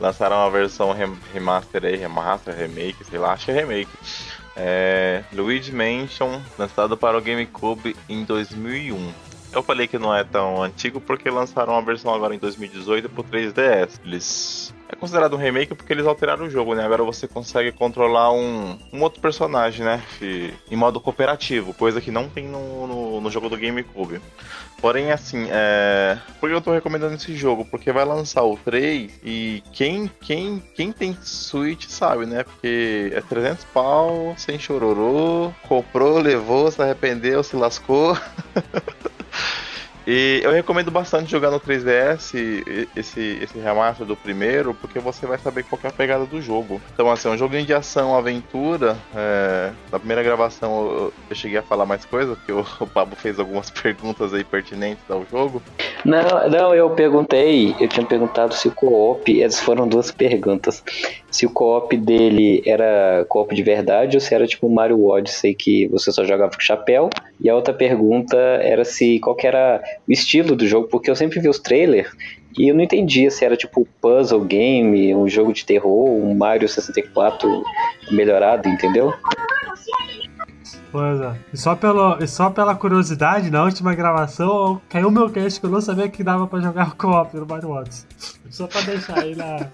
lançaram 0.00 0.38
uma 0.38 0.50
versão 0.50 0.92
remaster 1.32 1.84
aí, 1.84 1.94
remaster, 1.94 2.56
remake, 2.56 3.04
sei 3.04 3.20
lá, 3.20 3.34
acho 3.34 3.44
que 3.44 3.52
é 3.52 3.54
remake. 3.54 3.90
É, 4.56 5.22
Luigi 5.32 5.70
Mansion, 5.72 6.40
lançado 6.58 6.96
para 6.96 7.16
o 7.16 7.20
GameCube 7.20 7.94
em 8.08 8.24
2001. 8.24 9.27
Eu 9.52 9.62
falei 9.62 9.86
que 9.86 9.98
não 9.98 10.14
é 10.14 10.24
tão 10.24 10.62
antigo 10.62 11.00
porque 11.00 11.30
lançaram 11.30 11.72
uma 11.72 11.82
versão 11.82 12.14
agora 12.14 12.34
em 12.34 12.38
2018 12.38 13.08
pro 13.08 13.24
3DS. 13.24 14.00
Eles 14.04 14.74
é 14.90 14.96
considerado 14.96 15.34
um 15.34 15.38
remake 15.38 15.74
porque 15.74 15.92
eles 15.92 16.06
alteraram 16.06 16.46
o 16.46 16.50
jogo, 16.50 16.74
né? 16.74 16.84
Agora 16.84 17.02
você 17.02 17.28
consegue 17.28 17.72
controlar 17.72 18.32
um, 18.32 18.78
um 18.90 19.02
outro 19.02 19.20
personagem, 19.20 19.84
né? 19.84 20.02
em 20.70 20.76
modo 20.76 20.98
cooperativo, 20.98 21.74
coisa 21.74 22.00
que 22.00 22.10
não 22.10 22.28
tem 22.28 22.48
no, 22.48 22.86
no, 22.86 23.20
no 23.20 23.30
jogo 23.30 23.50
do 23.50 23.56
GameCube. 23.56 24.20
Porém, 24.80 25.10
assim, 25.10 25.46
é... 25.50 26.16
por 26.40 26.48
que 26.48 26.54
eu 26.54 26.60
tô 26.60 26.72
recomendando 26.72 27.14
esse 27.16 27.34
jogo? 27.34 27.64
Porque 27.64 27.92
vai 27.92 28.04
lançar 28.04 28.44
o 28.44 28.56
3 28.56 29.20
e 29.24 29.62
quem, 29.72 30.10
quem, 30.20 30.62
quem 30.74 30.92
tem 30.92 31.18
Switch 31.20 31.86
sabe, 31.88 32.24
né? 32.24 32.44
Porque 32.44 33.12
é 33.12 33.20
300 33.20 33.64
pau, 33.66 34.34
sem 34.38 34.58
chororô, 34.58 35.52
comprou, 35.68 36.18
levou, 36.18 36.70
se 36.70 36.80
arrependeu, 36.80 37.42
se 37.42 37.56
lascou. 37.56 38.16
E 40.10 40.40
eu 40.42 40.50
recomendo 40.50 40.90
bastante 40.90 41.30
jogar 41.30 41.50
no 41.50 41.60
3DS 41.60 42.88
esse, 42.96 43.38
esse 43.42 43.58
remaster 43.58 44.06
do 44.06 44.16
primeiro, 44.16 44.72
porque 44.72 44.98
você 44.98 45.26
vai 45.26 45.36
saber 45.36 45.64
qual 45.64 45.78
é 45.84 45.88
a 45.88 45.92
pegada 45.92 46.24
do 46.24 46.40
jogo. 46.40 46.80
Então, 46.94 47.10
assim, 47.10 47.28
é 47.28 47.32
um 47.32 47.36
joguinho 47.36 47.66
de 47.66 47.74
ação, 47.74 48.16
aventura. 48.16 48.96
É, 49.14 49.70
na 49.92 49.98
primeira 49.98 50.22
gravação 50.22 50.86
eu, 50.86 51.12
eu, 51.28 51.36
cheguei 51.36 51.58
a 51.58 51.62
falar 51.62 51.84
mais 51.84 52.06
coisa, 52.06 52.34
porque 52.36 52.50
o, 52.50 52.64
o 52.80 52.86
Pablo 52.86 53.14
fez 53.16 53.38
algumas 53.38 53.70
perguntas 53.70 54.32
aí 54.32 54.42
pertinentes 54.42 55.04
ao 55.10 55.26
jogo. 55.26 55.62
Não, 56.06 56.48
não, 56.48 56.74
eu 56.74 56.88
perguntei, 56.88 57.76
eu 57.78 57.86
tinha 57.86 58.06
perguntado 58.06 58.54
se 58.54 58.66
o 58.66 58.72
co-op, 58.72 59.42
essas 59.42 59.60
foram 59.60 59.86
duas 59.86 60.10
perguntas. 60.10 60.82
Se 61.30 61.44
o 61.44 61.50
co-op 61.50 61.94
dele 61.98 62.62
era 62.64 63.26
co-op 63.28 63.54
de 63.54 63.62
verdade 63.62 64.16
ou 64.16 64.22
se 64.22 64.34
era 64.34 64.46
tipo 64.46 64.70
Mario 64.70 65.04
Odyssey 65.04 65.54
que 65.54 65.86
você 65.88 66.10
só 66.10 66.24
jogava 66.24 66.52
com 66.52 66.60
chapéu. 66.60 67.10
E 67.40 67.48
a 67.48 67.54
outra 67.54 67.72
pergunta 67.72 68.36
era 68.36 68.84
se 68.84 69.18
qual 69.20 69.36
era 69.42 69.82
o 70.06 70.12
estilo 70.12 70.56
do 70.56 70.66
jogo, 70.66 70.88
porque 70.88 71.10
eu 71.10 71.16
sempre 71.16 71.40
vi 71.40 71.48
os 71.48 71.58
trailers 71.58 72.10
e 72.58 72.68
eu 72.68 72.74
não 72.74 72.82
entendia 72.82 73.30
se 73.30 73.44
era 73.44 73.56
tipo 73.56 73.86
puzzle 74.00 74.44
game, 74.44 75.14
um 75.14 75.28
jogo 75.28 75.52
de 75.52 75.64
terror, 75.64 76.08
um 76.08 76.34
Mario 76.34 76.68
64 76.68 77.62
melhorado, 78.10 78.68
entendeu? 78.68 79.14
Pois 80.90 81.20
é. 81.20 81.34
E 81.52 81.56
só, 81.56 81.76
pelo, 81.76 82.18
e 82.22 82.26
só 82.26 82.50
pela 82.50 82.74
curiosidade, 82.74 83.50
na 83.50 83.62
última 83.62 83.94
gravação, 83.94 84.80
caiu 84.88 85.10
meu 85.10 85.28
cast 85.30 85.60
que 85.60 85.66
eu 85.66 85.70
não 85.70 85.80
sabia 85.80 86.08
que 86.08 86.24
dava 86.24 86.46
pra 86.46 86.60
jogar 86.60 86.94
co-op 86.98 87.36
no 87.36 87.46
Mario 87.46 87.70
Odyssey. 87.70 88.08
Só 88.50 88.66
pra 88.66 88.80
deixar 88.80 89.18
aí 89.18 89.36
na, 89.36 89.68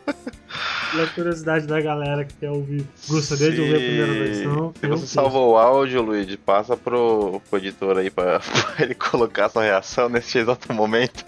na 0.94 1.07
curiosidade 1.09 1.66
da 1.66 1.80
galera 1.80 2.24
que 2.24 2.34
quer 2.34 2.50
ouvir. 2.50 2.84
Gostaria 3.09 3.50
de 3.50 3.61
ouvir 3.61 3.74
a 3.74 3.78
primeira 3.78 4.12
versão. 4.12 4.72
Se 4.80 4.86
você 4.86 5.07
salvou 5.07 5.52
o 5.52 5.57
áudio, 5.59 6.02
Luigi, 6.02 6.36
passa 6.36 6.76
pro, 6.76 7.40
pro 7.48 7.59
editor 7.59 7.98
aí 7.98 8.11
pra, 8.11 8.38
pra 8.74 8.84
ele 8.84 8.94
colocar 8.94 9.48
sua 9.48 9.62
reação 9.64 10.09
nesse 10.09 10.38
exato 10.38 10.72
momento. 10.72 11.24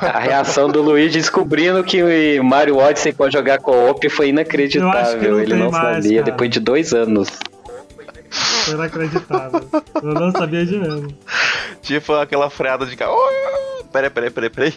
A 0.00 0.18
reação 0.20 0.68
do 0.68 0.80
Luigi 0.80 1.18
descobrindo 1.18 1.82
que 1.82 2.38
o 2.38 2.44
Mario 2.44 2.76
Odyssey 2.76 3.12
pode 3.12 3.32
jogar 3.32 3.58
co-op 3.58 4.08
foi 4.08 4.28
inacreditável. 4.28 5.32
Não 5.32 5.40
Ele 5.40 5.54
não 5.54 5.70
mais, 5.70 6.04
sabia, 6.04 6.20
cara. 6.20 6.32
depois 6.32 6.50
de 6.50 6.60
dois 6.60 6.92
anos. 6.92 7.28
Foi 8.30 8.74
inacreditável. 8.74 9.68
Eu 10.02 10.14
não 10.14 10.30
sabia 10.30 10.64
de 10.64 10.78
mesmo. 10.78 11.08
Tipo 11.82 12.14
aquela 12.14 12.48
freada 12.48 12.86
de 12.86 12.96
carro. 12.96 13.16
Peraí, 13.92 14.10
peraí, 14.10 14.30
peraí, 14.30 14.50
peraí. 14.50 14.74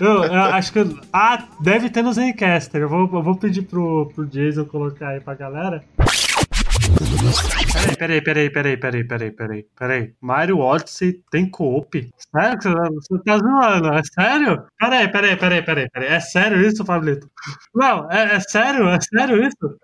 Eu, 0.00 0.24
eu 0.24 0.42
acho 0.42 0.72
que. 0.72 0.80
Ah, 1.12 1.46
deve 1.60 1.90
ter 1.90 2.02
no 2.02 2.12
Zencaster. 2.12 2.82
Eu 2.82 2.88
vou, 2.88 3.00
eu 3.12 3.22
vou 3.22 3.36
pedir 3.36 3.62
pro, 3.62 4.10
pro 4.14 4.26
Jason 4.26 4.64
colocar 4.64 5.08
aí 5.08 5.20
pra 5.20 5.34
galera. 5.34 5.82
Peraí, 7.98 8.20
peraí, 8.20 8.50
peraí, 8.50 8.76
peraí, 8.76 9.04
peraí, 9.04 9.30
peraí, 9.32 9.66
peraí. 9.78 10.14
Mario 10.20 10.58
Odyssey 10.58 11.22
tem 11.30 11.48
co-op? 11.48 12.10
Sério 12.16 12.58
você 12.94 13.22
tá 13.24 13.38
zoando? 13.38 13.92
É 13.92 14.02
sério? 14.02 14.64
Peraí, 14.78 15.08
peraí, 15.08 15.36
peraí, 15.36 15.62
peraí, 15.62 15.88
peraí. 15.90 16.08
É 16.08 16.20
sério 16.20 16.60
isso, 16.60 16.84
Pablito? 16.84 17.28
Não, 17.74 18.10
é, 18.10 18.36
é 18.36 18.40
sério? 18.40 18.88
É 18.88 18.98
sério 19.00 19.42
isso? 19.46 19.76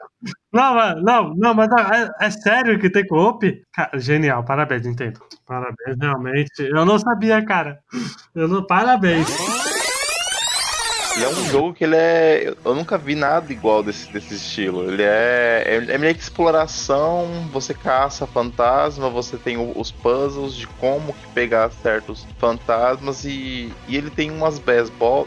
Não, 0.53 1.01
não, 1.01 1.35
não, 1.35 1.55
mas 1.55 1.69
é, 1.71 2.27
é 2.27 2.31
sério 2.31 2.79
que 2.79 2.91
tem 2.91 3.07
co-op? 3.07 3.63
Genial, 3.95 4.45
parabéns, 4.45 4.85
Nintendo. 4.85 5.21
Parabéns, 5.47 5.97
realmente. 6.01 6.63
Eu 6.63 6.85
não 6.85 6.99
sabia, 6.99 7.45
cara. 7.45 7.79
Eu 8.35 8.49
não, 8.49 8.67
parabéns. 8.67 9.60
Ele 11.17 11.25
é 11.25 11.29
um 11.29 11.45
jogo 11.51 11.75
que 11.75 11.85
ele 11.85 11.97
é. 11.97 12.55
Eu 12.65 12.75
nunca 12.75 12.97
vi 12.97 13.15
nada 13.15 13.53
igual 13.53 13.83
desse, 13.83 14.11
desse 14.13 14.35
estilo. 14.35 14.91
Ele 14.91 15.03
é, 15.03 15.65
é. 15.67 15.95
É 15.95 15.99
meio 15.99 16.15
que 16.15 16.23
exploração, 16.23 17.49
você 17.53 17.75
caça 17.75 18.27
fantasma, 18.27 19.11
você 19.11 19.37
tem 19.37 19.57
os 19.77 19.91
puzzles 19.91 20.55
de 20.55 20.67
como 20.67 21.13
que 21.13 21.27
pegar 21.29 21.71
certos 21.71 22.27
fantasmas 22.39 23.25
e, 23.25 23.73
e 23.89 23.97
ele 23.97 24.11
tem 24.11 24.31
umas 24.31 24.59
best 24.59 24.93
ball, 24.95 25.27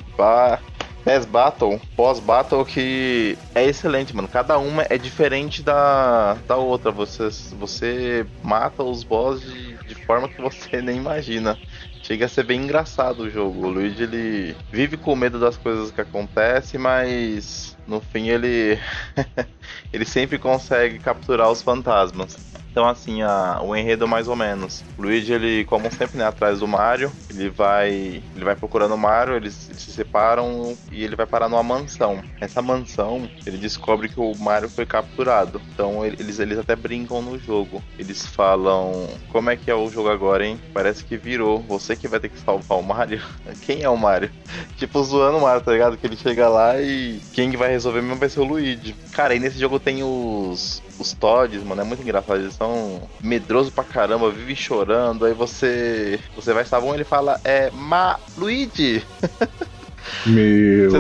Pass 1.04 1.26
Battle, 1.26 1.82
pós-battle 1.98 2.64
que 2.64 3.38
é 3.54 3.66
excelente, 3.66 4.16
mano. 4.16 4.28
Cada 4.28 4.58
uma 4.58 4.86
é 4.90 4.98
diferente 4.98 5.62
da, 5.62 6.36
da 6.48 6.56
outra. 6.56 6.92
Você, 6.92 7.28
você 7.52 8.26
mata 8.42 8.84
os 8.84 9.04
boss 9.04 9.42
de, 9.42 9.76
de 9.86 9.96
forma 9.96 10.30
que 10.30 10.42
você 10.42 10.80
nem 10.82 10.98
imagina. 10.98 11.58
Chega 12.04 12.26
a 12.26 12.30
ser 12.30 12.44
bem 12.44 12.62
engraçado 12.62 13.22
o 13.22 13.30
jogo. 13.30 13.66
O 13.66 13.70
Luigi 13.70 14.04
ele 14.04 14.56
vive 14.70 14.98
com 14.98 15.16
medo 15.16 15.40
das 15.40 15.56
coisas 15.56 15.90
que 15.90 16.02
acontecem, 16.02 16.78
mas 16.80 17.78
no 17.88 18.02
fim 18.02 18.28
ele 18.28 18.78
ele 19.92 20.04
sempre 20.04 20.38
consegue 20.38 21.00
capturar 21.00 21.50
os 21.50 21.62
fantasmas. 21.62 22.53
Então, 22.74 22.90
assim, 22.90 23.22
a, 23.22 23.62
o 23.64 23.76
enredo 23.76 24.08
mais 24.08 24.28
ou 24.28 24.36
menos. 24.36 24.84
O 24.98 25.04
Luigi, 25.04 25.32
ele, 25.32 25.64
como 25.66 25.92
sempre, 25.92 26.18
né, 26.18 26.26
atrás 26.26 26.60
do 26.60 26.68
Mario, 26.68 27.12
ele 27.30 27.48
vai 27.48 28.24
ele 28.36 28.44
vai 28.44 28.56
procurando 28.56 28.96
o 28.96 28.98
Mario, 28.98 29.36
eles, 29.36 29.70
eles, 29.70 29.84
se 29.84 29.92
separam 29.92 30.76
e 30.92 31.04
ele 31.04 31.16
vai 31.16 31.28
parar 31.28 31.48
numa 31.48 31.62
mansão. 31.62 32.24
Essa 32.42 32.64
mansão, 32.64 33.30
ele 33.46 33.60
descobre 33.60 34.10
que 34.10 34.20
o 34.20 34.36
Mario 34.40 34.68
foi 34.70 34.88
capturado. 34.88 35.62
Então, 35.72 36.04
eles, 36.04 36.40
eles 36.40 36.58
até 36.58 36.76
brincam 36.76 37.22
no 37.22 37.38
jogo. 37.38 37.80
Eles 38.00 38.26
falam: 38.26 39.08
Como 39.32 39.52
é 39.52 39.56
que 39.56 39.70
é 39.70 39.76
o 39.76 39.92
jogo 39.92 40.10
agora, 40.10 40.44
hein? 40.44 40.60
Parece 40.74 41.04
que 41.04 41.16
virou. 41.16 41.60
Você 41.60 41.96
que 41.96 42.08
vai 42.08 42.20
ter 42.20 42.30
que 42.30 42.40
salvar 42.40 42.80
o 42.80 42.84
Mario. 42.84 43.22
Quem 43.62 43.84
é 43.84 43.90
o 43.90 43.96
Mario? 43.96 44.32
tipo, 44.78 45.04
zoando 45.04 45.38
o 45.38 45.42
Mario, 45.42 45.62
tá 45.62 45.72
ligado? 45.72 45.96
Que 45.96 46.08
ele 46.08 46.18
chega 46.18 46.50
lá 46.50 46.82
e 46.82 47.22
quem 47.34 47.52
vai 47.52 47.70
resolver 47.70 48.02
mesmo 48.02 48.16
vai 48.16 48.30
ser 48.30 48.40
o 48.40 48.46
Luigi. 48.46 48.96
Cara, 49.12 49.36
e 49.36 49.40
nesse 49.40 49.60
jogo 49.60 49.80
tem 49.80 50.02
os 50.02 50.82
os 51.04 51.14
Tods, 51.14 51.64
mano, 51.64 51.82
é 51.82 51.84
muito 51.86 52.02
engraçado. 52.02 52.40
Eles 52.40 52.56
são 52.56 53.02
medrosos 53.22 53.72
pra 53.72 53.84
caramba, 53.84 54.32
vivem 54.32 54.56
chorando. 54.56 55.26
Aí 55.26 55.34
você 55.34 56.20
você 56.36 56.54
vai 56.54 56.66
salvar 56.66 56.90
um 56.90 56.96
ele 56.96 57.04
fala, 57.04 57.40
é, 57.44 57.70
Ma 57.72 58.20
Luigi. 58.38 59.04
Meu 60.26 60.92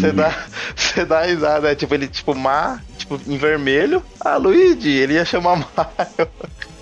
Você 0.00 0.12
dá, 0.12 0.46
você 0.76 1.04
dá 1.04 1.22
risada, 1.22 1.72
é 1.72 1.74
tipo, 1.74 1.92
ele, 1.92 2.06
tipo, 2.06 2.34
Ma, 2.34 2.80
tipo, 2.96 3.20
em 3.26 3.36
vermelho. 3.36 4.02
Ah, 4.20 4.36
Luigi, 4.36 4.90
ele 4.90 5.14
ia 5.14 5.24
chamar 5.24 5.56
Mario. 5.56 6.28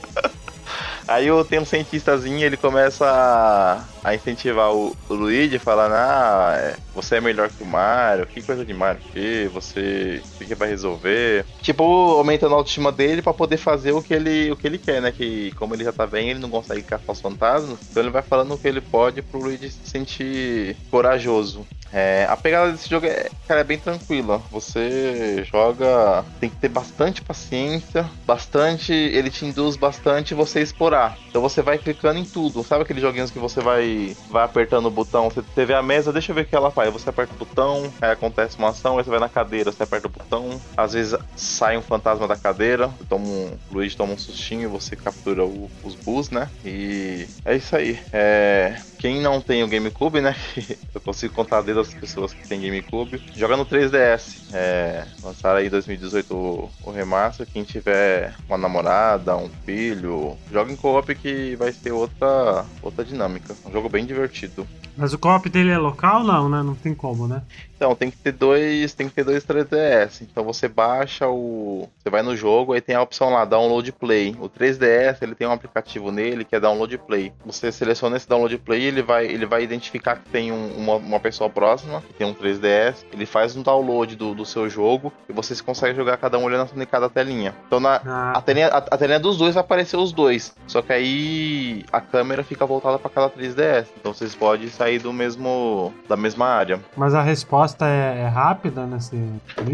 Aí 1.13 1.27
eu 1.27 1.45
tenho 1.45 1.61
um 1.61 1.67
cientistazinho, 1.67 2.43
ele 2.43 2.57
começa 2.57 3.05
a, 3.05 3.85
a 4.03 4.15
incentivar 4.15 4.75
o, 4.75 4.97
o 5.11 5.15
Luigi, 5.15 5.59
falando, 5.59 5.93
ah, 5.93 6.55
é, 6.57 6.77
você 6.95 7.17
é 7.17 7.21
melhor 7.21 7.51
que 7.51 7.63
o 7.63 7.67
Mario, 7.67 8.27
que 8.27 8.41
coisa 8.41 8.65
de 8.65 8.73
Mario 8.73 9.03
que 9.13 9.47
você 9.53 10.23
o 10.41 10.45
que 10.45 10.55
vai 10.55 10.71
resolver. 10.71 11.45
Tipo, 11.61 11.85
aumentando 11.85 12.55
a 12.55 12.59
autoestima 12.59 12.91
dele 12.91 13.21
para 13.21 13.35
poder 13.35 13.59
fazer 13.59 13.93
o 13.93 14.03
que 14.03 14.15
ele 14.15 14.51
o 14.51 14.57
que 14.57 14.67
ele 14.67 14.79
quer, 14.79 15.03
né? 15.03 15.13
Que 15.13 15.53
como 15.53 15.75
ele 15.75 15.85
já 15.85 15.93
tá 15.93 16.07
bem, 16.07 16.31
ele 16.31 16.41
não 16.41 16.49
consegue 16.49 16.83
caçar 16.83 17.11
os 17.11 17.21
fantasmas, 17.21 17.79
então 17.91 18.03
ele 18.03 18.11
vai 18.11 18.23
falando 18.23 18.55
o 18.55 18.59
que 18.59 18.67
ele 18.67 18.81
pode 18.81 19.21
pro 19.21 19.41
Luigi 19.41 19.71
se 19.71 19.91
sentir 19.91 20.77
corajoso. 20.91 21.67
É, 21.93 22.27
a 22.29 22.37
pegada 22.37 22.73
desse 22.73 22.89
jogo 22.89 23.07
é, 23.07 23.29
cara, 23.47 23.61
é 23.61 23.65
bem 23.65 23.79
tranquila. 23.79 24.41
Você 24.51 25.45
joga, 25.45 26.25
tem 26.41 26.49
que 26.49 26.57
ter 26.57 26.69
bastante 26.69 27.23
paciência, 27.23 28.09
bastante, 28.27 28.93
ele 28.93 29.31
te 29.31 29.45
induz 29.45 29.77
bastante 29.77 30.35
você 30.35 30.61
explorar. 30.61 31.17
Então 31.29 31.43
você 31.43 31.61
vai 31.63 31.79
clicando 31.79 32.19
em 32.19 32.25
tudo. 32.25 32.65
Sabe 32.65 32.83
aqueles 32.83 33.03
joguinhos 33.03 33.31
que 33.31 33.39
você 33.39 33.61
vai, 33.61 34.17
vai 34.31 34.45
apertando 34.45 34.87
o 34.87 34.91
botão? 34.91 35.29
Você 35.29 35.43
teve 35.55 35.75
a 35.75 35.83
mesa, 35.83 36.13
deixa 36.13 36.33
eu 36.33 36.37
ver 36.37 36.43
o 36.43 36.47
que 36.47 36.57
ela 36.57 36.71
faz. 36.71 36.93
Você 36.93 37.11
aperta 37.11 37.35
o 37.35 37.39
botão, 37.39 37.93
aí 38.01 38.11
acontece 38.11 38.59
uma 38.59 38.71
ação, 38.71 38.99
aí 38.99 39.05
você 39.05 39.11
vai 39.11 39.21
na 39.21 39.29
cadeira, 39.29 39.71
você 39.71 39.83
aperta 39.83 40.09
o 40.09 40.11
botão. 40.11 40.61
Às 40.77 40.95
vezes 40.95 41.19
sai 41.37 41.77
um 41.77 41.83
fantasma 41.83 42.27
da 42.27 42.37
cadeira, 42.37 42.91
toma 43.09 43.27
um, 43.27 43.59
o 43.71 43.75
Luigi 43.75 43.97
toma 43.97 44.15
um 44.15 44.19
sustinho 44.19 44.71
você 44.71 44.97
captura 44.97 45.45
o, 45.45 45.71
os 45.83 45.95
bus, 45.95 46.31
né? 46.31 46.49
E 46.65 47.27
é 47.45 47.57
isso 47.57 47.77
aí. 47.77 47.99
É, 48.13 48.77
quem 49.03 49.21
não 49.21 49.41
tem 49.41 49.65
o 49.65 49.69
GameCube, 49.69 50.21
né? 50.21 50.37
eu 50.95 51.01
consigo 51.01 51.35
contar 51.35 51.61
dedo 51.63 51.83
das 51.83 51.93
pessoas 51.93 52.33
que 52.33 52.47
tem 52.47 52.61
GameCube. 52.61 53.21
Joga 53.35 53.57
no 53.57 53.67
3DS. 53.67 54.45
É, 54.53 55.05
lançaram 55.21 55.59
aí 55.59 55.67
em 55.67 55.71
2018 55.71 56.33
o, 56.33 56.71
o 56.85 56.91
remaster. 56.93 57.45
Quem 57.53 57.65
tiver 57.65 58.33
uma 58.49 58.57
namorada, 58.57 59.37
um 59.37 59.49
filho, 59.67 60.37
joga 60.53 60.73
em 60.73 60.77
co-op 60.77 61.13
que 61.17 61.57
vai 61.57 61.73
ter 61.73 61.91
outra, 61.91 62.65
outra 62.81 63.05
dinâmica. 63.05 63.57
Um 63.67 63.73
jogo 63.73 63.89
bem 63.89 64.07
divertido. 64.07 64.65
Mas 64.97 65.13
o 65.13 65.19
co-op 65.19 65.49
dele 65.51 65.71
é 65.71 65.79
local 65.79 66.23
não, 66.23 66.49
né? 66.49 66.63
Não 66.63 66.77
tem 66.77 66.95
como, 66.95 67.27
né? 67.27 67.43
Então, 67.83 67.97
tem 67.97 68.13
que 68.13 68.17
ter 68.17 68.31
dois, 68.31 68.95
tem 68.95 69.09
que 69.09 69.15
ter 69.15 69.25
dois 69.25 69.45
3DS. 69.45 70.23
Então 70.23 70.45
você 70.45 70.69
baixa 70.69 71.29
o, 71.29 71.89
você 71.99 72.09
vai 72.09 72.23
no 72.23 72.37
jogo, 72.37 72.75
aí 72.75 72.81
tem 72.81 72.95
a 72.95 73.03
opção 73.03 73.31
lá 73.31 73.45
download 73.45 73.91
play. 73.91 74.37
O 74.39 74.49
3DS, 74.49 75.17
ele 75.21 75.35
tem 75.35 75.49
um 75.49 75.53
aplicativo 75.53 76.13
nele 76.13 76.45
que 76.45 76.55
é 76.55 76.61
download 76.61 76.97
play. 76.99 77.33
Você 77.45 77.73
seleciona 77.73 78.17
esse 78.17 78.29
download 78.29 78.57
play, 78.59 78.85
ele 78.85 79.03
vai, 79.03 79.27
ele 79.27 79.45
vai 79.45 79.65
identificar 79.65 80.15
que 80.15 80.29
tem 80.29 80.53
um, 80.53 80.77
uma, 80.77 80.95
uma 80.95 81.19
pessoa 81.19 81.51
próxima, 81.51 82.01
que 82.03 82.15
tem 82.15 82.25
um 82.25 82.33
3DS, 82.33 83.05
ele 83.13 83.27
faz 83.27 83.57
um 83.57 83.63
download 83.63 84.15
do, 84.15 84.33
do 84.33 84.47
seu 84.47 84.69
jogo 84.69 85.13
e 85.29 85.33
vocês 85.33 85.61
conseguem 85.61 85.97
jogar 85.97 86.19
cada 86.19 86.39
um 86.39 86.45
olhando 86.45 86.71
em 86.81 86.87
cada 86.87 87.11
telinha. 87.11 87.53
Então 87.67 87.81
na 87.81 88.01
ah. 88.07 88.33
a, 88.37 88.41
telinha, 88.41 88.69
a, 88.69 88.77
a 88.79 88.97
telinha 88.97 89.19
dos 89.19 89.37
dois 89.37 89.55
vai 89.55 89.65
aparecer 89.65 89.97
os 89.97 90.13
dois. 90.13 90.55
Só 90.69 90.83
que 90.83 90.93
aí 90.93 91.85
a 91.91 92.01
câmera 92.01 92.45
fica 92.45 92.65
voltada 92.65 92.97
para 92.97 93.11
cada 93.11 93.29
3DS. 93.29 93.87
Então 93.99 94.15
vocês 94.15 94.37
podem 94.37 94.69
sair 94.69 95.01
do 95.01 95.13
mesmo 95.13 95.93
da 96.09 96.17
mesma 96.17 96.47
área. 96.47 96.81
Mas 96.97 97.13
a 97.13 97.23
resposta 97.23 97.72
resposta 97.73 97.87
é, 97.87 98.23
é 98.23 98.29
rápida 98.29 98.87
nesse 98.87 99.17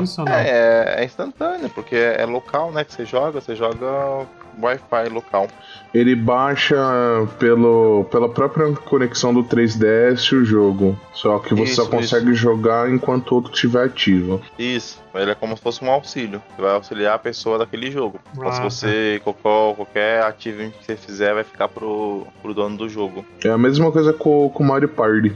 isso 0.03 0.21
ou 0.21 0.27
não? 0.27 0.35
É, 0.35 1.01
é 1.01 1.05
instantânea, 1.05 1.69
porque 1.69 1.97
é, 1.97 2.23
é 2.23 2.27
local, 2.27 2.73
né? 2.73 2.85
Que 2.85 2.93
você 2.93 3.05
joga, 3.05 3.41
você 3.41 3.55
joga 3.55 4.27
Wi-Fi 4.61 5.09
local. 5.11 5.49
Ele 5.95 6.15
baixa 6.15 6.77
pelo, 7.39 8.05
pela 8.11 8.29
própria 8.29 8.73
conexão 8.75 9.33
do 9.33 9.43
3DS 9.45 10.33
o 10.33 10.45
jogo. 10.45 10.99
Só 11.13 11.39
que 11.39 11.55
você 11.55 11.73
isso, 11.73 11.83
só 11.83 11.89
consegue 11.89 12.31
isso. 12.31 12.41
jogar 12.41 12.91
enquanto 12.91 13.33
o 13.33 13.35
outro 13.37 13.53
estiver 13.53 13.87
ativo. 13.87 14.41
Isso, 14.59 15.03
ele 15.15 15.31
é 15.31 15.35
como 15.35 15.57
se 15.57 15.63
fosse 15.63 15.85
um 15.85 15.91
auxílio. 15.91 16.43
Você 16.55 16.63
vai 16.63 16.73
auxiliar 16.73 17.15
a 17.15 17.19
pessoa 17.19 17.59
daquele 17.59 17.91
jogo. 17.91 18.21
Ah, 18.27 18.33
então, 18.37 18.53
se 18.53 18.61
você, 18.61 19.15
tá. 19.19 19.33
qualquer, 19.33 19.77
qualquer 19.77 20.23
ativo 20.23 20.71
que 20.71 20.85
você 20.85 20.97
fizer, 20.97 21.35
vai 21.35 21.45
ficar 21.45 21.69
pro, 21.69 22.27
pro 22.43 22.55
dono 22.55 22.77
do 22.77 22.89
jogo. 22.89 23.25
É 23.45 23.49
a 23.49 23.59
mesma 23.59 23.91
coisa 23.91 24.13
com 24.13 24.47
o 24.47 24.65
Mario 24.65 24.89
Party. 24.89 25.35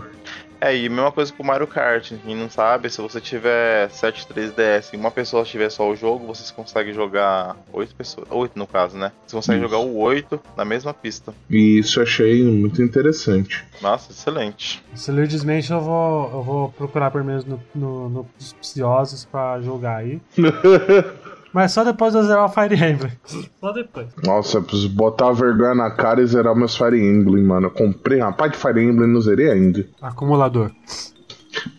É, 0.62 0.76
e 0.76 0.88
mesma 0.88 1.10
coisa 1.10 1.32
com 1.32 1.42
o 1.42 1.46
Mario 1.46 1.66
Kart. 1.66 2.12
Quem 2.24 2.36
não 2.36 2.48
sabe, 2.48 2.88
se 2.88 3.02
você 3.02 3.20
tiver 3.20 3.90
7 3.90 4.28
3DS 4.28 4.90
e 4.92 4.96
uma 4.96 5.10
pessoa 5.10 5.42
tiver 5.42 5.68
só 5.68 5.90
o 5.90 5.96
jogo, 5.96 6.24
vocês 6.24 6.52
conseguem 6.52 6.94
jogar 6.94 7.56
8 7.72 7.92
pessoas. 7.96 8.28
8 8.30 8.56
no 8.56 8.64
caso, 8.64 8.96
né? 8.96 9.10
Você 9.26 9.34
consegue 9.34 9.58
isso. 9.58 9.68
jogar 9.68 9.84
o 9.84 9.98
8 9.98 10.40
na 10.56 10.64
mesma 10.64 10.94
pista. 10.94 11.34
E 11.50 11.80
isso 11.80 11.98
eu 11.98 12.04
achei 12.04 12.44
muito 12.44 12.80
interessante. 12.80 13.64
Nossa, 13.80 14.12
excelente. 14.12 14.80
Esse 14.94 15.10
Luigi's 15.10 15.42
Mansion 15.42 15.78
eu 15.78 15.82
vou, 15.82 16.30
eu 16.32 16.42
vou 16.44 16.68
procurar 16.70 17.10
pelo 17.10 17.24
menos 17.24 17.44
no, 17.44 17.60
no, 17.74 18.08
no 18.08 18.24
Preciosos 18.56 19.24
pra 19.24 19.60
jogar 19.60 19.96
aí. 19.96 20.20
Mas 21.52 21.72
só 21.72 21.84
depois 21.84 22.12
de 22.12 22.18
eu 22.18 22.24
zerar 22.24 22.44
o 22.44 22.48
Fire 22.48 22.74
Emblem. 22.74 23.12
Só 23.60 23.72
depois. 23.72 24.06
Nossa, 24.24 24.58
eu 24.58 24.62
preciso 24.62 24.88
botar 24.88 25.28
a 25.28 25.32
vergonha 25.32 25.74
na 25.74 25.90
cara 25.90 26.22
e 26.22 26.26
zerar 26.26 26.56
meus 26.56 26.76
Fire 26.76 26.98
Emblem, 26.98 27.44
mano. 27.44 27.66
Eu 27.66 27.70
comprei 27.70 28.20
uma 28.20 28.32
parte 28.32 28.54
de 28.54 28.58
Fire 28.58 28.82
Emblem 28.82 29.08
e 29.08 29.12
não 29.12 29.20
zerei 29.20 29.50
ainda. 29.50 29.86
Acumulador. 30.00 30.70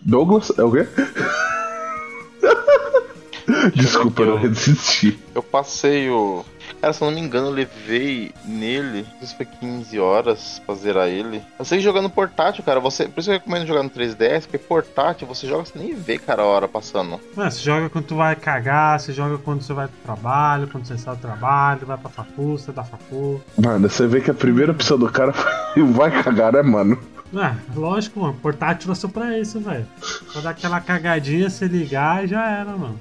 Douglas, 0.05 0.51
é 0.57 0.63
o 0.63 0.71
quê? 0.71 0.87
Desculpa, 3.75 4.23
eu 4.23 4.27
não 4.27 4.37
resisti. 4.37 5.19
Eu 5.33 5.43
passei 5.43 6.09
o 6.09 6.45
Cara, 6.83 6.93
se 6.93 7.01
eu 7.01 7.07
não 7.09 7.15
me 7.15 7.21
engano, 7.21 7.47
eu 7.47 7.51
levei 7.51 8.31
nele, 8.45 9.05
não 9.13 9.19
sei 9.19 9.27
se 9.27 9.35
foi 9.35 9.45
15 9.45 9.99
horas 9.99 10.61
pra 10.65 10.75
zerar 10.75 11.07
ele. 11.07 11.41
Eu 11.57 11.63
sei 11.63 11.77
que 11.77 11.83
jogando 11.83 12.09
portátil, 12.09 12.63
cara, 12.63 12.79
você. 12.79 13.07
Por 13.07 13.21
isso 13.21 13.29
que 13.29 13.35
eu 13.35 13.39
recomendo 13.39 13.65
jogar 13.65 13.83
no 13.83 13.89
3DS, 13.89 14.41
porque 14.41 14.57
portátil 14.57 15.27
você 15.27 15.47
joga, 15.47 15.65
você 15.65 15.79
nem 15.79 15.95
vê, 15.95 16.17
cara, 16.17 16.41
a 16.41 16.45
hora 16.45 16.67
passando. 16.67 17.19
É, 17.37 17.49
você 17.49 17.61
joga 17.61 17.89
quando 17.89 18.05
tu 18.05 18.15
vai 18.15 18.35
cagar, 18.35 18.99
você 18.99 19.13
joga 19.13 19.37
quando 19.37 19.61
você 19.61 19.73
vai 19.73 19.87
pro 19.87 19.97
trabalho, 20.03 20.67
quando 20.67 20.85
você 20.85 20.97
sai 20.97 21.15
do 21.15 21.21
trabalho, 21.21 21.85
vai 21.85 21.97
pra 21.97 22.09
facu, 22.09 22.57
você 22.57 22.71
dá 22.71 22.83
facu. 22.83 23.41
Mano, 23.57 23.89
você 23.89 24.05
vê 24.05 24.19
que 24.19 24.31
a 24.31 24.33
primeira 24.33 24.71
opção 24.71 24.97
do 24.97 25.09
cara 25.09 25.33
vai 25.93 26.11
cagar, 26.21 26.51
né, 26.51 26.61
mano? 26.61 26.99
É, 27.35 27.55
lógico, 27.75 28.19
mano. 28.19 28.35
Portátil 28.41 28.89
nasceu 28.89 29.09
pra 29.09 29.37
isso, 29.39 29.59
velho. 29.59 29.85
Pra 30.31 30.41
dar 30.41 30.49
aquela 30.51 30.79
cagadinha, 30.79 31.49
se 31.49 31.67
ligar 31.67 32.23
e 32.23 32.27
já 32.27 32.47
era, 32.49 32.71
mano. 32.77 32.99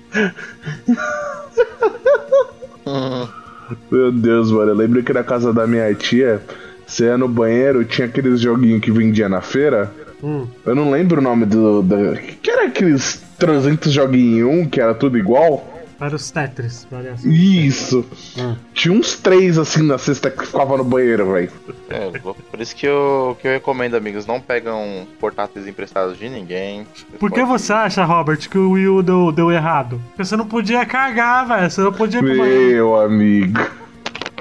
Meu 3.90 4.10
Deus, 4.10 4.50
mano. 4.50 4.70
Eu 4.70 4.74
lembro 4.74 5.02
que 5.02 5.12
na 5.12 5.22
casa 5.22 5.52
da 5.52 5.66
minha 5.66 5.94
tia, 5.94 6.42
você 6.86 7.04
ia 7.04 7.18
no 7.18 7.28
banheiro, 7.28 7.84
tinha 7.84 8.06
aqueles 8.06 8.40
joguinhos 8.40 8.80
que 8.80 8.90
vendia 8.90 9.28
na 9.28 9.40
feira. 9.40 9.90
Hum. 10.22 10.46
Eu 10.64 10.74
não 10.74 10.90
lembro 10.90 11.20
o 11.20 11.24
nome 11.24 11.44
do. 11.44 11.82
do 11.82 12.16
que 12.40 12.50
era 12.50 12.66
aqueles 12.66 13.22
300 13.38 13.92
joguinhos 13.92 14.38
em 14.38 14.44
um, 14.44 14.66
que 14.68 14.80
era 14.80 14.94
tudo 14.94 15.18
igual? 15.18 15.71
Para 16.02 16.16
os 16.16 16.32
Tetris, 16.32 16.84
variação. 16.90 17.30
Isso. 17.30 18.04
Hum. 18.36 18.56
Tinha 18.74 18.92
uns 18.92 19.16
três 19.16 19.56
assim 19.56 19.84
na 19.84 19.96
cesta 19.98 20.32
que 20.32 20.44
ficava 20.44 20.76
no 20.76 20.82
banheiro, 20.82 21.32
velho. 21.32 21.52
É, 21.88 22.10
por 22.50 22.60
isso 22.60 22.74
que 22.74 22.88
eu, 22.88 23.38
que 23.40 23.46
eu 23.46 23.52
recomendo, 23.52 23.94
amigos, 23.94 24.26
não 24.26 24.40
pegam 24.40 25.06
portáteis 25.20 25.64
emprestados 25.64 26.18
de 26.18 26.28
ninguém. 26.28 26.84
Por 27.20 27.30
que 27.30 27.44
você 27.44 27.72
acha, 27.72 28.04
Robert, 28.04 28.50
que 28.50 28.58
o 28.58 28.72
Wii 28.72 28.88
U 28.88 29.00
deu, 29.00 29.30
deu 29.30 29.52
errado? 29.52 30.02
Porque 30.08 30.24
você 30.24 30.36
não 30.36 30.48
podia 30.48 30.84
carregar, 30.84 31.44
velho. 31.44 31.70
Você 31.70 31.80
não 31.80 31.92
podia. 31.92 32.20
Meu 32.20 33.00
amigo. 33.00 33.60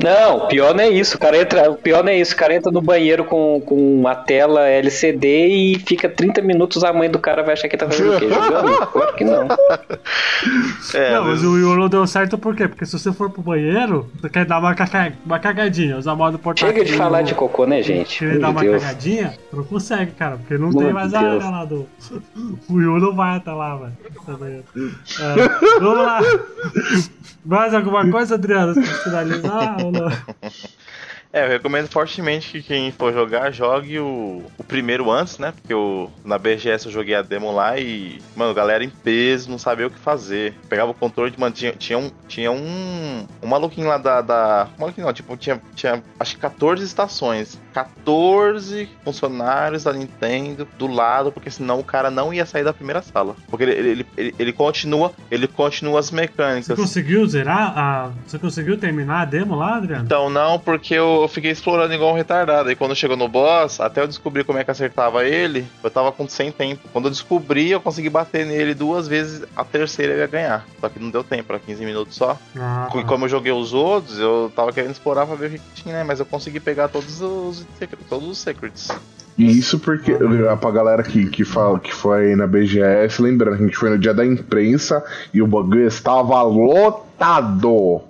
Não, 0.04 0.38
o 0.38 0.48
pior 0.48 0.74
não 0.74 0.84
é 0.84 0.90
isso. 0.90 1.16
O 1.18 1.20
cara 1.20 1.38
entra, 1.38 1.70
o 1.70 1.76
pior 1.76 2.04
não 2.04 2.12
é 2.12 2.20
isso. 2.20 2.34
O 2.34 2.38
cara 2.38 2.56
entra 2.56 2.72
no 2.72 2.82
banheiro 2.82 3.24
com, 3.26 3.62
com 3.66 4.00
uma 4.00 4.16
tela 4.16 4.68
LCD 4.68 5.48
e 5.48 5.80
fica 5.80 6.10
30 6.10 6.42
minutos. 6.42 6.84
A 6.84 6.92
mãe 6.94 7.10
do 7.10 7.20
cara 7.20 7.44
vai 7.44 7.54
achar 7.54 7.68
que 7.68 7.78
tá 7.78 7.88
fazendo 7.88 8.16
o 8.16 8.20
quê? 8.20 8.28
Jogando? 8.32 8.88
Claro 8.88 9.14
que 9.16 9.24
não. 9.24 9.48
É, 10.94 11.14
Não, 11.14 11.26
mas 11.26 11.44
o 11.44 11.76
não 11.76 11.88
deu 11.88 12.06
certo 12.08 12.38
por 12.38 12.56
quê? 12.56 12.68
Porque 12.68 12.86
se 12.86 12.98
você 12.98 13.14
for 13.14 13.30
pro 13.30 13.42
banheiro, 13.42 14.10
você 14.20 14.30
quer 14.30 14.46
dar 14.46 14.60
uma, 14.60 14.74
caca... 14.74 15.14
uma 15.24 15.40
cagadinha, 15.40 15.98
usar 15.98 16.16
modo 16.16 16.40
portátil. 16.40 16.74
Chega 16.74 16.84
de 16.84 16.94
falar 16.98 17.22
de 17.22 17.36
cocô, 17.36 17.66
né, 17.66 17.82
gente? 17.84 18.20
Querer 18.20 18.40
dar 18.40 18.50
uma 18.50 18.62
Deus. 18.62 18.82
cagadinha, 18.82 19.36
não 19.54 19.64
consegue, 19.64 20.12
cara, 20.12 20.38
porque 20.38 20.58
não 20.58 20.70
Meu 20.70 20.80
tem 20.82 20.94
mais 20.94 21.14
a 21.14 21.22
Deus. 21.22 21.44
área 21.44 21.50
lá 21.58 21.66
do. 21.66 21.88
O 22.70 22.80
não 22.80 23.16
vai 23.16 23.38
até 23.38 23.52
lá, 23.52 23.76
velho. 23.76 23.94
É, 25.20 25.80
vamos 25.80 26.06
lá. 26.06 26.20
Mais 27.44 27.74
alguma 27.74 28.10
coisa, 28.10 28.36
Adriano? 28.36 28.74
Pra 28.74 28.84
finalizar 28.84 29.78
não? 29.92 30.10
É, 31.34 31.46
eu 31.46 31.48
recomendo 31.48 31.88
fortemente 31.88 32.52
que 32.52 32.62
quem 32.62 32.92
for 32.92 33.14
jogar, 33.14 33.52
jogue 33.54 33.98
o, 34.00 34.44
o 34.58 34.64
primeiro 34.66 35.10
antes, 35.10 35.38
né? 35.38 35.54
Porque 35.54 35.74
eu, 35.74 36.12
na 36.26 36.38
BGS 36.38 36.88
eu 36.88 36.92
joguei 36.92 37.16
a 37.16 37.22
demo 37.22 37.54
lá 37.54 37.80
e, 37.80 38.22
mano, 38.36 38.54
galera 38.54 38.84
em 38.84 38.90
peso, 38.90 39.50
não 39.50 39.58
sabia 39.58 39.88
o 39.88 39.90
que 39.90 39.98
fazer. 39.98 40.54
Pegava 40.68 40.92
o 40.92 40.94
controle 40.94 41.32
de, 41.32 41.40
mano, 41.40 41.56
tinha, 41.56 41.72
tinha 41.72 41.98
um, 41.98 42.12
tinha 42.28 42.52
um, 42.52 43.26
um 43.42 43.48
maluquinho 43.48 43.88
lá 43.88 43.98
da, 43.98 44.20
da. 44.20 44.68
Um 44.78 44.82
maluquinho 44.82 45.08
não, 45.08 45.14
tipo, 45.14 45.38
tinha, 45.38 45.62
tinha 45.74 46.04
acho 46.20 46.36
que 46.36 46.42
14 46.42 46.84
estações. 46.84 47.58
14 47.74 48.90
funcionários 49.04 49.84
da 49.84 49.94
Nintendo 49.94 50.68
do 50.78 50.88
lado, 50.88 51.32
porque 51.32 51.50
senão 51.50 51.80
o 51.80 51.84
cara 51.84 52.10
não 52.12 52.34
ia 52.34 52.46
sair 52.46 52.64
da 52.64 52.74
primeira 52.74 53.02
sala. 53.02 53.36
Porque 53.50 53.64
ele, 53.64 53.72
ele, 53.74 54.08
ele, 54.18 54.36
ele 54.38 54.54
continua, 54.54 55.12
ele 55.30 55.48
continua 55.48 56.00
as 56.00 56.08
Você 56.08 56.16
mecânicas. 56.16 56.78
conseguiu 56.78 57.26
zerar? 57.28 57.78
A... 57.78 58.10
Você 58.28 58.38
conseguiu 58.40 58.78
terminar 58.78 59.22
a 59.22 59.26
demo 59.26 59.56
lá, 59.56 59.76
Adriano? 59.78 60.04
Então 60.06 60.30
não, 60.30 60.60
porque 60.60 60.94
eu 60.94 61.28
fiquei 61.28 61.52
explorando 61.52 61.94
igual 61.94 62.12
um 62.12 62.16
retardado. 62.16 62.72
E 62.72 62.76
quando 62.76 62.96
chegou 62.96 63.16
no 63.18 63.28
boss, 63.28 63.80
até 63.80 64.02
eu 64.02 64.08
descobrir 64.08 64.44
como 64.44 64.60
é 64.60 64.64
que 64.64 64.72
acertava 64.72 65.24
ele, 65.26 65.66
eu 65.84 65.90
tava 65.90 66.12
com 66.12 66.28
sem 66.28 66.52
tempo. 66.52 66.88
Quando 66.92 67.06
eu 67.06 67.12
descobri, 67.12 67.70
eu 67.72 67.82
consegui 67.82 68.10
bater 68.10 68.46
nele 68.46 68.74
duas 68.74 69.08
vezes, 69.08 69.44
a 69.56 69.64
terceira 69.64 70.14
eu 70.14 70.20
ia 70.20 70.28
ganhar. 70.28 70.66
Só 70.80 70.90
que 70.90 71.00
não 71.00 71.10
deu 71.10 71.24
tempo, 71.24 71.52
era 71.52 71.60
15 71.60 71.86
minutos 71.86 72.16
só. 72.16 72.38
Ah, 72.58 72.90
E 72.96 73.04
como 73.04 73.26
eu 73.26 73.30
joguei 73.30 73.52
os 73.52 73.74
outros, 73.74 74.20
eu 74.20 74.52
tava 74.56 74.72
querendo 74.72 74.92
explorar 74.92 75.26
pra 75.26 75.36
ver 75.36 75.48
o 75.48 75.50
que 75.52 75.62
tinha, 75.76 75.96
né? 75.96 76.04
Mas 76.04 76.20
eu 76.20 76.26
consegui 76.26 76.60
pegar 76.60 76.88
todos 76.88 77.22
os, 77.22 77.61
todos 78.10 78.28
os 78.28 78.38
secrets. 78.38 78.90
E 79.38 79.58
isso 79.58 79.80
porque, 79.80 80.14
pra 80.60 80.72
galera 80.72 81.04
que, 81.04 81.30
que 81.30 81.46
fala 81.46 81.80
que 81.80 81.94
foi 81.94 82.36
na 82.36 82.46
BGS, 82.46 83.22
lembrando, 83.22 83.56
a 83.56 83.58
gente 83.58 83.78
foi 83.78 83.90
no 83.90 83.98
dia 83.98 84.14
da 84.14 84.26
imprensa 84.26 85.04
e 85.34 85.42
o 85.42 85.48
bagulho 85.48 85.88
estava 85.88 86.42
lotado. 86.44 87.11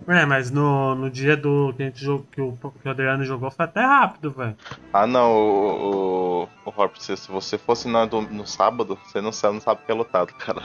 É, 0.07 0.25
mas 0.25 0.49
no, 0.49 0.95
no 0.95 1.09
dia 1.09 1.35
do 1.35 1.73
que, 1.75 1.83
a 1.83 1.85
gente 1.87 2.03
jogou, 2.03 2.25
que, 2.31 2.41
o, 2.41 2.53
que 2.81 2.87
o 2.87 2.91
Adriano 2.91 3.25
jogou 3.25 3.51
foi 3.51 3.65
até 3.65 3.81
rápido, 3.81 4.31
velho. 4.31 4.55
Ah 4.93 5.05
não, 5.05 5.31
o, 5.33 6.43
o, 6.43 6.49
o 6.65 6.69
Robert, 6.69 6.99
se, 6.99 7.15
você 7.29 7.57
fosse 7.57 7.87
no, 7.87 8.05
no, 8.05 8.21
no 8.21 8.47
sábado, 8.47 8.97
você 9.05 9.19
não 9.19 9.31
sabe, 9.31 9.55
não 9.55 9.61
sabe 9.61 9.81
que 9.85 9.91
é 9.91 9.95
lotado, 9.95 10.33
cara. 10.33 10.61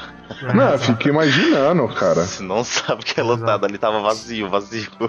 Não, 0.55 0.71
eu 0.71 0.79
fiquei 0.79 1.11
imaginando, 1.11 1.89
cara. 1.89 2.25
Você 2.25 2.43
não 2.43 2.63
sabe 2.63 3.05
que 3.05 3.19
é 3.19 3.23
lotado, 3.23 3.65
ali 3.65 3.79
tava 3.79 4.01
vazio, 4.01 4.49
vazio. 4.49 4.91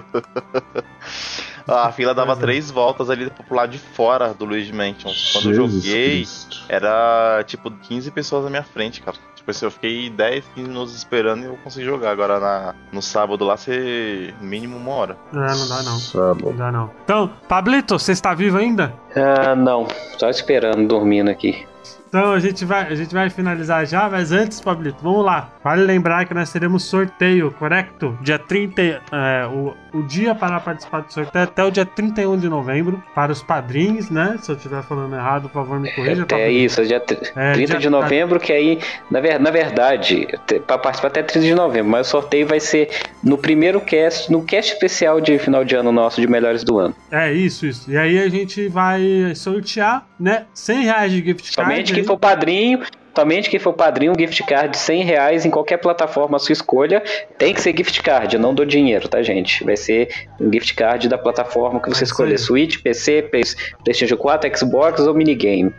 A 1.68 1.92
fila 1.92 2.14
dava 2.14 2.32
é. 2.32 2.36
três 2.36 2.70
voltas 2.70 3.10
ali 3.10 3.30
pro 3.30 3.54
lado 3.54 3.70
de 3.70 3.78
fora 3.78 4.32
do 4.32 4.46
Luigi 4.46 4.72
Mansion. 4.72 5.12
Quando 5.32 5.50
eu 5.50 5.54
Jesus 5.54 5.84
joguei, 5.84 6.16
Cristo. 6.16 6.64
era 6.66 7.44
tipo 7.46 7.70
15 7.70 8.10
pessoas 8.10 8.44
na 8.44 8.50
minha 8.50 8.62
frente, 8.62 9.02
cara. 9.02 9.18
Tipo 9.36 9.50
assim, 9.50 9.66
eu 9.66 9.70
fiquei 9.70 10.08
10, 10.08 10.44
15 10.54 10.68
minutos 10.68 10.94
esperando 10.94 11.42
e 11.42 11.46
eu 11.46 11.58
consegui 11.58 11.84
jogar. 11.84 12.10
Agora 12.10 12.40
na, 12.40 12.74
no 12.90 13.02
sábado 13.02 13.27
lá, 13.36 13.56
você. 13.56 14.34
mínimo 14.40 14.76
uma 14.76 14.92
hora. 14.92 15.16
É, 15.32 15.36
não 15.36 15.68
dá 15.68 15.82
não. 15.82 15.98
Sabe? 15.98 16.44
Não 16.44 16.56
dá 16.56 16.72
não. 16.72 16.90
Então, 17.04 17.30
Pablito, 17.48 17.98
você 17.98 18.12
está 18.12 18.34
vivo 18.34 18.58
ainda? 18.58 18.92
Ah, 19.14 19.54
não. 19.54 19.86
Só 20.16 20.28
esperando, 20.28 20.86
dormindo 20.86 21.30
aqui. 21.30 21.66
Então 22.08 22.32
a 22.32 22.40
gente 22.40 22.64
vai, 22.64 22.86
a 22.90 22.94
gente 22.94 23.12
vai 23.14 23.28
finalizar 23.28 23.86
já, 23.86 24.08
mas 24.08 24.32
antes, 24.32 24.60
Pablito, 24.60 24.98
vamos 25.02 25.24
lá. 25.24 25.50
Vale 25.68 25.84
lembrar 25.84 26.24
que 26.24 26.32
nós 26.32 26.50
teremos 26.50 26.84
sorteio, 26.84 27.50
correto? 27.58 28.16
Dia 28.22 28.38
30, 28.38 28.80
é, 28.80 29.02
o, 29.52 29.74
o 29.92 30.02
dia 30.04 30.34
para 30.34 30.58
participar 30.60 31.00
do 31.02 31.12
sorteio 31.12 31.42
é 31.42 31.44
até 31.44 31.62
o 31.62 31.70
dia 31.70 31.84
31 31.84 32.38
de 32.38 32.48
novembro, 32.48 33.02
para 33.14 33.30
os 33.30 33.42
padrinhos, 33.42 34.08
né? 34.08 34.38
Se 34.40 34.50
eu 34.50 34.56
estiver 34.56 34.82
falando 34.82 35.14
errado, 35.14 35.42
por 35.50 35.52
favor, 35.62 35.78
me 35.78 35.90
corrija. 35.92 36.22
Até 36.22 36.36
Pablito. 36.38 36.50
isso, 36.64 36.86
dia 36.86 36.98
tr- 37.00 37.16
É, 37.36 37.52
30 37.52 37.72
dia- 37.72 37.78
de 37.80 37.90
novembro, 37.90 38.40
que 38.40 38.50
aí, 38.50 38.78
na, 39.10 39.20
ver- 39.20 39.38
na 39.38 39.50
verdade, 39.50 40.26
pra 40.66 40.78
participar 40.78 41.08
até 41.08 41.22
30 41.22 41.46
de 41.46 41.54
novembro, 41.54 41.92
mas 41.92 42.06
o 42.06 42.10
sorteio 42.12 42.46
vai 42.46 42.60
ser 42.60 42.88
no 43.22 43.36
primeiro 43.36 43.78
cast, 43.78 44.32
no 44.32 44.42
cast 44.44 44.72
especial 44.72 45.20
de 45.20 45.38
final 45.38 45.66
de 45.66 45.74
ano 45.74 45.92
nosso 45.92 46.18
de 46.18 46.26
melhores 46.26 46.64
do 46.64 46.78
ano. 46.78 46.94
É, 47.10 47.30
isso, 47.30 47.66
isso. 47.66 47.92
E 47.92 47.98
aí 47.98 48.18
a 48.18 48.28
gente 48.30 48.68
vai 48.68 49.02
sortear, 49.34 50.06
né? 50.18 50.46
100 50.54 50.84
reais 50.84 51.12
de 51.12 51.18
gift 51.22 51.54
card. 51.54 51.70
Somente 51.70 51.92
quem 51.92 52.00
aí. 52.00 52.06
for 52.06 52.16
padrinho, 52.18 52.80
somente 53.18 53.50
quem 53.50 53.58
for 53.58 53.72
padrinho, 53.72 54.12
um 54.12 54.18
gift 54.18 54.44
card 54.44 54.70
de 54.70 54.78
100 54.78 55.02
reais 55.02 55.44
em 55.44 55.50
qualquer 55.50 55.78
plataforma 55.78 56.36
à 56.36 56.38
sua 56.38 56.52
escolha. 56.52 57.02
Tem 57.36 57.52
que 57.52 57.60
ser 57.60 57.76
gift 57.76 58.00
card, 58.00 58.36
eu 58.36 58.40
não 58.40 58.54
dou 58.54 58.64
dinheiro, 58.64 59.08
tá, 59.08 59.20
gente? 59.22 59.64
Vai 59.64 59.76
ser 59.76 60.08
um 60.40 60.52
gift 60.52 60.72
card 60.74 61.08
da 61.08 61.18
plataforma 61.18 61.80
que 61.80 61.88
você 61.88 62.04
escolher. 62.04 62.38
Switch, 62.38 62.80
PC, 62.80 63.22
PlayStation 63.82 64.16
4, 64.16 64.56
Xbox 64.56 65.00
ou 65.00 65.14
minigame. 65.14 65.74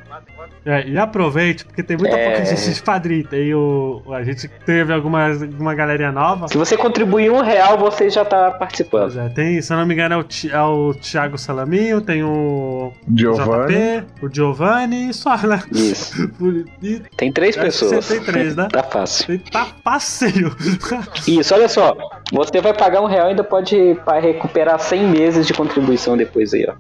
É, 0.66 0.88
e 0.88 0.97
aproveite, 0.97 1.64
porque 1.66 1.82
tem 1.82 1.95
muita 1.97 2.18
É. 2.18 2.30
pouca 2.32 2.45
gente 2.45 2.74
de 2.74 2.82
padrinho. 2.84 3.24
Tem 3.28 3.53
o, 3.53 4.01
a 4.12 4.24
gente 4.24 4.47
teve 4.66 4.93
alguma, 4.93 5.28
alguma 5.28 5.74
galerinha 5.74 6.12
nova. 6.12 6.47
Se 6.49 6.57
você 6.57 6.76
contribuir 6.76 7.32
um 7.32 7.41
real, 7.41 7.78
você 7.78 8.10
já 8.10 8.26
tá 8.26 8.51
participando. 8.51 9.14
Pois 9.14 9.16
é, 9.18 9.30
tem, 9.30 9.62
se 9.62 9.72
eu 9.72 9.78
não 9.78 9.86
me 9.86 9.93
engano, 9.93 10.16
é 10.16 10.18
o, 10.18 10.24
Ti- 10.24 10.51
é 10.51 10.62
o 10.62 10.93
Thiago 10.93 11.38
Salaminho, 11.38 12.01
tem 12.01 12.24
o 12.24 12.91
Giovanni. 13.16 13.74
JP, 13.74 14.05
o 14.26 14.30
Giovanni 14.36 15.10
e 15.10 15.14
só, 15.14 15.38
né? 15.47 15.62
Isso. 15.72 16.30
E 16.84 17.01
Tem 17.18 17.32
três 17.32 17.55
pessoas. 17.55 18.05
você 18.05 18.16
tem 18.16 18.26
três, 18.26 18.55
né? 18.55 18.68
tá 18.72 18.84
fácil. 18.84 19.28
tem- 19.28 19.38
tá 19.39 19.68
passeio. 19.84 20.55
Isso, 21.28 21.53
olha 21.53 21.68
só. 21.70 21.95
Você 22.34 22.60
vai 22.62 22.74
pagar 22.74 23.01
um 23.01 23.05
real 23.05 23.28
e 23.28 23.30
ainda 23.32 23.43
pode 23.43 23.76
recuperar 24.22 24.80
100 24.80 25.07
meses 25.07 25.47
de 25.47 25.53
contribuição 25.53 26.16
depois 26.18 26.53
aí, 26.53 26.68
ó. 26.70 26.74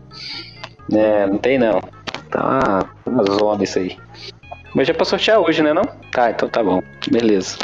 É, 0.95 1.27
não 1.27 1.37
tem 1.37 1.57
não. 1.59 1.79
Tá 2.29 2.85
uma 3.05 3.23
zona 3.23 3.63
isso 3.63 3.79
aí. 3.79 3.97
Mas 4.75 4.87
já 4.87 4.93
é 4.93 4.95
pra 4.95 5.05
sortear 5.05 5.39
hoje, 5.39 5.63
né 5.63 5.73
não? 5.73 5.83
Tá, 6.11 6.29
então 6.31 6.47
tá 6.47 6.63
bom. 6.63 6.81
Beleza. 7.11 7.57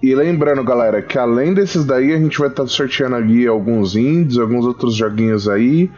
E 0.00 0.14
lembrando, 0.14 0.62
galera, 0.62 1.02
que 1.02 1.18
além 1.18 1.52
desses 1.52 1.84
daí, 1.84 2.12
a 2.12 2.18
gente 2.18 2.38
vai 2.38 2.48
estar 2.48 2.64
sorteando 2.68 3.16
aqui 3.16 3.48
alguns 3.48 3.96
indies, 3.96 4.38
alguns 4.38 4.64
outros 4.64 4.94
joguinhos 4.94 5.48
aí. 5.48 5.90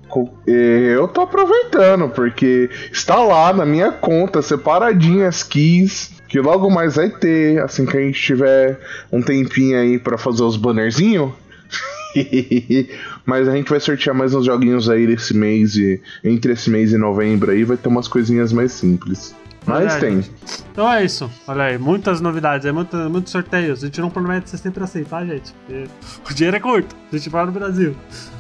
E 0.46 0.92
Eu 0.94 1.06
tô 1.06 1.20
aproveitando, 1.20 2.08
porque 2.08 2.70
está 2.90 3.16
lá 3.16 3.52
na 3.52 3.66
minha 3.66 3.92
conta, 3.92 4.40
separadinho 4.40 5.26
as 5.26 5.42
keys, 5.42 6.12
que 6.28 6.40
logo 6.40 6.70
mais 6.70 6.96
vai 6.96 7.10
ter, 7.10 7.60
assim 7.60 7.84
que 7.84 7.96
a 7.98 8.00
gente 8.00 8.18
tiver 8.18 8.80
um 9.12 9.20
tempinho 9.20 9.78
aí 9.78 9.98
pra 9.98 10.16
fazer 10.16 10.44
os 10.44 10.56
bannerzinhos. 10.56 11.32
Mas 13.24 13.48
a 13.48 13.52
gente 13.52 13.68
vai 13.68 13.80
sortear 13.80 14.14
mais 14.14 14.34
uns 14.34 14.44
joguinhos 14.44 14.88
aí 14.88 15.06
desse 15.06 15.34
mês 15.34 15.76
e 15.76 16.00
entre 16.24 16.52
esse 16.52 16.70
mês 16.70 16.92
e 16.92 16.98
novembro 16.98 17.50
aí 17.50 17.64
vai 17.64 17.76
ter 17.76 17.88
umas 17.88 18.08
coisinhas 18.08 18.52
mais 18.52 18.72
simples. 18.72 19.34
Mas 19.66 19.96
tem. 19.96 20.24
Então 20.72 20.90
é 20.90 21.04
isso. 21.04 21.30
Olha 21.46 21.64
aí, 21.64 21.78
muitas 21.78 22.20
novidades, 22.20 22.66
é 22.66 22.72
muito, 22.72 22.96
muitos 23.10 23.30
sorteios. 23.30 23.82
A 23.82 23.86
gente 23.86 24.00
não 24.00 24.10
promete 24.10 24.48
ser 24.48 24.56
sempre 24.56 24.82
assim, 24.82 25.04
tá, 25.04 25.24
gente? 25.24 25.54
O 26.28 26.34
dinheiro 26.34 26.56
é 26.56 26.60
curto. 26.60 26.96
A 27.12 27.16
gente 27.16 27.28
vai 27.28 27.44
no 27.44 27.52
Brasil. 27.52 27.94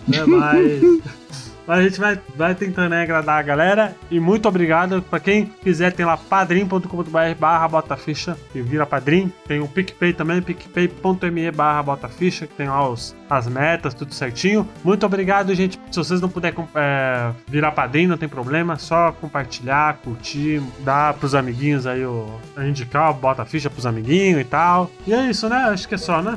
Né? 0.08 0.24
Mas. 0.24 1.20
Mas 1.70 1.78
a 1.78 1.82
gente 1.84 2.00
vai, 2.00 2.20
vai 2.34 2.52
tentando 2.52 2.90
né, 2.90 3.02
agradar 3.02 3.38
a 3.38 3.42
galera. 3.42 3.94
E 4.10 4.18
muito 4.18 4.48
obrigado. 4.48 5.00
Pra 5.02 5.20
quem 5.20 5.46
quiser, 5.46 5.92
tem 5.92 6.04
lá 6.04 6.16
padrim.com.br 6.16 7.34
barra 7.38 7.68
botaficha 7.68 8.36
e 8.52 8.60
vira 8.60 8.84
padrim. 8.84 9.32
Tem 9.46 9.60
o 9.60 9.68
PicPay 9.68 10.12
também, 10.12 10.42
picpay.me 10.42 11.50
barra 11.52 11.80
botaficha, 11.84 12.48
que 12.48 12.54
tem 12.54 12.66
lá 12.68 12.88
os, 12.88 13.14
as 13.28 13.46
metas, 13.46 13.94
tudo 13.94 14.12
certinho. 14.12 14.68
Muito 14.82 15.06
obrigado, 15.06 15.54
gente. 15.54 15.78
Se 15.92 15.98
vocês 15.98 16.20
não 16.20 16.28
puderem 16.28 16.58
é, 16.74 17.30
virar 17.46 17.70
padrim, 17.70 18.08
não 18.08 18.16
tem 18.16 18.28
problema. 18.28 18.74
Só 18.74 19.12
compartilhar, 19.12 19.98
curtir, 20.02 20.60
dar 20.80 21.14
pros 21.14 21.36
amiguinhos 21.36 21.86
aí 21.86 22.04
o. 22.04 22.26
Indicar, 22.58 23.14
bota 23.14 23.42
a 23.42 23.44
ficha 23.44 23.70
pros 23.70 23.86
amiguinhos 23.86 24.40
e 24.40 24.44
tal. 24.44 24.90
E 25.06 25.14
é 25.14 25.30
isso, 25.30 25.48
né? 25.48 25.68
Acho 25.68 25.86
que 25.86 25.94
é 25.94 25.98
só, 25.98 26.20
né? 26.20 26.36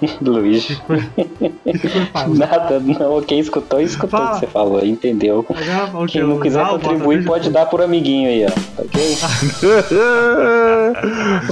Luiz. 0.20 0.66
Foi, 0.86 1.00
foi 1.00 2.06
fácil. 2.12 2.34
Nada, 2.34 2.80
não. 2.80 3.20
Quem 3.22 3.40
escutou, 3.40 3.80
escutou 3.80 4.20
o 4.20 4.30
que 4.30 4.38
você 4.40 4.46
falou, 4.46 4.59
entendeu? 4.84 5.44
Agora, 5.48 5.90
o 5.94 6.06
Quem 6.06 6.20
que, 6.22 6.26
não 6.26 6.40
quiser 6.40 6.62
usar 6.62 6.72
o 6.72 6.78
contribuir, 6.80 7.24
pode 7.24 7.50
dar 7.50 7.66
por 7.66 7.82
amiguinho 7.82 8.28
aí, 8.28 8.46
ó. 8.46 8.82
Ok? 8.82 9.18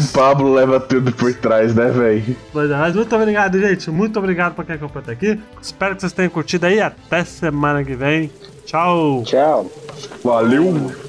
Pablo 0.12 0.54
leva 0.54 0.80
tudo 0.80 1.12
por 1.12 1.32
trás, 1.34 1.74
né, 1.74 1.90
velho? 1.90 2.36
É, 2.54 2.66
mas 2.78 2.94
muito 2.94 3.14
obrigado, 3.14 3.58
gente. 3.58 3.90
Muito 3.90 4.18
obrigado 4.18 4.54
por 4.54 4.64
quem 4.64 4.74
acompanhou 4.74 5.02
até 5.02 5.12
aqui. 5.12 5.40
Espero 5.60 5.94
que 5.94 6.00
vocês 6.02 6.12
tenham 6.12 6.30
curtido 6.30 6.66
aí. 6.66 6.80
Até 6.80 7.24
semana 7.24 7.84
que 7.84 7.94
vem. 7.94 8.30
Tchau. 8.64 9.22
Tchau. 9.24 9.70
Valeu! 10.22 11.08